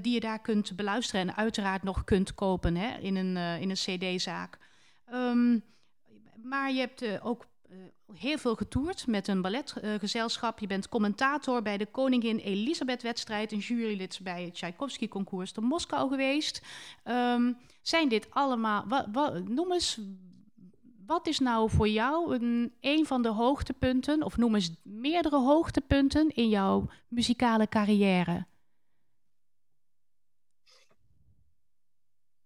die 0.00 0.14
je 0.14 0.20
daar 0.20 0.40
kunt 0.40 0.76
beluisteren 0.76 1.20
en 1.20 1.36
uiteraard 1.36 1.82
nog 1.82 2.04
kunt 2.04 2.34
kopen 2.34 2.76
hè, 2.76 2.98
in 2.98 3.16
een, 3.16 3.36
in 3.60 3.70
een 3.70 3.76
cd-zaak. 3.76 4.58
Um, 5.12 5.62
maar 6.42 6.72
je 6.72 6.78
hebt 6.78 7.20
ook 7.22 7.46
heel 8.14 8.38
veel 8.38 8.54
getoerd 8.54 9.06
met 9.06 9.28
een 9.28 9.42
balletgezelschap. 9.42 10.58
je 10.58 10.66
bent 10.66 10.88
commentator 10.88 11.62
bij 11.62 11.76
de 11.76 11.86
Koningin 11.86 12.38
Elisabeth-wedstrijd, 12.38 13.52
een 13.52 13.58
jurylid 13.58 14.20
bij 14.22 14.44
het 14.44 14.54
Tchaikovsky-concours 14.54 15.52
te 15.52 15.60
Moskou 15.60 16.10
geweest. 16.10 16.62
Um, 17.04 17.56
zijn 17.82 18.08
dit 18.08 18.26
allemaal, 18.30 18.86
noem 19.44 19.72
eens, 19.72 20.00
wat 21.06 21.26
is 21.26 21.38
nou 21.38 21.70
voor 21.70 21.88
jou 21.88 22.34
een, 22.34 22.72
een 22.80 23.06
van 23.06 23.22
de 23.22 23.28
hoogtepunten, 23.28 24.22
of 24.22 24.36
noem 24.36 24.54
eens 24.54 24.74
meerdere 24.82 25.38
hoogtepunten 25.38 26.28
in 26.28 26.48
jouw 26.48 26.88
muzikale 27.08 27.68
carrière? 27.68 28.46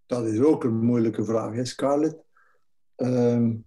Dat 0.06 0.26
is 0.26 0.40
ook 0.40 0.64
een 0.64 0.84
moeilijke 0.84 1.24
vraag, 1.24 1.54
hè, 1.54 1.64
Scarlett. 1.64 2.16
Um, 2.96 3.64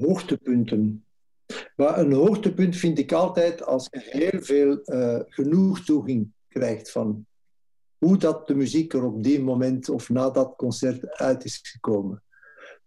hoogtepunten. 0.00 1.04
Maar 1.76 1.98
een 1.98 2.12
hoogtepunt 2.12 2.76
vind 2.76 2.98
ik 2.98 3.12
altijd 3.12 3.64
als 3.64 3.88
je 3.90 4.00
heel 4.02 4.42
veel 4.42 4.80
uh, 4.84 5.20
genoegtoeging 5.26 6.32
krijgt 6.48 6.90
van 6.90 7.26
hoe 7.98 8.16
dat 8.16 8.46
de 8.46 8.54
muziek 8.54 8.92
er 8.92 9.04
op 9.04 9.22
die 9.22 9.42
moment 9.42 9.88
of 9.88 10.08
na 10.08 10.30
dat 10.30 10.54
concert 10.56 11.10
uit 11.10 11.44
is 11.44 11.60
gekomen. 11.62 12.22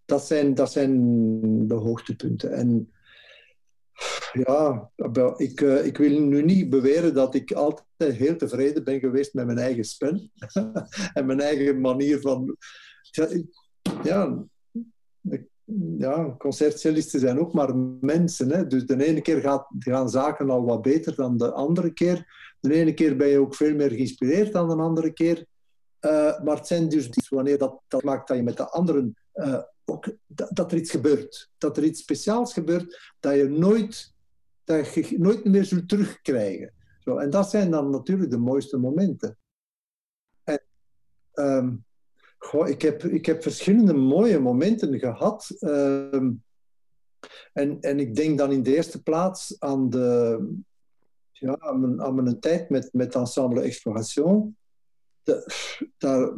Dat 0.05 0.25
zijn, 0.25 0.53
dat 0.53 0.71
zijn 0.71 1.67
de 1.67 1.73
hoogtepunten. 1.73 2.53
En 2.53 2.93
ja, 4.31 4.91
ik, 5.37 5.61
uh, 5.61 5.85
ik 5.85 5.97
wil 5.97 6.19
nu 6.19 6.43
niet 6.43 6.69
beweren 6.69 7.13
dat 7.13 7.35
ik 7.35 7.51
altijd 7.51 8.13
heel 8.15 8.35
tevreden 8.35 8.83
ben 8.83 8.99
geweest 8.99 9.33
met 9.33 9.45
mijn 9.45 9.57
eigen 9.57 9.83
spel 9.83 10.29
en 11.13 11.25
mijn 11.25 11.39
eigen 11.39 11.81
manier 11.81 12.19
van. 12.21 12.57
Ja, 14.03 14.45
ja, 15.97 16.35
concertcellisten 16.37 17.19
zijn 17.19 17.39
ook 17.39 17.53
maar 17.53 17.75
mensen. 18.01 18.49
Hè? 18.49 18.67
Dus 18.67 18.85
de 18.85 19.05
ene 19.05 19.21
keer 19.21 19.41
gaat, 19.41 19.67
gaan 19.79 20.09
zaken 20.09 20.49
al 20.49 20.65
wat 20.65 20.81
beter 20.81 21.15
dan 21.15 21.37
de 21.37 21.51
andere 21.51 21.93
keer. 21.93 22.27
De 22.59 22.73
ene 22.73 22.93
keer 22.93 23.17
ben 23.17 23.27
je 23.27 23.39
ook 23.39 23.55
veel 23.55 23.75
meer 23.75 23.89
geïnspireerd 23.89 24.53
dan 24.53 24.67
de 24.67 24.75
andere 24.75 25.13
keer. 25.13 25.45
Uh, 26.01 26.39
maar 26.43 26.55
het 26.55 26.67
zijn 26.67 26.89
dus 26.89 27.29
wanneer 27.29 27.57
dat, 27.57 27.81
dat 27.87 28.03
maakt 28.03 28.27
dat 28.27 28.37
je 28.37 28.43
met 28.43 28.57
de 28.57 28.69
anderen 28.69 29.17
uh, 29.35 29.61
ook 29.85 30.15
dat, 30.27 30.71
er 30.71 30.77
iets 30.77 30.91
gebeurt. 30.91 31.49
Dat 31.57 31.77
er 31.77 31.83
iets 31.83 32.01
speciaals 32.01 32.53
gebeurt 32.53 33.13
dat 33.19 33.35
je 33.35 33.49
nooit, 33.49 34.13
dat 34.63 34.93
je 34.93 35.19
nooit 35.19 35.45
meer 35.45 35.65
zult 35.65 35.89
terugkrijgen. 35.89 36.73
Zo, 36.99 37.17
en 37.17 37.29
dat 37.29 37.49
zijn 37.49 37.71
dan 37.71 37.89
natuurlijk 37.89 38.31
de 38.31 38.37
mooiste 38.37 38.77
momenten. 38.77 39.37
En, 40.43 40.61
um, 41.33 41.85
Ik, 42.65 42.81
heb, 42.81 43.03
ik 43.03 43.25
heb 43.25 43.41
verschillende 43.41 43.93
mooie 43.93 44.39
momenten 44.39 44.99
gehad. 44.99 45.55
Uh, 45.59 46.21
en, 47.53 47.79
en 47.79 47.99
ik 47.99 48.15
denk 48.15 48.37
dan 48.37 48.51
in 48.51 48.63
de 48.63 48.75
eerste 48.75 49.03
plaats 49.03 49.55
aan, 49.59 49.89
de, 49.89 50.39
ja, 51.31 51.55
aan, 51.59 51.95
mijn, 51.95 52.15
mijn 52.15 52.39
tijd 52.39 52.69
met, 52.69 52.89
met 52.93 53.15
Ensemble 53.15 53.61
Exploration. 53.61 54.57
Daar, 55.97 56.33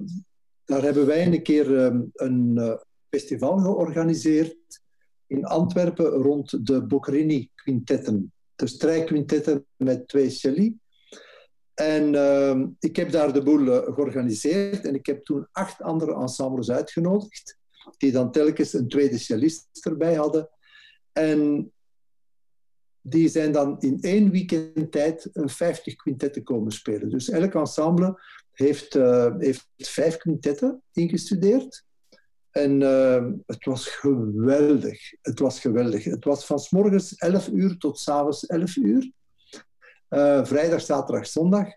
daar 0.66 0.82
hebben 0.82 1.06
wij 1.06 1.26
een 1.26 1.44
keer 1.44 1.84
um, 1.84 2.10
een 2.14 2.56
uh, 2.58 2.74
festival 3.10 3.58
georganiseerd 3.58 4.82
in 5.28 5.46
Antwerpen 5.46 6.06
rond 6.06 6.66
de 6.66 6.82
Boccherini-quintetten. 6.82 8.34
De 8.56 8.68
strijkquintetten 8.68 9.66
met 9.76 10.08
twee 10.08 10.30
celli. 10.30 10.78
En 11.82 12.14
uh, 12.14 12.66
ik 12.80 12.96
heb 12.96 13.12
daar 13.12 13.34
de 13.34 13.44
boel 13.44 13.62
uh, 13.62 13.94
georganiseerd 13.94 14.86
en 14.86 14.96
ik 14.96 15.06
heb 15.06 15.24
toen 15.24 15.48
acht 15.52 15.82
andere 15.82 16.14
ensembles 16.14 16.72
uitgenodigd, 16.72 17.58
die 17.98 18.12
dan 18.12 18.32
telkens 18.32 18.74
een 18.74 18.88
tweede 18.88 19.18
cellist 19.18 19.68
erbij 19.86 20.14
hadden. 20.14 20.50
En 21.12 21.72
die 23.02 23.30
zijn 23.30 23.52
dan 23.52 23.80
in 23.80 23.98
één 24.02 24.32
weekend 24.32 24.92
tijd 24.92 25.30
een 25.34 25.50
50 25.50 25.96
quintetten 25.96 26.44
komen 26.44 26.72
spelen. 26.72 27.10
Dus 27.10 27.30
elk 27.30 27.54
ensemble 27.54 28.22
heeft, 28.52 28.96
uh, 28.96 29.36
heeft 29.38 29.68
vijf 29.78 30.18
quintetten 30.18 30.82
ingestudeerd. 30.92 31.86
En 32.52 32.82
uh, 32.82 33.26
het 33.46 33.66
was 33.66 33.88
geweldig. 33.88 35.12
Het 35.22 35.40
was 35.40 35.60
geweldig. 35.60 36.04
Het 36.04 36.26
was 36.26 36.46
van 36.46 36.60
s 36.60 36.70
morgens 36.70 37.16
11 37.16 37.48
uur 37.48 37.78
tot 37.78 38.00
s 38.00 38.08
avonds 38.08 38.46
11 38.46 38.76
uur. 38.76 39.12
Uh, 40.12 40.46
vrijdag, 40.46 40.82
zaterdag, 40.82 41.28
zondag. 41.28 41.68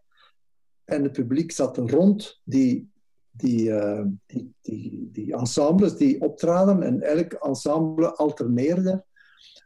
En 0.84 1.02
het 1.02 1.12
publiek 1.12 1.52
zat 1.52 1.78
rond 1.78 2.40
die, 2.44 2.90
die, 3.30 3.68
uh, 3.68 4.04
die, 4.26 4.54
die, 4.60 5.08
die, 5.12 5.36
ensembles 5.36 5.96
die 5.96 6.20
optraden 6.20 6.82
en 6.82 7.02
elk 7.02 7.32
ensemble 7.32 8.14
alterneerde. 8.14 9.04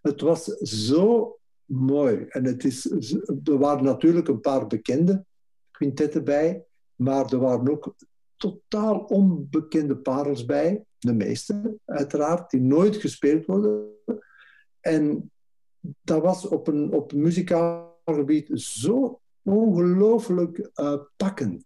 Het 0.02 0.20
was 0.20 0.44
zo 0.60 1.38
mooi. 1.64 2.26
En 2.28 2.44
het 2.44 2.64
is, 2.64 2.90
er 3.44 3.58
waren 3.58 3.84
natuurlijk 3.84 4.28
een 4.28 4.40
paar 4.40 4.66
bekende 4.66 5.24
quintetten 5.70 6.24
bij, 6.24 6.64
maar 6.94 7.32
er 7.32 7.38
waren 7.38 7.70
ook 7.70 7.94
totaal 8.36 8.98
onbekende 8.98 9.96
parels 9.96 10.44
bij, 10.44 10.84
de 10.98 11.12
meeste 11.12 11.78
uiteraard, 11.84 12.50
die 12.50 12.60
nooit 12.60 12.96
gespeeld 12.96 13.46
worden. 13.46 13.88
En 14.80 15.30
dat 16.00 16.22
was 16.22 16.46
op 16.46 16.68
een, 16.68 16.92
op 16.92 17.12
muzikaal 17.12 17.87
gebied 18.14 18.60
zo 18.60 19.20
ongelooflijk 19.42 20.70
uh, 20.74 20.94
pakkend. 21.16 21.64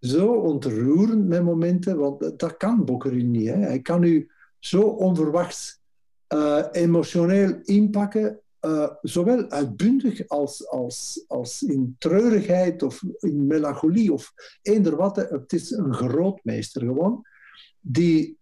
Zo 0.00 0.32
ontroerend 0.32 1.26
met 1.26 1.42
momenten, 1.42 1.96
want 1.98 2.38
dat 2.38 2.56
kan 2.56 2.84
Boccherini 2.84 3.38
niet. 3.38 3.48
Hè. 3.48 3.56
Hij 3.56 3.80
kan 3.80 4.02
u 4.02 4.30
zo 4.58 4.80
onverwachts 4.82 5.80
uh, 6.34 6.64
emotioneel 6.72 7.58
inpakken, 7.62 8.40
uh, 8.60 8.90
zowel 9.02 9.50
uitbundig 9.50 10.28
als, 10.28 10.68
als, 10.68 11.24
als 11.26 11.62
in 11.62 11.96
treurigheid 11.98 12.82
of 12.82 13.02
in 13.18 13.46
melancholie 13.46 14.12
of 14.12 14.32
eender 14.62 14.96
wat. 14.96 15.16
Het 15.16 15.52
is 15.52 15.70
een 15.70 15.94
grootmeester 15.94 16.82
gewoon, 16.82 17.22
die, 17.80 18.38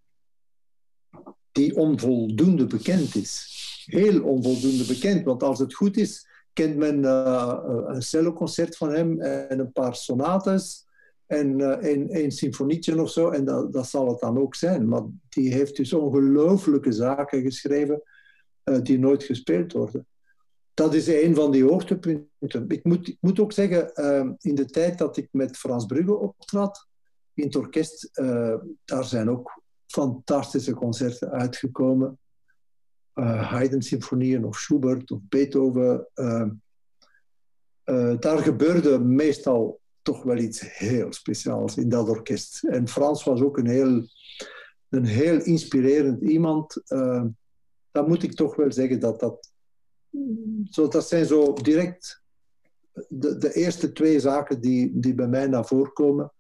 die 1.53 1.77
onvoldoende 1.77 2.67
bekend 2.67 3.15
is. 3.15 3.53
Heel 3.85 4.23
onvoldoende 4.23 4.85
bekend, 4.85 5.25
want 5.25 5.43
als 5.43 5.59
het 5.59 5.75
goed 5.75 5.97
is, 5.97 6.27
kent 6.55 6.77
men 6.77 7.03
uh, 7.03 7.59
een 7.87 8.03
celloconcert 8.03 8.77
van 8.77 8.93
hem 8.93 9.21
en 9.21 9.59
een 9.59 9.73
paar 9.73 9.95
sonates 9.95 10.87
en 11.27 11.59
uh, 11.59 11.77
een, 11.81 12.23
een 12.23 12.31
symfonietje 12.31 13.03
of 13.03 13.11
zo. 13.11 13.31
En 13.31 13.45
dat, 13.45 13.73
dat 13.73 13.87
zal 13.87 14.09
het 14.09 14.21
dan 14.21 14.39
ook 14.39 14.55
zijn. 14.55 14.89
Maar 14.89 15.03
die 15.29 15.53
heeft 15.53 15.77
dus 15.77 15.93
ongelooflijke 15.93 16.93
zaken 16.93 17.43
geschreven 17.43 18.03
die 18.83 18.99
nooit 18.99 19.23
gespeeld 19.23 19.73
worden. 19.73 20.07
Dat 20.75 20.95
is 20.95 21.07
een 21.07 21.35
van 21.35 21.51
die 21.51 21.65
hoogtepunten. 21.65 22.65
Ik 22.69 22.85
moet, 22.85 23.09
ik 23.09 23.17
moet 23.21 23.41
ook 23.41 23.53
zeggen, 23.53 23.93
in 24.41 24.55
de 24.55 24.65
tijd 24.65 24.99
dat 24.99 25.17
ik 25.17 25.29
met 25.31 25.57
Frans 25.57 25.87
Brugge 25.87 26.15
optrad, 26.15 26.87
in 27.35 27.45
het 27.45 27.57
orkest, 27.57 28.11
daar 28.85 29.05
zijn 29.05 29.31
ook 29.31 29.63
fantastische 29.87 30.75
concerten 30.75 31.31
uitgekomen 31.31 32.19
Haydn-symfonieën 33.23 34.45
of 34.45 34.59
Schubert 34.59 35.11
of 35.11 35.19
Beethoven. 35.29 36.07
Uh, 36.15 36.47
uh, 37.85 38.19
daar 38.19 38.39
gebeurde 38.39 38.99
meestal 38.99 39.81
toch 40.03 40.23
wel 40.23 40.37
iets 40.37 40.79
heel 40.79 41.13
speciaals 41.13 41.77
in 41.77 41.89
dat 41.89 42.09
orkest. 42.09 42.65
En 42.65 42.89
Frans 42.89 43.25
was 43.25 43.41
ook 43.41 43.59
een 43.59 43.69
heel, 43.69 44.03
een 44.89 45.07
heel 45.07 45.43
inspirerend 45.43 46.23
iemand. 46.23 46.83
dan 47.91 48.09
moet 48.09 48.23
ik 48.23 48.35
toch 48.35 48.57
wel 48.57 48.73
zeggen 48.73 49.01
dat 49.01 49.21
dat... 49.21 49.53
Zo, 50.71 50.89
dat 50.89 51.09
zijn 51.09 51.27
zo 51.27 51.53
direct 51.53 52.23
de, 53.09 53.37
de 53.39 53.55
eerste 53.55 53.93
twee 53.93 54.21
zaken 54.21 54.61
die, 54.61 54.91
die 55.01 55.15
bij 55.15 55.29
mij 55.29 55.47
naar 55.47 55.67
voren 55.67 55.93
komen 55.93 56.33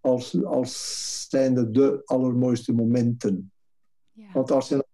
als, 0.00 0.44
als 0.44 1.26
zijnde 1.28 1.70
de 1.70 2.02
allermooiste 2.04 2.72
momenten. 2.72 3.52
Ja. 4.12 4.32
Want 4.32 4.50
als 4.50 4.68
je 4.68 4.84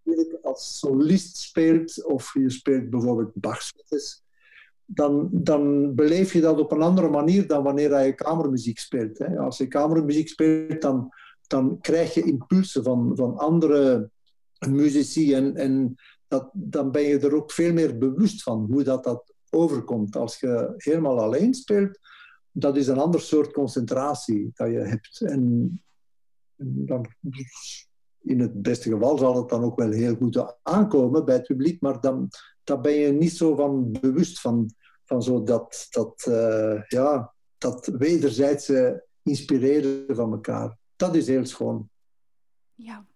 als 0.57 0.79
solist 0.79 1.37
speelt, 1.37 2.05
of 2.05 2.35
je 2.35 2.51
speelt 2.51 2.91
bijvoorbeeld 2.91 3.31
Bachs, 3.35 3.73
dan, 4.85 5.29
dan 5.33 5.95
beleef 5.95 6.33
je 6.33 6.41
dat 6.41 6.59
op 6.59 6.73
een 6.73 6.83
andere 6.83 7.09
manier 7.09 7.47
dan 7.47 7.63
wanneer 7.63 8.05
je 8.05 8.15
kamermuziek 8.15 8.79
speelt. 8.79 9.19
Hè. 9.19 9.39
Als 9.39 9.59
je 9.59 9.67
kamermuziek 9.67 10.29
speelt, 10.29 10.83
dan, 10.83 11.13
dan 11.47 11.81
krijg 11.81 12.15
je 12.15 12.23
impulsen 12.23 12.83
van, 12.83 13.13
van 13.17 13.37
andere 13.37 14.11
muzici 14.69 15.35
en, 15.35 15.57
en 15.57 15.95
dat, 16.29 16.51
dan 16.53 16.91
ben 16.91 17.03
je 17.03 17.19
er 17.19 17.35
ook 17.35 17.53
veel 17.53 17.73
meer 17.73 17.99
bewust 17.99 18.43
van 18.43 18.67
hoe 18.71 18.83
dat, 18.83 19.05
dat 19.05 19.35
overkomt. 19.51 20.17
Als 20.17 20.41
je 20.41 20.75
helemaal 20.77 21.21
alleen 21.21 21.55
speelt, 21.55 21.99
dat 22.53 22.77
is 22.77 22.87
een 22.87 22.99
ander 22.99 23.21
soort 23.21 23.53
concentratie 23.53 24.51
dat 24.55 24.71
je 24.71 24.79
hebt. 24.79 25.21
En 25.21 25.71
dan, 26.57 27.07
in 28.27 28.41
het 28.41 28.63
beste 28.63 28.91
geval 28.91 29.19
zal 29.19 29.37
het 29.37 29.49
dan 29.49 29.65
ook 29.65 29.79
wel 29.79 29.91
heel 29.91 30.15
goed 30.15 30.55
aankomen 30.63 31.25
bij 31.25 31.35
het 31.35 31.47
publiek, 31.47 31.81
maar 31.81 32.01
dan, 32.01 32.29
dan 32.65 32.83
ben 32.83 32.93
je 32.93 33.13
niet 33.13 33.37
zo 33.37 33.55
van 33.55 33.93
bewust 33.93 34.41
van, 34.41 34.71
van 35.05 35.23
zo 35.23 35.43
dat, 35.43 35.87
dat, 35.91 36.27
uh, 36.29 36.83
ja, 36.89 37.33
dat 37.59 37.87
wederzijdse 37.87 39.05
inspireren 39.23 40.17
van 40.17 40.33
elkaar. 40.33 40.77
Dat 40.97 41.15
is 41.15 41.27
heel 41.27 41.45
schoon. 41.45 41.89
Ja. 42.75 43.07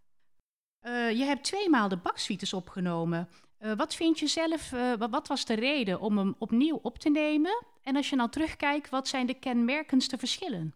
Uh, 0.87 1.11
je 1.11 1.25
hebt 1.25 1.45
tweemaal 1.45 1.89
de 1.89 1.97
baksuites 1.97 2.53
opgenomen. 2.53 3.29
Uh, 3.59 3.77
wat 3.77 3.95
vind 3.95 4.19
je 4.19 4.27
zelf, 4.27 4.71
wat 4.99 5.29
was 5.29 5.45
de 5.45 5.55
reden 5.55 6.01
om 6.01 6.19
hem 6.19 6.35
opnieuw 6.39 6.79
op 6.83 6.99
te 6.99 7.11
nemen? 7.11 7.65
En 7.83 7.97
als 7.97 8.11
je 8.11 8.17
nou 8.17 8.31
terugkijkt, 8.31 8.91
wat 8.91 9.09
zijn 9.09 9.27
de 9.27 9.39
kenmerkendste 9.39 10.19
verschillen? 10.19 10.75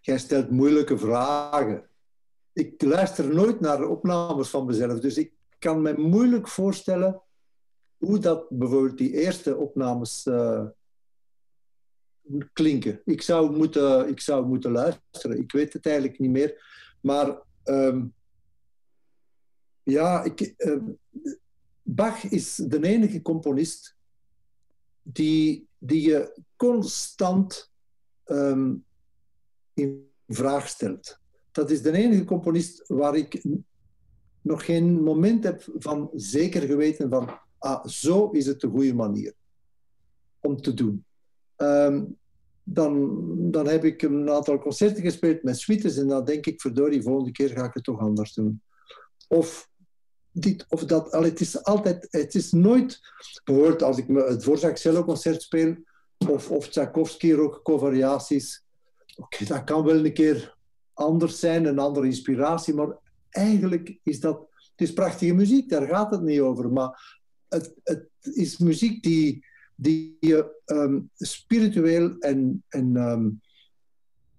Jij 0.00 0.18
stelt 0.18 0.50
moeilijke 0.50 0.98
vragen. 0.98 1.88
Ik 2.52 2.82
luister 2.82 3.34
nooit 3.34 3.60
naar 3.60 3.88
opnames 3.88 4.48
van 4.48 4.66
mezelf, 4.66 5.00
dus 5.00 5.16
ik 5.16 5.32
kan 5.58 5.82
me 5.82 5.94
moeilijk 5.96 6.48
voorstellen 6.48 7.22
hoe 7.96 8.18
dat 8.18 8.46
bijvoorbeeld 8.48 8.98
die 8.98 9.12
eerste 9.12 9.56
opnames 9.56 10.26
uh, 10.26 10.66
klinken. 12.52 13.00
Ik 13.04 13.22
zou, 13.22 13.56
moeten, 13.56 14.08
ik 14.08 14.20
zou 14.20 14.46
moeten 14.46 14.70
luisteren. 14.70 15.38
Ik 15.38 15.52
weet 15.52 15.72
het 15.72 15.86
eigenlijk 15.86 16.18
niet 16.18 16.30
meer. 16.30 16.64
Maar 17.00 17.42
um, 17.64 18.14
ja, 19.82 20.22
ik, 20.22 20.54
uh, 20.58 20.82
Bach 21.82 22.24
is 22.24 22.54
de 22.54 22.82
enige 22.82 23.22
componist 23.22 23.96
die, 25.02 25.68
die 25.78 26.02
je 26.02 26.42
constant 26.56 27.72
um, 28.24 28.84
in 29.74 30.10
vraag 30.28 30.68
stelt. 30.68 31.18
Dat 31.52 31.70
is 31.70 31.82
de 31.82 31.92
enige 31.92 32.24
componist 32.24 32.88
waar 32.88 33.16
ik 33.16 33.44
nog 34.40 34.64
geen 34.64 35.02
moment 35.02 35.44
heb 35.44 35.64
van 35.78 36.10
zeker 36.14 36.62
geweten 36.62 37.10
van 37.10 37.38
ah, 37.58 37.86
zo 37.86 38.30
is 38.30 38.46
het 38.46 38.60
de 38.60 38.68
goede 38.68 38.94
manier 38.94 39.34
om 40.40 40.60
te 40.60 40.74
doen. 40.74 41.04
Um, 41.56 42.18
dan, 42.62 43.20
dan 43.50 43.66
heb 43.66 43.84
ik 43.84 44.02
een 44.02 44.30
aantal 44.30 44.58
concerten 44.58 45.02
gespeeld 45.02 45.42
met 45.42 45.58
suites 45.58 45.96
en 45.96 46.08
dan 46.08 46.24
denk 46.24 46.46
ik, 46.46 46.60
verdorie, 46.60 47.02
volgende 47.02 47.32
keer 47.32 47.48
ga 47.48 47.64
ik 47.64 47.74
het 47.74 47.84
toch 47.84 48.00
anders 48.00 48.34
doen. 48.34 48.62
Of 49.28 49.68
dit 50.34 50.66
of 50.68 50.84
dat. 50.84 51.12
Al, 51.12 51.22
het 51.22 51.40
is 51.40 51.62
altijd, 51.62 52.06
het 52.10 52.34
is 52.34 52.52
nooit, 52.52 53.00
bijvoorbeeld 53.44 53.82
als 53.82 53.98
ik 53.98 54.06
het 54.06 54.40
Dvorak 54.40 54.76
cello 54.76 55.04
concert 55.04 55.42
speel, 55.42 55.76
of, 56.28 56.50
of 56.50 56.68
Tchaikovsky 56.68 57.32
rococo 57.32 57.78
variaties, 57.78 58.63
oké, 59.16 59.44
dat 59.44 59.64
kan 59.64 59.84
wel 59.84 60.04
een 60.04 60.12
keer 60.12 60.56
anders 60.92 61.38
zijn, 61.38 61.64
een 61.64 61.78
andere 61.78 62.06
inspiratie, 62.06 62.74
maar 62.74 62.96
eigenlijk 63.30 63.98
is 64.02 64.20
dat, 64.20 64.46
het 64.70 64.88
is 64.88 64.92
prachtige 64.92 65.34
muziek, 65.34 65.68
daar 65.68 65.86
gaat 65.86 66.10
het 66.10 66.22
niet 66.22 66.40
over, 66.40 66.72
maar 66.72 67.20
het, 67.48 67.74
het 67.82 68.08
is 68.20 68.58
muziek 68.58 69.02
die, 69.02 69.44
die 69.74 70.16
je 70.20 70.62
um, 70.66 71.10
spiritueel 71.14 72.18
en, 72.18 72.62
en 72.68 72.96
um, 72.96 73.40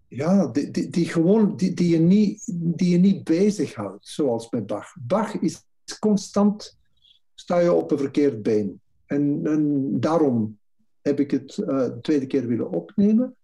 ja, 0.07 0.47
die, 0.47 0.89
die, 0.89 1.05
gewoon, 1.05 1.55
die, 1.55 1.73
die, 1.73 1.89
je 1.89 1.99
niet, 1.99 2.51
die 2.53 2.89
je 2.89 2.97
niet 2.97 3.23
bezighoudt, 3.23 4.07
zoals 4.07 4.49
met 4.49 4.65
Bach. 4.65 4.95
Bach 4.99 5.39
is 5.39 5.63
constant, 5.99 6.77
sta 7.33 7.59
je 7.59 7.73
op 7.73 7.91
een 7.91 7.97
verkeerd 7.97 8.43
been. 8.43 8.81
En, 9.05 9.41
en 9.43 9.87
daarom 9.99 10.59
heb 11.01 11.19
ik 11.19 11.31
het 11.31 11.53
de 11.55 11.97
tweede 12.01 12.27
keer 12.27 12.47
willen 12.47 12.69
opnemen. 12.69 13.34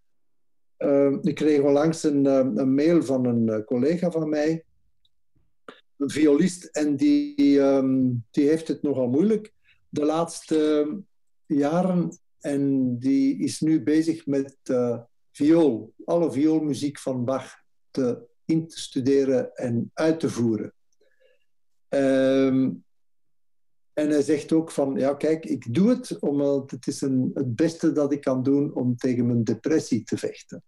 Uh, 0.83 1.17
ik 1.21 1.35
kreeg 1.35 1.61
onlangs 1.61 2.03
een, 2.03 2.25
uh, 2.25 2.47
een 2.55 2.73
mail 2.73 3.03
van 3.03 3.25
een 3.25 3.47
uh, 3.47 3.65
collega 3.65 4.11
van 4.11 4.29
mij, 4.29 4.63
een 5.97 6.09
violist, 6.09 6.63
en 6.63 6.95
die, 6.95 7.59
um, 7.59 8.25
die 8.31 8.47
heeft 8.47 8.67
het 8.67 8.81
nogal 8.81 9.07
moeilijk 9.07 9.53
de 9.89 10.05
laatste 10.05 10.87
jaren. 11.45 12.19
En 12.39 12.97
die 12.99 13.37
is 13.37 13.59
nu 13.59 13.83
bezig 13.83 14.25
met 14.25 14.57
viool, 15.31 15.93
alle 16.05 16.31
vioolmuziek 16.31 16.99
van 16.99 17.25
Bach 17.25 17.53
te, 17.91 18.27
in 18.45 18.67
te 18.67 18.79
studeren 18.79 19.55
en 19.55 19.91
uit 19.93 20.19
te 20.19 20.29
voeren. 20.29 20.73
En 23.93 24.09
hij 24.09 24.21
zegt 24.21 24.51
ook 24.51 24.71
van, 24.71 24.95
ja 24.95 25.13
kijk, 25.13 25.45
ik 25.45 25.73
doe 25.73 25.89
het 25.89 26.19
omdat 26.19 26.71
het 26.71 26.87
is 26.87 27.01
een, 27.01 27.31
het 27.33 27.55
beste 27.55 27.91
dat 27.91 28.13
ik 28.13 28.21
kan 28.21 28.43
doen 28.43 28.73
om 28.73 28.95
tegen 28.95 29.25
mijn 29.25 29.43
depressie 29.43 30.03
te 30.03 30.17
vechten. 30.17 30.63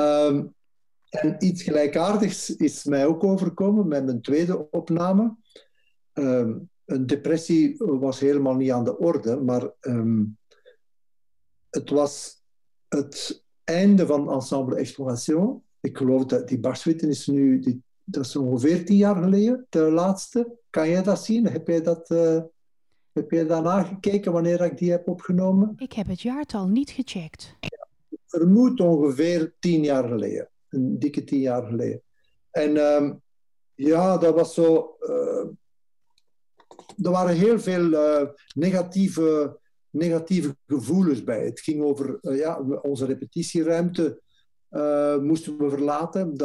Um, 0.00 0.54
en 1.08 1.36
iets 1.38 1.62
gelijkaardigs 1.62 2.56
is 2.56 2.84
mij 2.84 3.06
ook 3.06 3.24
overkomen 3.24 3.88
met 3.88 4.04
mijn 4.04 4.20
tweede 4.20 4.70
opname. 4.70 5.36
Um, 6.12 6.70
een 6.84 7.06
depressie 7.06 7.76
was 7.78 8.20
helemaal 8.20 8.54
niet 8.54 8.70
aan 8.70 8.84
de 8.84 8.98
orde, 8.98 9.40
maar 9.40 9.70
het 11.70 11.90
was 11.90 12.42
het 12.88 13.44
einde 13.64 14.06
van 14.06 14.32
Ensemble 14.32 14.76
Exploration. 14.76 15.62
Ik 15.80 15.96
geloof 15.96 16.24
dat 16.24 16.48
die 16.48 16.58
Barswitten 16.58 17.08
is 17.08 17.26
nu, 17.26 17.58
die, 17.58 17.82
dat 18.04 18.24
is 18.24 18.36
ongeveer 18.36 18.84
tien 18.84 18.96
jaar 18.96 19.22
geleden, 19.22 19.66
de 19.68 19.90
laatste. 19.90 20.56
Kan 20.70 20.88
jij 20.88 21.02
dat 21.02 21.24
zien? 21.24 21.46
Heb 21.46 21.66
jij 21.68 21.82
dat, 21.82 22.10
uh, 22.10 22.40
heb 23.12 23.30
jij 23.30 23.46
daarna 23.46 23.82
gekeken 23.82 24.32
wanneer 24.32 24.60
ik 24.60 24.78
die 24.78 24.90
heb 24.90 25.08
opgenomen? 25.08 25.72
Ik 25.76 25.92
heb 25.92 26.06
het 26.06 26.20
jaartal 26.20 26.68
niet 26.68 26.90
gecheckt. 26.90 27.56
Ja, 27.60 27.87
vermoed 28.28 28.80
ongeveer 28.80 29.54
tien 29.58 29.82
jaar 29.82 30.08
geleden. 30.08 30.50
Een 30.68 30.98
dikke 30.98 31.24
tien 31.24 31.40
jaar 31.40 31.66
geleden. 31.66 32.02
En 32.50 32.76
um, 32.76 33.22
ja, 33.74 34.18
dat 34.18 34.34
was 34.34 34.54
zo... 34.54 34.96
Uh, 35.00 35.46
er 37.02 37.10
waren 37.10 37.36
heel 37.36 37.58
veel 37.58 37.92
uh, 37.92 38.28
negatieve 38.54 39.58
negatieve 39.90 40.56
gevoelens 40.66 41.24
bij. 41.24 41.44
Het 41.44 41.60
ging 41.60 41.82
over 41.82 42.18
uh, 42.22 42.38
ja, 42.38 42.60
onze 42.82 43.04
repetitieruimte. 43.04 44.20
Moesten 45.20 45.58
we 45.58 45.68
verlaten. 45.68 46.36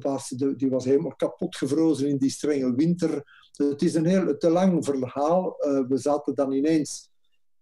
Was, 0.00 0.28
de, 0.28 0.56
die 0.56 0.70
was 0.70 0.84
helemaal 0.84 1.14
kapot 1.16 1.56
gevrozen 1.56 2.08
in 2.08 2.16
die 2.16 2.30
strenge 2.30 2.74
winter. 2.74 3.22
Het 3.56 3.82
is 3.82 3.94
een 3.94 4.06
heel 4.06 4.36
te 4.36 4.50
lang 4.50 4.84
verhaal. 4.84 5.56
We 5.88 5.96
zaten 5.96 6.34
dan 6.34 6.52
ineens 6.52 7.10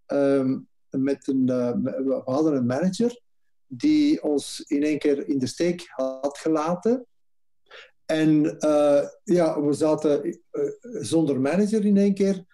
um, 0.07 0.69
met 0.91 1.29
een... 1.29 1.47
we 1.83 2.23
hadden 2.25 2.57
een 2.57 2.67
manager 2.67 3.21
die 3.67 4.23
ons 4.23 4.61
in 4.67 4.83
één 4.83 4.99
keer 4.99 5.29
in 5.29 5.39
de 5.39 5.47
steek 5.47 5.85
had 5.89 6.39
gelaten. 6.39 7.07
En 8.07 8.57
ja, 9.25 9.61
we 9.61 9.73
zaten 9.73 10.41
zonder 10.83 11.41
manager 11.41 11.85
in 11.85 11.97
één 11.97 12.15
keer. 12.15 12.45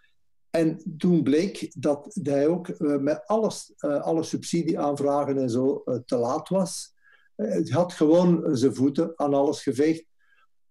En 0.50 0.96
toen 0.98 1.22
bleek 1.22 1.72
dat 1.78 2.18
hij 2.22 2.46
ook 2.46 2.68
uh, 2.68 2.96
met 2.96 3.26
alles, 3.26 3.74
alle 3.78 4.22
subsidieaanvragen 4.22 5.38
en 5.38 5.50
zo 5.50 5.82
te 6.06 6.16
laat 6.16 6.48
was. 6.48 6.94
Hij 7.36 7.66
had 7.68 7.92
gewoon 7.92 8.56
zijn 8.56 8.74
voeten 8.74 9.12
aan 9.16 9.34
alles 9.34 9.62
geveegd. 9.62 10.04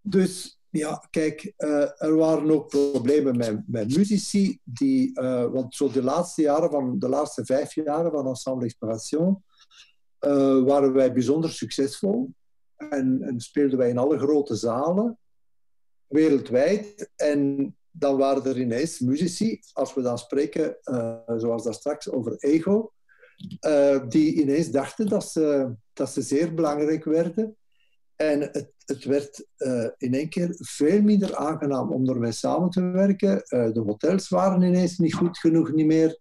Dus 0.01 0.59
ja, 0.69 1.07
kijk, 1.09 1.53
er 1.97 2.15
waren 2.15 2.51
ook 2.51 2.69
problemen 2.69 3.37
met, 3.37 3.63
met 3.67 3.97
muzici. 3.97 4.59
Die, 4.63 5.11
want 5.51 5.75
zo 5.75 5.91
de 5.91 6.03
laatste 6.03 6.41
jaren, 6.41 6.69
van 6.69 6.99
de 6.99 7.09
laatste 7.09 7.45
vijf 7.45 7.75
jaren 7.75 8.11
van 8.11 8.27
Ensemble 8.27 8.65
Exploration, 8.65 9.43
waren 10.65 10.93
wij 10.93 11.13
bijzonder 11.13 11.49
succesvol. 11.49 12.33
En, 12.75 13.21
en 13.21 13.39
speelden 13.39 13.77
wij 13.77 13.89
in 13.89 13.97
alle 13.97 14.19
grote 14.19 14.55
zalen 14.55 15.19
wereldwijd. 16.07 17.11
En 17.15 17.75
dan 17.91 18.17
waren 18.17 18.45
er 18.45 18.59
ineens 18.59 18.99
muzici, 18.99 19.59
als 19.73 19.93
we 19.93 20.01
dan 20.01 20.17
spreken, 20.17 20.77
uh, 20.83 21.17
zoals 21.37 21.63
dat 21.63 21.75
straks, 21.75 22.09
over 22.09 22.35
ego, 22.37 22.91
uh, 23.67 24.07
die 24.07 24.41
ineens 24.41 24.71
dachten 24.71 25.07
dat 25.07 25.29
ze, 25.29 25.73
dat 25.93 26.09
ze 26.09 26.21
zeer 26.21 26.53
belangrijk 26.53 27.03
werden. 27.03 27.55
En 28.15 28.41
het, 28.41 28.73
het 28.85 29.03
werd 29.03 29.47
in 29.97 30.13
één 30.13 30.29
keer 30.29 30.55
veel 30.57 31.01
minder 31.01 31.35
aangenaam 31.35 31.91
om 31.91 32.09
ermee 32.09 32.31
samen 32.31 32.69
te 32.69 32.81
werken. 32.81 33.43
de 33.73 33.81
hotels 33.85 34.29
waren 34.29 34.61
ineens 34.61 34.97
niet 34.97 35.13
goed 35.13 35.37
genoeg, 35.37 35.71
niet 35.71 35.85
meer. 35.85 36.19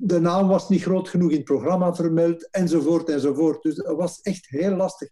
De 0.00 0.20
naam 0.20 0.48
was 0.48 0.68
niet 0.68 0.82
groot 0.82 1.08
genoeg 1.08 1.30
in 1.30 1.36
het 1.36 1.44
programma 1.44 1.94
vermeld, 1.94 2.48
enzovoort, 2.50 3.08
enzovoort. 3.08 3.62
Dus 3.62 3.76
het 3.76 3.96
was 3.96 4.20
echt 4.20 4.46
heel 4.48 4.76
lastig. 4.76 5.08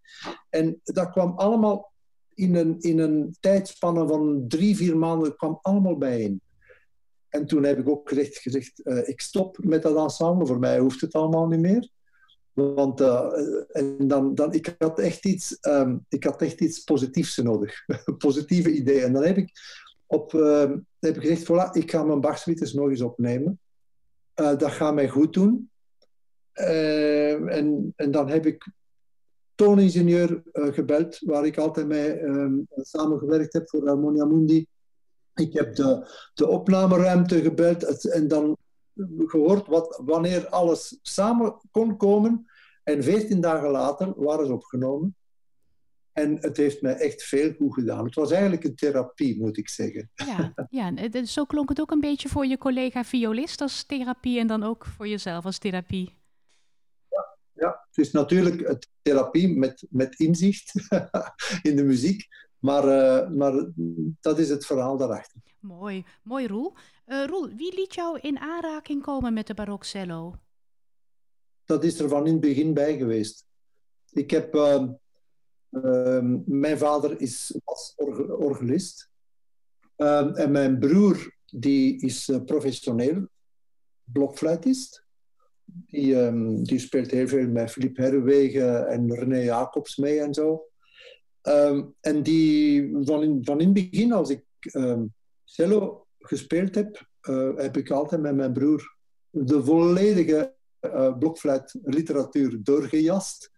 En 0.50 0.80
dat 0.84 1.10
kwam 1.10 1.32
allemaal 1.36 1.92
in 2.34 2.54
een, 2.54 2.80
in 2.80 2.98
een 2.98 3.36
tijdspanne 3.40 4.06
van 4.06 4.44
drie, 4.48 4.76
vier 4.76 4.96
maanden 4.96 5.36
kwam 5.36 5.58
allemaal 5.62 5.96
bijeen. 5.96 6.40
En 7.28 7.46
toen 7.46 7.64
heb 7.64 7.78
ik 7.78 7.88
ook 7.88 8.08
gezegd, 8.08 8.38
gezegd 8.38 8.80
uh, 8.84 9.08
ik 9.08 9.20
stop 9.20 9.58
met 9.60 9.82
dat 9.82 9.96
ensemble. 9.96 10.46
Voor 10.46 10.58
mij 10.58 10.78
hoeft 10.78 11.00
het 11.00 11.12
allemaal 11.12 11.46
niet 11.46 11.60
meer. 11.60 11.88
Want 12.52 13.00
uh, 13.00 13.32
en 13.72 14.08
dan, 14.08 14.34
dan, 14.34 14.52
ik, 14.52 14.74
had 14.78 14.98
echt 14.98 15.26
iets, 15.26 15.58
um, 15.60 16.04
ik 16.08 16.24
had 16.24 16.42
echt 16.42 16.60
iets 16.60 16.80
positiefs 16.80 17.36
nodig. 17.36 17.84
Positieve 18.18 18.72
ideeën. 18.72 19.02
En 19.02 19.12
dan 19.12 19.24
heb 19.24 19.36
ik 19.36 19.50
op, 20.06 20.32
uh, 20.32 20.70
heb 20.98 21.16
ik 21.16 21.20
gezegd, 21.20 21.44
voilà, 21.44 21.70
ik 21.72 21.90
ga 21.90 22.04
mijn 22.04 22.20
Bach-suites 22.20 22.72
nog 22.72 22.88
eens 22.88 23.02
opnemen. 23.02 23.60
Uh, 24.40 24.58
dat 24.58 24.70
gaat 24.70 24.94
mij 24.94 25.08
goed 25.08 25.32
doen. 25.32 25.70
Uh, 26.54 27.56
en, 27.56 27.92
en 27.96 28.10
dan 28.10 28.28
heb 28.28 28.46
ik 28.46 28.70
tooningenieur 29.54 30.42
gebeld, 30.52 31.18
waar 31.18 31.46
ik 31.46 31.58
altijd 31.58 31.86
mee 31.86 32.22
um, 32.22 32.68
samengewerkt 32.74 33.52
heb 33.52 33.68
voor 33.68 33.86
Harmonia 33.86 34.24
Mundi. 34.24 34.66
Ik 35.34 35.52
heb 35.52 35.74
de, 35.74 36.10
de 36.34 36.46
opnameruimte 36.46 37.42
gebeld 37.42 38.10
en 38.10 38.28
dan 38.28 38.56
gehoord 39.18 39.66
wat, 39.66 40.00
wanneer 40.04 40.48
alles 40.48 40.98
samen 41.02 41.60
kon 41.70 41.96
komen. 41.96 42.46
En 42.82 43.02
veertien 43.02 43.40
dagen 43.40 43.70
later 43.70 44.12
waren 44.16 44.46
ze 44.46 44.52
opgenomen. 44.52 45.16
En 46.16 46.38
het 46.40 46.56
heeft 46.56 46.82
mij 46.82 46.94
echt 46.94 47.22
veel 47.22 47.52
goed 47.52 47.74
gedaan. 47.74 48.04
Het 48.04 48.14
was 48.14 48.30
eigenlijk 48.30 48.64
een 48.64 48.74
therapie, 48.74 49.38
moet 49.38 49.56
ik 49.56 49.68
zeggen. 49.68 50.10
Ja, 50.14 50.54
ja 50.70 51.24
zo 51.24 51.44
klonk 51.44 51.68
het 51.68 51.80
ook 51.80 51.90
een 51.90 52.00
beetje 52.00 52.28
voor 52.28 52.46
je 52.46 52.58
collega 52.58 53.04
violist 53.04 53.60
als 53.60 53.84
therapie 53.84 54.38
en 54.38 54.46
dan 54.46 54.62
ook 54.62 54.86
voor 54.86 55.08
jezelf 55.08 55.44
als 55.44 55.58
therapie. 55.58 56.16
Ja, 57.08 57.36
ja. 57.52 57.86
het 57.88 57.98
is 58.04 58.12
natuurlijk 58.12 58.68
een 58.68 58.78
therapie 59.02 59.56
met, 59.56 59.86
met 59.90 60.18
inzicht 60.18 60.72
in 61.68 61.76
de 61.76 61.84
muziek. 61.84 62.26
Maar, 62.58 62.84
uh, 62.84 63.30
maar 63.30 63.70
dat 64.20 64.38
is 64.38 64.48
het 64.48 64.66
verhaal 64.66 64.96
daarachter. 64.96 65.40
Mooi, 65.60 66.04
mooi 66.22 66.46
Roel. 66.46 66.74
Uh, 67.06 67.24
Roel, 67.24 67.48
wie 67.48 67.74
liet 67.74 67.94
jou 67.94 68.18
in 68.20 68.38
aanraking 68.38 69.02
komen 69.02 69.32
met 69.32 69.46
de 69.46 69.54
barokcello? 69.54 70.34
Dat 71.64 71.84
is 71.84 71.98
er 71.98 72.08
van 72.08 72.26
in 72.26 72.32
het 72.32 72.40
begin 72.40 72.74
bij 72.74 72.96
geweest. 72.96 73.44
Ik 74.12 74.30
heb... 74.30 74.54
Uh, 74.54 74.84
uh, 75.84 76.38
mijn 76.44 76.78
vader 76.78 77.20
is, 77.20 77.60
was 77.64 77.94
orgelist. 78.38 79.10
Ehm, 79.96 80.34
en 80.34 80.50
mijn 80.50 80.78
broer 80.78 81.34
die 81.44 82.00
is 82.00 82.28
uh, 82.28 82.44
professioneel 82.44 83.28
blokfluitist. 84.04 85.04
Die, 85.64 86.16
um, 86.16 86.64
die 86.64 86.78
speelt 86.78 87.10
heel 87.10 87.28
veel 87.28 87.48
met 87.48 87.70
Philippe 87.70 88.02
Herwegen 88.02 88.88
en 88.88 89.14
René 89.14 89.38
Jacobs 89.38 89.96
mee 89.96 90.20
en 90.20 90.34
zo. 90.34 90.64
En 92.00 92.22
die, 92.22 92.90
van 93.00 93.22
in, 93.22 93.44
van 93.44 93.60
in 93.60 93.74
het 93.74 93.90
begin, 93.90 94.12
als 94.12 94.30
ik 94.30 94.44
cello 95.44 96.06
gespeeld 96.18 96.74
heb, 96.74 97.06
uh, 97.28 97.56
heb 97.56 97.76
ik 97.76 97.90
altijd 97.90 98.20
met 98.20 98.36
mijn 98.36 98.52
broer 98.52 98.96
de 99.30 99.64
volledige 99.64 100.54
uh, 100.80 101.18
blokfluitliteratuur 101.18 102.62
doorgejast. 102.62 103.50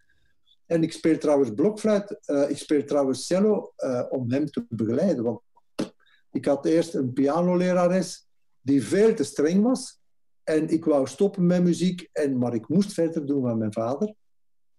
En 0.68 0.83
ik 0.83 0.92
speel 0.92 1.18
trouwens 1.18 1.54
blokfluit, 1.54 2.18
uh, 2.26 2.50
ik 2.50 2.57
speel 2.57 2.85
trouwens 2.85 3.26
cello 3.26 3.72
om 4.09 4.33
hem 4.33 4.46
te 4.46 4.66
begeleiden. 4.68 5.24
Want 5.24 5.40
ik 6.33 6.44
had 6.44 6.66
eerst 6.66 6.94
een 6.94 7.12
pianolerares 7.12 8.26
die 8.61 8.85
veel 8.85 9.14
te 9.14 9.24
streng 9.24 9.62
was. 9.62 9.98
En 10.44 10.68
ik 10.68 10.85
wou 10.85 11.07
stoppen 11.07 11.46
met 11.46 11.62
muziek, 11.62 12.09
en, 12.12 12.38
maar 12.38 12.54
ik 12.54 12.68
moest 12.68 12.92
verder 12.92 13.26
doen 13.26 13.42
met 13.42 13.57
mijn 13.57 13.72
vader 13.72 14.14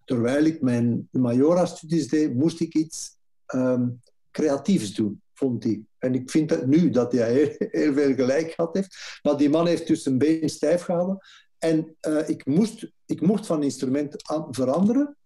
terwijl 0.09 0.43
ik 0.43 0.61
mijn 0.61 1.07
majora-studies 1.11 2.07
deed, 2.07 2.33
moest 2.33 2.59
ik 2.59 2.75
iets 2.75 3.17
um, 3.55 4.01
creatiefs 4.31 4.93
doen, 4.93 5.21
vond 5.33 5.63
hij. 5.63 5.81
En 5.97 6.13
ik 6.13 6.29
vind 6.29 6.49
het 6.49 6.67
nu 6.67 6.89
dat 6.89 7.11
hij 7.11 7.33
heel, 7.57 7.93
veel 7.93 8.13
gelijk 8.13 8.51
gehad 8.51 8.75
heeft. 8.75 9.19
Maar 9.21 9.37
die 9.37 9.49
man 9.49 9.67
heeft 9.67 9.87
dus 9.87 10.05
een 10.05 10.17
been 10.17 10.49
stijf 10.49 10.81
gehouden. 10.81 11.17
En 11.57 11.95
uh, 12.07 12.29
ik, 12.29 12.45
moest, 12.45 12.91
ik 13.05 13.21
mocht 13.21 13.45
van 13.45 13.63
instrument 13.63 14.15
veranderen, 14.49 15.17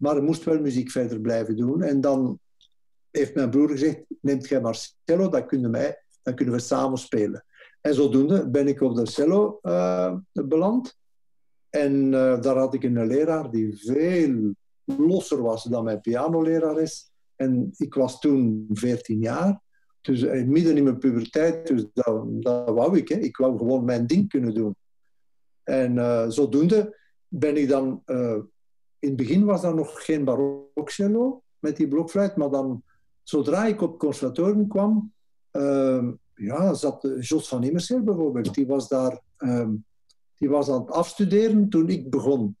maar 0.00 0.16
ik 0.16 0.22
moest 0.22 0.44
wel 0.44 0.60
muziek 0.60 0.90
verder 0.90 1.20
blijven 1.20 1.56
doen. 1.56 1.82
En 1.82 2.00
dan 2.00 2.38
heeft 3.10 3.34
mijn 3.34 3.50
broer 3.50 3.68
gezegd, 3.68 4.04
neemt 4.20 4.48
jij 4.48 4.60
Marcello, 4.60 5.28
dan 5.28 5.46
kunnen, 5.46 5.70
wij, 5.70 6.02
dan 6.22 6.34
kunnen 6.34 6.54
we 6.54 6.60
samen 6.60 6.98
spelen. 6.98 7.44
En 7.80 7.94
zodoende 7.94 8.50
ben 8.50 8.68
ik 8.68 8.80
op 8.80 8.94
de 8.94 9.06
cello 9.06 9.58
uh, 9.62 10.14
beland. 10.32 10.98
En 11.70 12.04
uh, 12.04 12.40
daar 12.40 12.56
had 12.56 12.74
ik 12.74 12.82
een 12.82 13.06
leraar 13.06 13.50
die 13.50 13.78
veel 13.78 14.54
losser 14.84 15.42
was 15.42 15.64
dan 15.64 15.84
mijn 15.84 16.00
pianolerares. 16.00 17.10
En 17.36 17.70
ik 17.76 17.94
was 17.94 18.20
toen 18.20 18.66
14 18.72 19.18
jaar, 19.18 19.60
dus 20.00 20.22
uh, 20.22 20.46
midden 20.46 20.76
in 20.76 20.84
mijn 20.84 20.98
puberteit, 20.98 21.66
dus 21.66 21.86
dat, 21.92 22.42
dat 22.42 22.68
wou 22.68 22.98
ik. 22.98 23.08
Hè. 23.08 23.14
Ik 23.14 23.36
wou 23.36 23.58
gewoon 23.58 23.84
mijn 23.84 24.06
ding 24.06 24.28
kunnen 24.28 24.54
doen. 24.54 24.76
En 25.62 26.32
zodoende 26.32 26.96
ben 27.28 27.56
ik 27.56 27.68
dan... 27.68 28.02
in 29.00 29.08
het 29.08 29.16
begin 29.16 29.44
was 29.44 29.64
er 29.64 29.74
nog 29.74 30.04
geen 30.04 30.24
barokcello 30.24 31.42
met 31.58 31.76
die 31.76 31.88
blokfluit, 31.88 32.36
maar 32.36 32.50
dan, 32.50 32.82
zodra 33.22 33.66
ik 33.66 33.82
op 33.82 33.90
het 33.90 33.98
conservatorium 33.98 34.68
kwam, 34.68 35.12
ja, 36.34 36.74
zat 36.74 37.08
Jos 37.20 37.48
van 37.48 37.64
Immerseel 37.64 38.02
bijvoorbeeld, 38.02 38.54
die 38.54 38.66
was 38.66 38.88
daar... 38.88 39.20
Um, 39.38 39.84
die 40.40 40.48
was 40.48 40.70
aan 40.70 40.80
het 40.80 40.90
afstuderen 40.90 41.68
toen 41.68 41.88
ik 41.88 42.10
begon. 42.10 42.56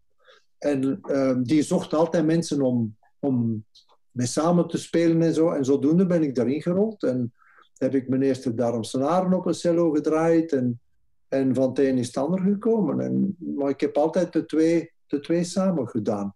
En 0.58 1.00
uh, 1.02 1.36
die 1.42 1.62
zocht 1.62 1.94
altijd 1.94 2.26
mensen 2.26 2.60
om, 2.62 2.96
om 3.18 3.64
mee 4.10 4.26
samen 4.26 4.68
te 4.68 4.78
spelen 4.78 5.22
en 5.22 5.34
zo. 5.34 5.50
En 5.50 5.64
zodoende 5.64 6.06
ben 6.06 6.22
ik 6.22 6.34
daarin 6.34 6.62
gerold. 6.62 7.02
En 7.02 7.32
heb 7.76 7.94
ik 7.94 8.08
mijn 8.08 8.22
eerste 8.22 8.54
Darmsenaren 8.54 9.32
op 9.32 9.46
een 9.46 9.54
cello 9.54 9.90
gedraaid. 9.90 10.52
En, 10.52 10.80
en 11.28 11.54
van 11.54 11.68
het 11.68 11.78
een 11.78 11.98
is 11.98 12.06
het 12.06 12.16
ander 12.16 12.40
gekomen. 12.40 13.00
En, 13.00 13.36
maar 13.38 13.70
ik 13.70 13.80
heb 13.80 13.96
altijd 13.96 14.32
de 14.32 14.46
twee, 14.46 14.92
de 15.10 15.20
twee 15.20 15.44
samen 15.44 15.88
gedaan. 15.88 16.34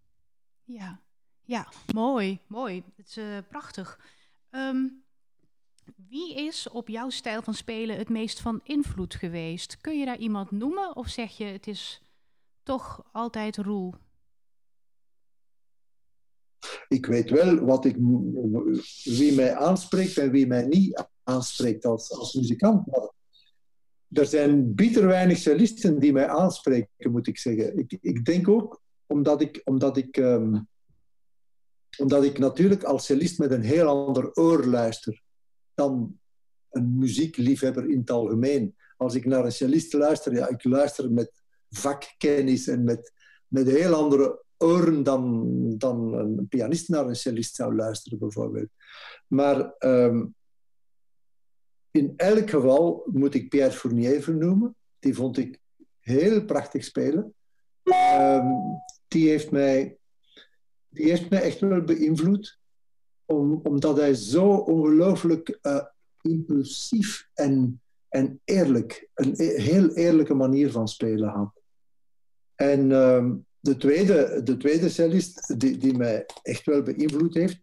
Ja, 0.64 1.00
ja 1.42 1.68
mooi, 1.94 2.38
mooi. 2.46 2.82
Het 2.96 3.06
is 3.06 3.18
uh, 3.18 3.38
prachtig. 3.48 3.98
Um, 4.50 5.02
wie 6.08 6.34
is 6.34 6.68
op 6.68 6.88
jouw 6.88 7.10
stijl 7.10 7.42
van 7.42 7.54
spelen 7.54 7.96
het 7.96 8.08
meest 8.08 8.40
van 8.40 8.60
invloed 8.64 9.14
geweest? 9.14 9.80
Kun 9.80 9.98
je 9.98 10.04
daar 10.04 10.18
iemand 10.18 10.50
noemen 10.50 10.96
of 10.96 11.08
zeg 11.08 11.36
je 11.36 11.44
het 11.44 11.66
is 11.66 12.02
toch 12.62 13.04
altijd 13.12 13.56
Roel? 13.56 13.94
Ik 16.88 17.06
weet 17.06 17.30
wel 17.30 17.58
wat 17.58 17.84
ik, 17.84 17.96
wie 19.04 19.34
mij 19.34 19.56
aanspreekt 19.56 20.18
en 20.18 20.30
wie 20.30 20.46
mij 20.46 20.66
niet 20.66 21.06
aanspreekt 21.22 21.84
als, 21.84 22.12
als 22.12 22.34
muzikant. 22.34 22.86
Maar 22.86 23.10
er 24.14 24.26
zijn 24.26 24.74
bitter 24.74 25.06
weinig 25.06 25.38
cellisten 25.38 25.98
die 25.98 26.12
mij 26.12 26.28
aanspreken, 26.28 27.10
moet 27.10 27.26
ik 27.26 27.38
zeggen. 27.38 27.78
Ik, 27.78 27.98
ik 28.00 28.24
denk 28.24 28.48
ook 28.48 28.82
omdat 29.06 29.40
ik, 29.40 29.60
omdat 29.64 29.96
ik, 29.96 30.16
um, 30.16 30.68
omdat 31.98 32.24
ik 32.24 32.38
natuurlijk 32.38 32.82
als 32.82 33.04
cellist 33.04 33.38
met 33.38 33.50
een 33.50 33.62
heel 33.62 33.86
ander 33.86 34.34
oor 34.34 34.64
luister 34.64 35.22
dan 35.74 36.18
een 36.70 36.98
muziekliefhebber 36.98 37.90
in 37.90 37.98
het 37.98 38.10
algemeen. 38.10 38.74
Als 38.96 39.14
ik 39.14 39.24
naar 39.24 39.44
een 39.44 39.52
cellist 39.52 39.92
luister, 39.92 40.34
ja, 40.34 40.48
ik 40.48 40.64
luister 40.64 41.10
met 41.10 41.42
vakkennis 41.70 42.66
en 42.66 42.84
met, 42.84 43.12
met 43.48 43.66
heel 43.66 43.94
andere 43.94 44.42
oren 44.56 45.02
dan, 45.02 45.44
dan 45.78 46.14
een 46.14 46.46
pianist 46.48 46.88
naar 46.88 47.06
een 47.06 47.16
cellist 47.16 47.54
zou 47.54 47.74
luisteren, 47.74 48.18
bijvoorbeeld. 48.18 48.68
Maar 49.26 49.74
um, 49.78 50.34
in 51.94 52.12
elk 52.16 52.50
geval 52.50 53.02
moet 53.12 53.34
ik 53.34 53.48
Pierre 53.48 53.72
Fournier 53.72 54.22
vernoemen. 54.22 54.76
Die 54.98 55.14
vond 55.14 55.38
ik 55.38 55.58
heel 56.00 56.44
prachtig 56.44 56.84
spelen. 56.84 57.34
Um, 57.82 58.80
die, 59.08 59.28
heeft 59.28 59.50
mij, 59.50 59.96
die 60.88 61.08
heeft 61.08 61.30
mij 61.30 61.42
echt 61.42 61.60
wel 61.60 61.82
beïnvloed 61.82 62.58
om, 63.24 63.60
omdat 63.62 63.96
hij 63.96 64.14
zo 64.14 64.48
ongelooflijk 64.54 65.58
uh, 65.62 65.84
impulsief 66.20 67.28
en, 67.34 67.80
en 68.08 68.40
eerlijk, 68.44 69.08
een 69.14 69.34
e-, 69.36 69.60
heel 69.60 69.90
eerlijke 69.90 70.34
manier 70.34 70.70
van 70.70 70.88
spelen 70.88 71.28
had. 71.28 71.60
En 72.54 72.90
uh, 72.90 73.30
de, 73.60 73.76
tweede, 73.76 74.42
de 74.42 74.56
tweede 74.56 74.88
cellist 74.88 75.60
die, 75.60 75.76
die 75.76 75.96
mij 75.96 76.26
echt 76.42 76.64
wel 76.64 76.82
beïnvloed 76.82 77.34
heeft, 77.34 77.58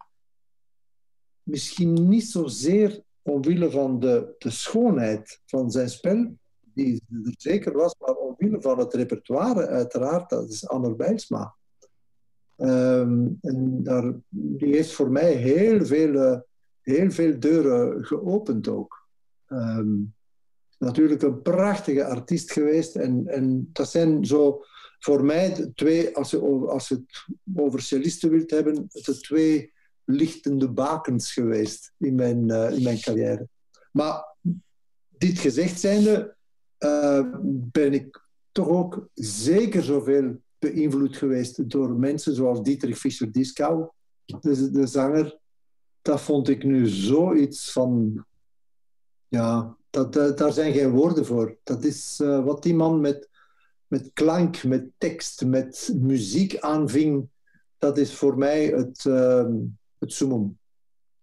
misschien 1.44 2.10
niet 2.10 2.26
zozeer 2.30 3.04
omwille 3.22 3.72
van 3.72 4.00
de, 4.00 4.36
de 4.38 4.50
schoonheid 4.50 5.42
van 5.46 5.72
zijn 5.72 5.90
spel, 5.90 6.36
die 6.74 7.04
er 7.10 7.34
zeker 7.38 7.74
was, 7.74 7.96
maar 8.00 8.16
omwille 8.16 8.62
van 8.62 8.80
het 8.80 8.94
repertoire, 8.94 9.68
uiteraard, 9.68 10.30
dat 10.30 10.50
is 10.50 10.68
Anne 10.68 10.96
Bijlsma. 10.96 11.56
Um, 12.58 13.38
en 13.42 13.84
daar, 13.84 14.14
die 14.30 14.76
heeft 14.76 14.92
voor 14.92 15.12
mij 15.12 15.34
heel 15.34 15.86
veel, 15.86 16.14
uh, 16.14 16.40
heel 16.82 17.12
veel 17.12 17.40
deuren 17.40 18.06
geopend 18.06 18.68
ook. 18.68 19.08
Um, 19.48 20.14
natuurlijk 20.78 21.22
een 21.22 21.42
prachtige 21.42 22.06
artiest 22.06 22.52
geweest. 22.52 22.96
En, 22.96 23.28
en 23.28 23.70
dat 23.74 23.90
zijn 23.90 24.26
zo 24.26 24.64
voor 25.00 25.24
mij 25.26 25.72
twee, 25.76 26.16
als 26.16 26.32
je, 26.32 26.40
als 26.68 26.88
je 26.88 26.96
het 26.96 27.26
over 27.56 27.82
cellisten 27.82 28.30
wilt 28.30 28.52
hebben, 28.52 28.88
de 28.92 29.20
twee 29.20 29.74
lichtende 30.06 30.70
bakens 30.70 31.34
geweest 31.34 31.94
in 31.98 32.16
mijn, 32.16 32.50
uh, 32.50 32.72
in 32.72 32.84
mijn 32.84 33.00
carrière. 33.00 33.48
Maar 33.92 34.36
dit 35.10 35.40
gezegd 35.40 35.80
zijnde, 35.80 36.36
uh, 36.80 37.26
ben 37.72 37.94
ik 37.94 38.22
toch 38.52 38.68
ook 38.68 39.08
zeker 39.14 39.84
zoveel 39.84 40.42
beïnvloed 40.60 41.18
geweest 41.18 41.70
door 41.70 41.92
mensen 41.92 42.36
zoals 42.36 42.62
Dietrich 42.62 42.98
Fischer-Dieskau, 42.98 43.90
de, 44.26 44.72
de 44.72 44.88
zanger. 44.88 45.40
Dat 46.02 46.22
vond 46.22 46.50
ik 46.50 46.64
nu 46.64 46.88
zoiets 46.88 47.72
van 47.72 48.26
ja, 49.28 49.78
dat, 49.90 50.16
uh, 50.16 50.36
daar 50.36 50.54
zijn 50.54 50.74
geen 50.74 50.92
woorden 50.92 51.26
voor. 51.26 51.58
Dat 51.64 51.84
is 51.84 52.18
wat 52.18 52.64
die 52.64 52.76
man 52.76 53.02
met, 53.02 53.30
met 53.88 54.10
klank, 54.14 54.64
met 54.64 54.90
tekst, 54.98 55.46
met 55.46 55.94
muziek 55.96 56.60
aanving. 56.60 57.30
Dat 57.78 57.98
is 57.98 58.16
voor 58.16 58.38
mij 58.38 58.66
het, 58.66 59.06
uh, 59.06 59.46
het 60.02 60.14
summum. 60.14 60.60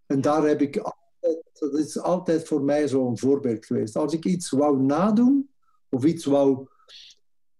En 0.07 0.21
daar 0.21 0.43
heb 0.43 0.61
ik 0.61 0.77
altijd, 0.77 1.51
dat 1.53 1.75
is 1.75 1.99
altijd 1.99 2.47
voor 2.47 2.63
mij 2.63 2.89
zo'n 2.89 3.19
voorbeeld 3.19 3.67
geweest. 3.67 3.97
Als 3.97 4.13
ik 4.13 4.25
iets 4.25 4.51
wou 4.51 4.83
nadoen, 4.83 5.51
of 5.89 6.05
iets 6.05 6.25
wou, 6.25 6.67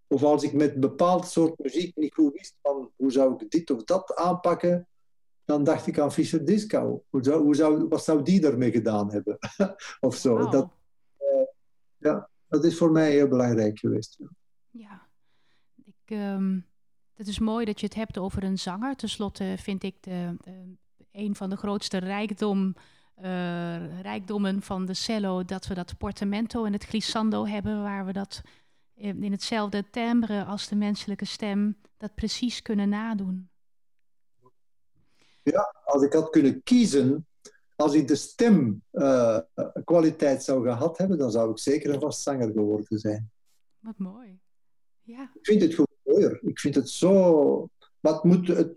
of 0.07 0.23
als 0.23 0.43
ik 0.43 0.53
met 0.53 0.75
een 0.75 0.81
bepaald 0.81 1.27
soort 1.27 1.59
muziek 1.59 1.97
niet 1.97 2.15
goed 2.15 2.33
wist 2.33 2.57
van 2.63 2.91
hoe 2.97 3.13
zou 3.13 3.35
ik 3.35 3.51
dit 3.51 3.71
of 3.71 3.85
dat 3.85 4.15
aanpakken, 4.15 4.89
dan 5.45 5.65
dacht 5.65 5.87
ik 5.87 5.99
aan 5.99 6.13
Fischer 6.13 6.45
Disco. 6.45 7.05
Hoe 7.09 7.25
zou, 7.25 7.43
hoe 7.43 7.55
zou, 7.55 7.89
wat 7.89 8.05
zou 8.05 8.23
die 8.23 8.47
ermee 8.47 8.71
gedaan 8.71 9.13
hebben? 9.13 9.39
of 10.01 10.17
zo. 10.17 10.37
Wow. 10.37 10.53
Dat, 10.53 10.69
uh, 11.19 11.47
ja, 11.97 12.31
dat 12.49 12.65
is 12.65 12.77
voor 12.77 12.91
mij 12.91 13.11
heel 13.11 13.29
belangrijk 13.29 13.79
geweest. 13.79 14.19
Ja, 14.71 15.09
ik, 15.85 16.17
um, 16.17 16.67
het 17.15 17.27
is 17.29 17.39
mooi 17.39 17.65
dat 17.65 17.81
je 17.81 17.87
het 17.87 17.95
hebt 17.95 18.19
over 18.19 18.45
een 18.45 18.59
zanger. 18.59 18.97
Ten 18.97 19.09
slotte 19.09 19.55
vind 19.59 19.83
ik 19.83 20.03
de, 20.03 20.37
de, 20.41 20.77
een 21.19 21.37
van 21.37 21.51
de 21.51 21.57
grootste 21.57 21.99
rijkdom, 21.99 22.75
uh, 23.23 24.01
rijkdommen 24.01 24.63
van 24.63 24.87
de 24.87 24.95
cello 24.95 25.45
dat 25.45 25.67
we 25.67 25.75
dat 25.75 25.99
portamento 25.99 26.65
en 26.65 26.73
het 26.73 26.85
glissando 26.85 27.47
hebben, 27.47 27.83
waar 27.83 28.07
we 28.07 28.13
dat 28.13 28.43
in 28.95 29.33
hetzelfde 29.33 29.91
timbre 29.91 30.45
als 30.45 30.69
de 30.69 30.77
menselijke 30.77 31.25
stem 31.25 31.77
dat 31.97 32.15
precies 32.15 32.63
kunnen 32.63 32.89
nadoen. 32.89 33.49
Ja, 35.43 35.75
als 35.85 36.03
ik 36.03 36.13
had 36.13 36.31
kunnen 36.31 36.63
kiezen, 36.63 37.27
als 37.77 37.95
ik 37.95 38.09
de 38.09 38.17
stemkwaliteit 38.17 40.39
uh, 40.39 40.45
zou 40.45 40.63
gehad 40.63 40.99
hebben, 40.99 41.19
dan 41.19 41.31
zou 41.31 41.51
ik 41.51 41.59
zeker 41.59 41.95
een 41.95 42.01
vast 42.01 42.23
zanger 42.23 42.53
geworden 42.53 42.99
zijn. 42.99 43.31
Wat 43.79 43.99
mooi. 43.99 44.39
Ja. 45.03 45.31
Ik 45.35 45.47
vind 45.47 45.63
het 45.63 45.71
gewoon 45.71 45.97
mooier. 46.03 46.39
Ik 46.43 46.59
vind 46.59 46.75
het 46.75 46.91
zo. 46.91 47.69
Maar 48.01 48.13
het 48.13 48.23
moet, 48.23 48.49
het... 48.49 48.77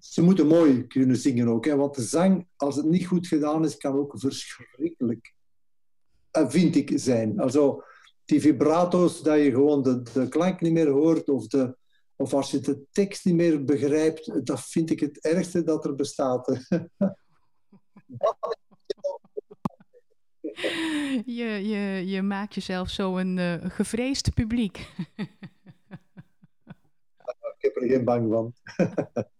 ze 0.00 0.22
moeten 0.22 0.46
mooi 0.46 0.86
kunnen 0.86 1.16
zingen 1.16 1.48
ook. 1.48 1.64
Hè? 1.64 1.76
Want 1.76 1.94
de 1.94 2.02
zang, 2.02 2.46
als 2.56 2.76
het 2.76 2.86
niet 2.86 3.06
goed 3.06 3.26
gedaan 3.26 3.64
is, 3.64 3.76
kan 3.76 3.94
ook 3.94 4.14
verschrikkelijk, 4.16 5.34
uh, 6.38 6.48
vind 6.48 6.76
ik, 6.76 6.92
zijn. 6.94 7.40
Also, 7.40 7.82
die 8.24 8.40
vibrato's, 8.40 9.22
dat 9.22 9.38
je 9.38 9.50
gewoon 9.50 9.82
de, 9.82 10.02
de 10.02 10.28
klank 10.28 10.60
niet 10.60 10.72
meer 10.72 10.88
hoort, 10.88 11.28
of 11.28 11.46
de, 11.46 11.76
of 12.16 12.34
als 12.34 12.50
je 12.50 12.60
de 12.60 12.84
tekst 12.90 13.24
niet 13.24 13.34
meer 13.34 13.64
begrijpt, 13.64 14.46
dat 14.46 14.60
vind 14.60 14.90
ik 14.90 15.00
het 15.00 15.20
ergste 15.20 15.62
dat 15.62 15.84
er 15.84 15.94
bestaat. 15.94 16.46
je, 21.24 21.44
je, 21.44 22.02
je 22.06 22.22
maakt 22.22 22.54
jezelf 22.54 22.88
zo 22.88 23.16
een 23.16 23.36
uh, 23.36 23.54
gevreesd 23.60 24.34
publiek. 24.34 24.78
ik 27.56 27.58
heb 27.58 27.76
er 27.76 27.88
geen 27.88 28.04
bang 28.04 28.32
van. 28.32 28.52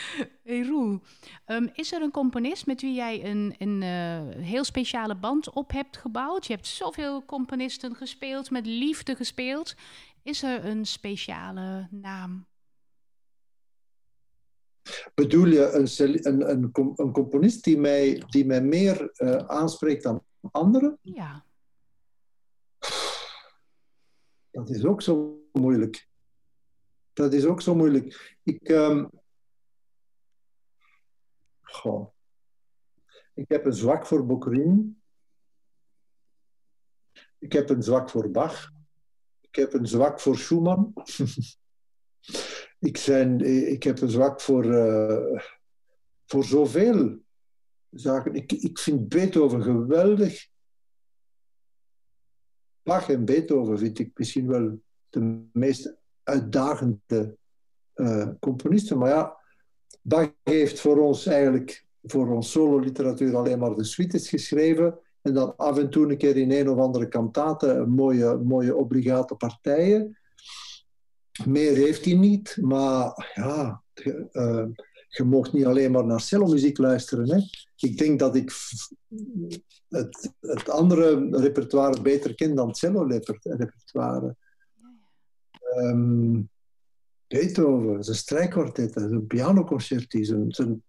hey 0.44 0.62
Roel, 0.62 1.00
um, 1.46 1.70
is 1.74 1.92
er 1.92 2.02
een 2.02 2.10
componist 2.10 2.66
met 2.66 2.80
wie 2.80 2.94
jij 2.94 3.24
een, 3.24 3.54
een 3.58 3.82
uh, 3.82 4.44
heel 4.44 4.64
speciale 4.64 5.14
band 5.14 5.50
op 5.50 5.70
hebt 5.70 5.96
gebouwd? 5.96 6.46
Je 6.46 6.52
hebt 6.52 6.66
zoveel 6.66 7.24
componisten 7.24 7.94
gespeeld, 7.94 8.50
met 8.50 8.66
liefde 8.66 9.16
gespeeld. 9.16 9.74
Is 10.22 10.42
er 10.42 10.64
een 10.64 10.86
speciale 10.86 11.88
naam? 11.90 12.46
Bedoel 15.14 15.46
je 15.46 15.70
een, 15.70 15.88
een, 16.26 16.50
een, 16.50 16.70
een 16.96 17.12
componist 17.12 17.64
die 17.64 17.78
mij, 17.78 18.22
die 18.28 18.44
mij 18.44 18.62
meer 18.62 19.10
uh, 19.16 19.36
aanspreekt 19.36 20.02
dan 20.02 20.24
anderen? 20.50 20.98
Ja. 21.02 21.44
Dat 24.50 24.70
is 24.70 24.84
ook 24.84 25.02
zo 25.02 25.40
moeilijk. 25.52 26.08
Dat 27.12 27.32
is 27.32 27.44
ook 27.44 27.60
zo 27.60 27.74
moeilijk. 27.74 28.36
Ik, 28.42 28.68
um... 28.68 29.10
Goh. 31.72 32.12
ik 33.34 33.48
heb 33.48 33.64
een 33.64 33.72
zwak 33.72 34.06
voor 34.06 34.26
Boccherini. 34.26 34.96
Ik 37.38 37.52
heb 37.52 37.70
een 37.70 37.82
zwak 37.82 38.10
voor 38.10 38.30
Bach. 38.30 38.72
Ik 39.40 39.54
heb 39.54 39.72
een 39.72 39.86
zwak 39.86 40.20
voor 40.20 40.36
Schumann. 40.36 40.92
ik, 42.88 42.96
zijn, 42.96 43.40
ik 43.70 43.82
heb 43.82 44.00
een 44.00 44.10
zwak 44.10 44.40
voor, 44.40 44.64
uh, 44.64 45.40
voor 46.26 46.44
zoveel 46.44 47.18
zaken. 47.90 48.34
Ik, 48.34 48.52
ik 48.52 48.78
vind 48.78 49.08
Beethoven 49.08 49.62
geweldig. 49.62 50.48
Bach 52.82 53.08
en 53.08 53.24
Beethoven 53.24 53.78
vind 53.78 53.98
ik 53.98 54.18
misschien 54.18 54.46
wel 54.46 54.82
de 55.08 55.48
meest 55.52 55.94
uitdagende 56.22 57.36
uh, 57.94 58.28
componisten. 58.40 58.98
Maar 58.98 59.08
ja, 59.08 59.41
Bach 60.02 60.32
heeft 60.42 60.80
voor 60.80 60.98
ons 60.98 61.26
eigenlijk, 61.26 61.84
voor 62.02 62.28
ons 62.28 62.50
solo-literatuur 62.50 63.36
alleen 63.36 63.58
maar 63.58 63.74
de 63.74 63.84
suites 63.84 64.28
geschreven. 64.28 64.98
En 65.22 65.34
dan 65.34 65.56
af 65.56 65.78
en 65.78 65.90
toe 65.90 66.10
een 66.10 66.16
keer 66.16 66.36
in 66.36 66.52
een 66.52 66.68
of 66.68 66.78
andere 66.78 67.08
kantate 67.08 67.84
mooie, 67.88 68.36
mooie 68.36 68.76
obligate 68.76 69.34
partijen. 69.34 70.18
Meer 71.46 71.76
heeft 71.76 72.04
hij 72.04 72.14
niet, 72.14 72.58
maar 72.60 73.32
ja, 73.34 73.82
uh, 74.32 74.66
je 75.08 75.24
mocht 75.24 75.52
niet 75.52 75.64
alleen 75.64 75.90
maar 75.90 76.04
naar 76.04 76.20
cellomuziek 76.20 76.78
luisteren. 76.78 77.30
Hè. 77.30 77.40
Ik 77.76 77.98
denk 77.98 78.18
dat 78.18 78.36
ik 78.36 78.52
het, 79.88 80.32
het 80.40 80.70
andere 80.70 81.28
repertoire 81.30 82.02
beter 82.02 82.34
ken 82.34 82.54
dan 82.54 82.74
cello-repertoire. 82.74 84.36
Um, 85.76 86.50
Beethoven, 87.32 88.04
zijn 88.04 88.16
strijkkwartetten, 88.16 89.08
zijn 89.08 89.26
pianoconcerti, 89.26 90.24
zijn, 90.24 90.52
zijn, 90.52 90.82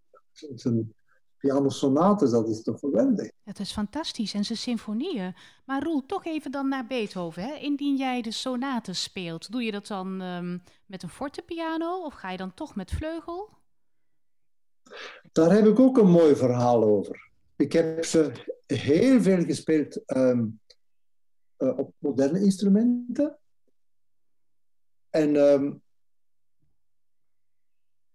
zijn 0.56 0.94
pianosonates, 1.38 2.32
dat 2.32 2.50
is 2.50 2.64
toch 2.64 2.80
geweldig. 2.80 3.32
Het 3.44 3.60
is 3.60 3.72
fantastisch 3.72 4.34
en 4.34 4.46
zijn 4.46 4.58
symfonieën. 4.58 5.36
Maar 5.66 5.84
Roel, 5.84 6.06
toch 6.06 6.26
even 6.26 6.52
dan 6.52 6.68
naar 6.68 6.88
Beethoven. 6.88 7.44
Hè? 7.44 7.54
Indien 7.54 7.96
jij 7.96 8.22
de 8.22 8.32
sonates 8.32 9.04
speelt, 9.04 9.52
doe 9.52 9.64
je 9.64 9.72
dat 9.72 9.88
dan 9.88 10.22
um, 10.22 10.64
met 10.86 11.04
een 11.04 11.10
fortepiano 11.10 12.04
of 12.04 12.14
ga 12.14 12.32
je 12.32 12.38
dan 12.38 12.54
toch 12.54 12.76
met 12.76 12.92
vleugel? 12.92 13.50
Daar 15.32 15.52
heb 15.52 15.66
ik 15.66 15.80
ook 15.80 15.98
een 15.98 16.12
mooi 16.12 16.36
verhaal 16.36 16.84
over. 16.84 17.30
Ik 17.56 17.74
heb 17.74 18.06
ze 18.06 18.32
heel 18.66 19.22
veel 19.22 19.44
gespeeld 19.44 20.18
um, 20.18 20.60
uh, 21.58 21.78
op 21.80 21.94
moderne 21.98 22.40
instrumenten. 22.40 23.38
En 25.10 25.36
um, 25.36 25.83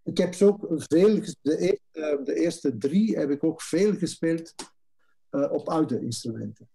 ik 0.08 0.18
heb 0.18 0.34
ze 0.34 0.46
ook 0.46 0.66
veel, 0.68 1.20
de 1.42 1.58
eerste, 1.58 2.20
de 2.24 2.34
eerste 2.34 2.78
drie 2.78 3.18
heb 3.18 3.30
ik 3.30 3.44
ook 3.44 3.62
veel 3.62 3.94
gespeeld 3.94 4.54
uh, 5.30 5.52
op 5.52 5.68
oude 5.68 6.00
instrumenten. 6.00 6.68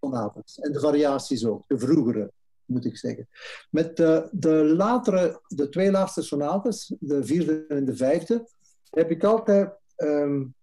Sonates. 0.00 0.58
En 0.58 0.72
de 0.72 0.80
variaties 0.80 1.46
ook, 1.46 1.64
de 1.66 1.78
vroegere, 1.78 2.32
moet 2.64 2.84
ik 2.84 2.96
zeggen. 2.96 3.28
Met 3.70 3.96
de, 3.96 4.28
de 4.32 4.64
latere, 4.64 5.40
de 5.46 5.68
twee 5.68 5.90
laatste 5.90 6.22
sonates, 6.22 6.94
de 6.98 7.24
vierde 7.24 7.64
en 7.68 7.84
de 7.84 7.96
vijfde, 7.96 8.48
heb 8.90 9.10
ik 9.10 9.24
altijd 9.24 9.72
um, 9.96 10.54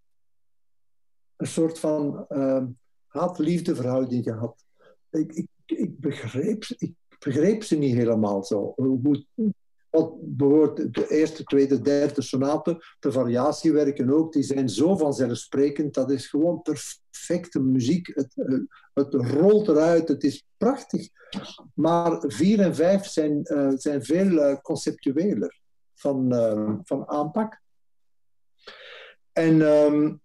een 1.35 1.47
soort 1.47 1.79
van 1.79 2.25
um, 2.29 2.79
haat-liefde 3.07 3.75
verhouding 3.75 4.23
gehad. 4.23 4.65
Ik, 5.09 5.31
ik, 5.31 5.47
ik, 5.65 5.99
begreep, 5.99 6.65
ik 6.77 6.93
begreep 7.19 7.63
ze 7.63 7.75
niet 7.75 7.95
helemaal 7.95 8.43
zo. 8.43 8.73
Hoe, 8.75 9.25
wat 9.93 10.75
de 10.75 11.05
eerste, 11.09 11.43
tweede, 11.43 11.81
derde 11.81 12.21
sonate, 12.21 12.83
de 12.99 13.11
variatiewerken 13.11 14.09
ook, 14.09 14.33
die 14.33 14.43
zijn 14.43 14.69
zo 14.69 14.97
vanzelfsprekend. 14.97 15.93
Dat 15.93 16.11
is 16.11 16.27
gewoon 16.27 16.61
perfecte 16.61 17.59
muziek. 17.59 18.07
Het, 18.07 18.33
het 18.93 19.13
rolt 19.13 19.67
eruit, 19.67 20.07
het 20.07 20.23
is 20.23 20.45
prachtig. 20.57 21.09
Maar 21.73 22.23
vier 22.27 22.59
en 22.59 22.75
vijf 22.75 23.05
zijn, 23.05 23.39
uh, 23.43 23.71
zijn 23.75 24.03
veel 24.03 24.31
uh, 24.31 24.55
conceptueler 24.61 25.59
van, 25.95 26.33
van 26.83 27.07
aanpak. 27.07 27.61
En 29.31 29.61
um, 29.61 30.21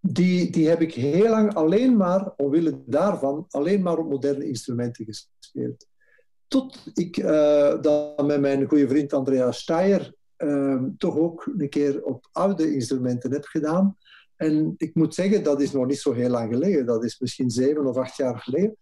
die, 0.00 0.50
die 0.50 0.68
heb 0.68 0.80
ik 0.80 0.94
heel 0.94 1.28
lang 1.28 1.54
alleen 1.54 1.96
maar, 1.96 2.32
omwille 2.36 2.82
daarvan, 2.86 3.46
alleen 3.48 3.82
maar 3.82 3.98
op 3.98 4.08
moderne 4.08 4.48
instrumenten 4.48 5.04
gespeeld. 5.04 5.86
Tot 6.48 6.90
ik 6.94 7.16
uh, 7.16 7.82
dan 7.82 8.26
met 8.26 8.40
mijn 8.40 8.68
goede 8.68 8.88
vriend 8.88 9.12
Andreas 9.12 9.58
Steyer 9.58 10.14
uh, 10.38 10.82
toch 10.98 11.16
ook 11.16 11.52
een 11.58 11.68
keer 11.68 12.04
op 12.04 12.28
oude 12.32 12.74
instrumenten 12.74 13.32
heb 13.32 13.44
gedaan. 13.44 13.96
En 14.36 14.74
ik 14.76 14.94
moet 14.94 15.14
zeggen, 15.14 15.42
dat 15.42 15.60
is 15.60 15.72
nog 15.72 15.86
niet 15.86 15.98
zo 15.98 16.12
heel 16.12 16.30
lang 16.30 16.52
geleden. 16.52 16.86
Dat 16.86 17.04
is 17.04 17.18
misschien 17.18 17.50
zeven 17.50 17.86
of 17.86 17.96
acht 17.96 18.16
jaar 18.16 18.38
geleden. 18.38 18.76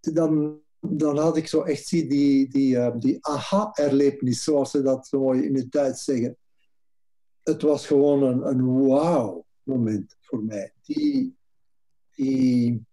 Dan, 0.00 0.60
dan 0.80 1.18
had 1.18 1.36
ik 1.36 1.48
zo 1.48 1.62
echt 1.62 1.90
die, 1.90 2.48
die, 2.48 2.74
uh, 2.74 2.90
die 2.98 3.18
aha-erlevenis, 3.20 4.42
zoals 4.42 4.70
ze 4.70 4.82
dat 4.82 5.06
zo 5.06 5.20
mooi 5.20 5.42
in 5.42 5.54
het 5.54 5.72
Duits 5.72 6.04
zeggen. 6.04 6.36
Het 7.42 7.62
was 7.62 7.86
gewoon 7.86 8.22
een, 8.22 8.46
een 8.48 8.86
wauw-moment 8.86 10.16
voor 10.20 10.42
mij. 10.42 10.72
Die, 10.82 11.36
die, 12.14 12.84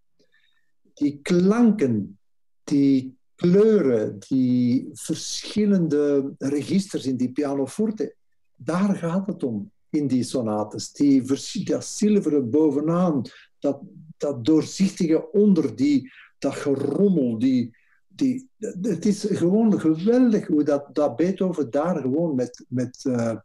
die 0.93 1.20
klanken, 1.22 2.20
die 2.64 3.18
kleuren, 3.40 4.20
die 4.28 4.90
verschillende 4.94 6.34
registers 6.38 7.06
in 7.06 7.18
die 7.18 7.32
pianoforte, 7.32 8.16
daar 8.56 8.96
gaat 8.96 9.28
het 9.28 9.44
om 9.44 9.72
in 9.90 10.08
die 10.08 10.24
sonates. 10.24 10.92
Die, 10.92 11.24
dat 11.64 11.86
zilveren 11.86 12.50
bovenaan, 12.50 13.22
dat, 13.60 13.80
dat 14.18 14.46
doorzichtige 14.46 15.32
onder, 15.32 15.76
die, 15.76 16.12
dat 16.38 16.54
gerommel, 16.54 17.40
die, 17.40 17.76
die, 18.08 18.50
het 18.82 19.06
is 19.06 19.24
gewoon 19.30 19.80
geweldig 19.80 20.48
hoe 20.48 20.64
dat, 20.64 20.90
dat 20.94 21.16
Beethoven 21.16 21.72
daar 21.72 22.02
gewoon 22.02 22.36
met, 22.36 22.66
met, 22.68 23.04
uh, 23.08 23.36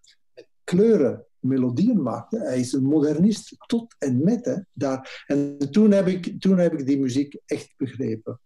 kleuren 0.64 1.24
melodieën 1.38 2.02
maakte. 2.02 2.38
Hij 2.38 2.60
is 2.60 2.72
een 2.72 2.84
modernist 2.84 3.54
tot 3.66 3.94
en 3.98 4.24
met. 4.24 4.64
Daar. 4.72 5.24
En 5.26 5.58
toen 5.70 5.90
heb, 5.90 6.06
ik, 6.06 6.40
toen 6.40 6.58
heb 6.58 6.72
ik 6.72 6.86
die 6.86 6.98
muziek 6.98 7.36
echt 7.46 7.74
begrepen. 7.76 8.40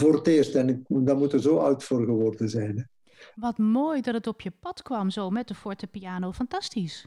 Voor 0.00 0.14
het 0.14 0.26
eerst. 0.26 0.54
En 0.54 0.68
ik, 0.68 0.78
dat 0.88 1.18
moet 1.18 1.32
er 1.32 1.40
zo 1.40 1.56
oud 1.56 1.84
voor 1.84 2.04
geworden 2.04 2.48
zijn. 2.48 2.76
Hè. 2.78 2.82
Wat 3.34 3.58
mooi 3.58 4.00
dat 4.00 4.14
het 4.14 4.26
op 4.26 4.40
je 4.40 4.50
pad 4.60 4.82
kwam, 4.82 5.10
zo 5.10 5.30
met 5.30 5.48
de 5.48 5.54
fortepiano. 5.54 6.32
Fantastisch. 6.32 7.06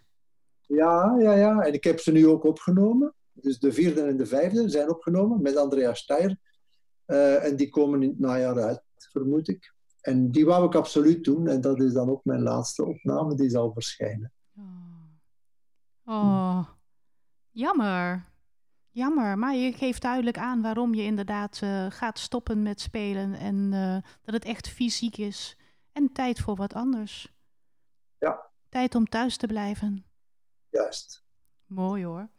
Ja, 0.67 1.15
ja, 1.19 1.33
ja. 1.33 1.61
En 1.61 1.73
ik 1.73 1.83
heb 1.83 1.99
ze 1.99 2.11
nu 2.11 2.27
ook 2.27 2.43
opgenomen. 2.43 3.13
Dus 3.31 3.59
de 3.59 3.71
vierde 3.71 4.01
en 4.01 4.17
de 4.17 4.25
vijfde 4.25 4.69
zijn 4.69 4.89
opgenomen 4.89 5.41
met 5.41 5.55
Andrea 5.55 5.93
Steyer. 5.93 6.37
Uh, 7.07 7.45
en 7.45 7.55
die 7.55 7.69
komen 7.69 8.01
in 8.01 8.09
het 8.09 8.19
najaar 8.19 8.59
uit, 8.59 8.81
vermoed 8.95 9.47
ik. 9.47 9.73
En 10.01 10.31
die 10.31 10.45
wou 10.45 10.65
ik 10.65 10.75
absoluut 10.75 11.23
doen. 11.23 11.47
En 11.47 11.61
dat 11.61 11.81
is 11.81 11.93
dan 11.93 12.09
ook 12.09 12.25
mijn 12.25 12.41
laatste 12.41 12.85
opname, 12.85 13.35
die 13.35 13.49
zal 13.49 13.73
verschijnen. 13.73 14.31
Oh, 14.57 16.15
oh. 16.15 16.67
jammer. 17.51 18.32
Jammer, 18.93 19.37
maar 19.37 19.55
je 19.55 19.71
geeft 19.71 20.01
duidelijk 20.01 20.37
aan 20.37 20.61
waarom 20.61 20.93
je 20.93 21.03
inderdaad 21.03 21.59
uh, 21.63 21.85
gaat 21.89 22.19
stoppen 22.19 22.61
met 22.61 22.81
spelen 22.81 23.33
en 23.33 23.71
uh, 23.71 23.97
dat 24.23 24.33
het 24.33 24.45
echt 24.45 24.69
fysiek 24.69 25.17
is. 25.17 25.57
En 25.91 26.11
tijd 26.11 26.39
voor 26.39 26.55
wat 26.55 26.73
anders. 26.73 27.33
Ja. 28.19 28.45
Tijd 28.69 28.95
om 28.95 29.05
thuis 29.05 29.37
te 29.37 29.47
blijven. 29.47 30.05
Juist. 30.69 31.23
Mooi 31.65 32.05
hoor. 32.05 32.29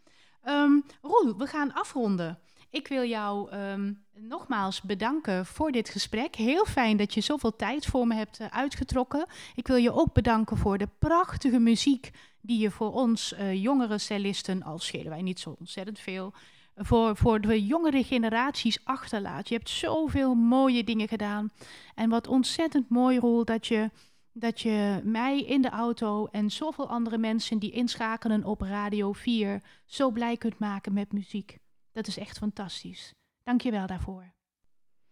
Um, 0.44 0.84
Roel, 1.02 1.36
we 1.36 1.46
gaan 1.46 1.72
afronden. 1.72 2.38
Ik 2.74 2.88
wil 2.88 3.04
jou 3.04 3.56
um, 3.56 4.04
nogmaals 4.14 4.82
bedanken 4.82 5.46
voor 5.46 5.72
dit 5.72 5.88
gesprek. 5.88 6.34
Heel 6.34 6.64
fijn 6.64 6.96
dat 6.96 7.14
je 7.14 7.20
zoveel 7.20 7.56
tijd 7.56 7.86
voor 7.86 8.06
me 8.06 8.14
hebt 8.14 8.40
uh, 8.40 8.46
uitgetrokken. 8.46 9.26
Ik 9.54 9.66
wil 9.66 9.76
je 9.76 9.92
ook 9.92 10.12
bedanken 10.12 10.56
voor 10.56 10.78
de 10.78 10.88
prachtige 10.98 11.58
muziek 11.58 12.10
die 12.40 12.58
je 12.58 12.70
voor 12.70 12.92
ons 12.92 13.32
uh, 13.32 13.62
jongere 13.62 13.98
cellisten, 13.98 14.62
al 14.62 14.78
schelen 14.78 15.08
wij 15.08 15.22
niet 15.22 15.40
zo 15.40 15.56
ontzettend 15.58 15.98
veel, 15.98 16.32
voor, 16.76 17.16
voor 17.16 17.40
de 17.40 17.66
jongere 17.66 18.04
generaties 18.04 18.84
achterlaat. 18.84 19.48
Je 19.48 19.54
hebt 19.54 19.70
zoveel 19.70 20.34
mooie 20.34 20.84
dingen 20.84 21.08
gedaan. 21.08 21.52
En 21.94 22.10
wat 22.10 22.26
ontzettend 22.26 22.88
mooi, 22.88 23.18
Roel, 23.18 23.44
dat 23.44 23.66
je, 23.66 23.90
dat 24.32 24.60
je 24.60 25.00
mij 25.04 25.40
in 25.40 25.62
de 25.62 25.70
auto 25.70 26.26
en 26.26 26.50
zoveel 26.50 26.88
andere 26.88 27.18
mensen 27.18 27.58
die 27.58 27.70
inschakelen 27.70 28.44
op 28.44 28.60
Radio 28.60 29.12
4 29.12 29.62
zo 29.86 30.10
blij 30.10 30.36
kunt 30.36 30.58
maken 30.58 30.92
met 30.92 31.12
muziek. 31.12 31.62
Dat 31.94 32.06
is 32.06 32.18
echt 32.18 32.38
fantastisch. 32.38 33.14
Dank 33.42 33.60
je 33.60 33.70
wel 33.70 33.86
daarvoor. 33.86 34.32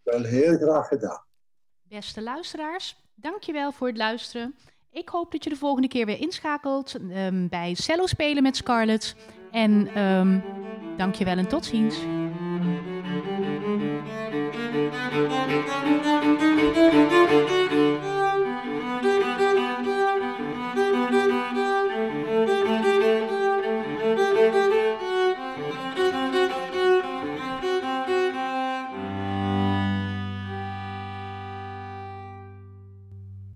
Wel 0.03 0.23
heel 0.23 0.57
graag 0.57 0.89
gedaan. 0.89 1.25
Beste 1.83 2.23
luisteraars, 2.23 2.97
dank 3.15 3.43
je 3.43 3.53
wel 3.53 3.73
voor 3.73 3.87
het 3.87 3.97
luisteren. 3.97 4.55
Ik 4.91 5.09
hoop 5.09 5.33
dat 5.33 5.45
je 5.45 5.51
de 5.51 5.57
volgende 5.57 5.89
keer 5.89 6.07
weer 6.07 6.21
inschakelt 6.21 6.95
um, 6.95 7.49
bij 7.49 7.75
Cello 7.75 8.07
Spelen 8.07 8.43
met 8.43 8.57
Scarlett. 8.57 9.17
En 9.51 9.99
um, 9.99 10.43
dank 10.97 11.15
je 11.15 11.25
wel 11.25 11.37
en 11.37 11.49
tot 11.49 11.65
ziens. 11.65 11.97
Thank 16.83 17.51
you. 17.51 17.62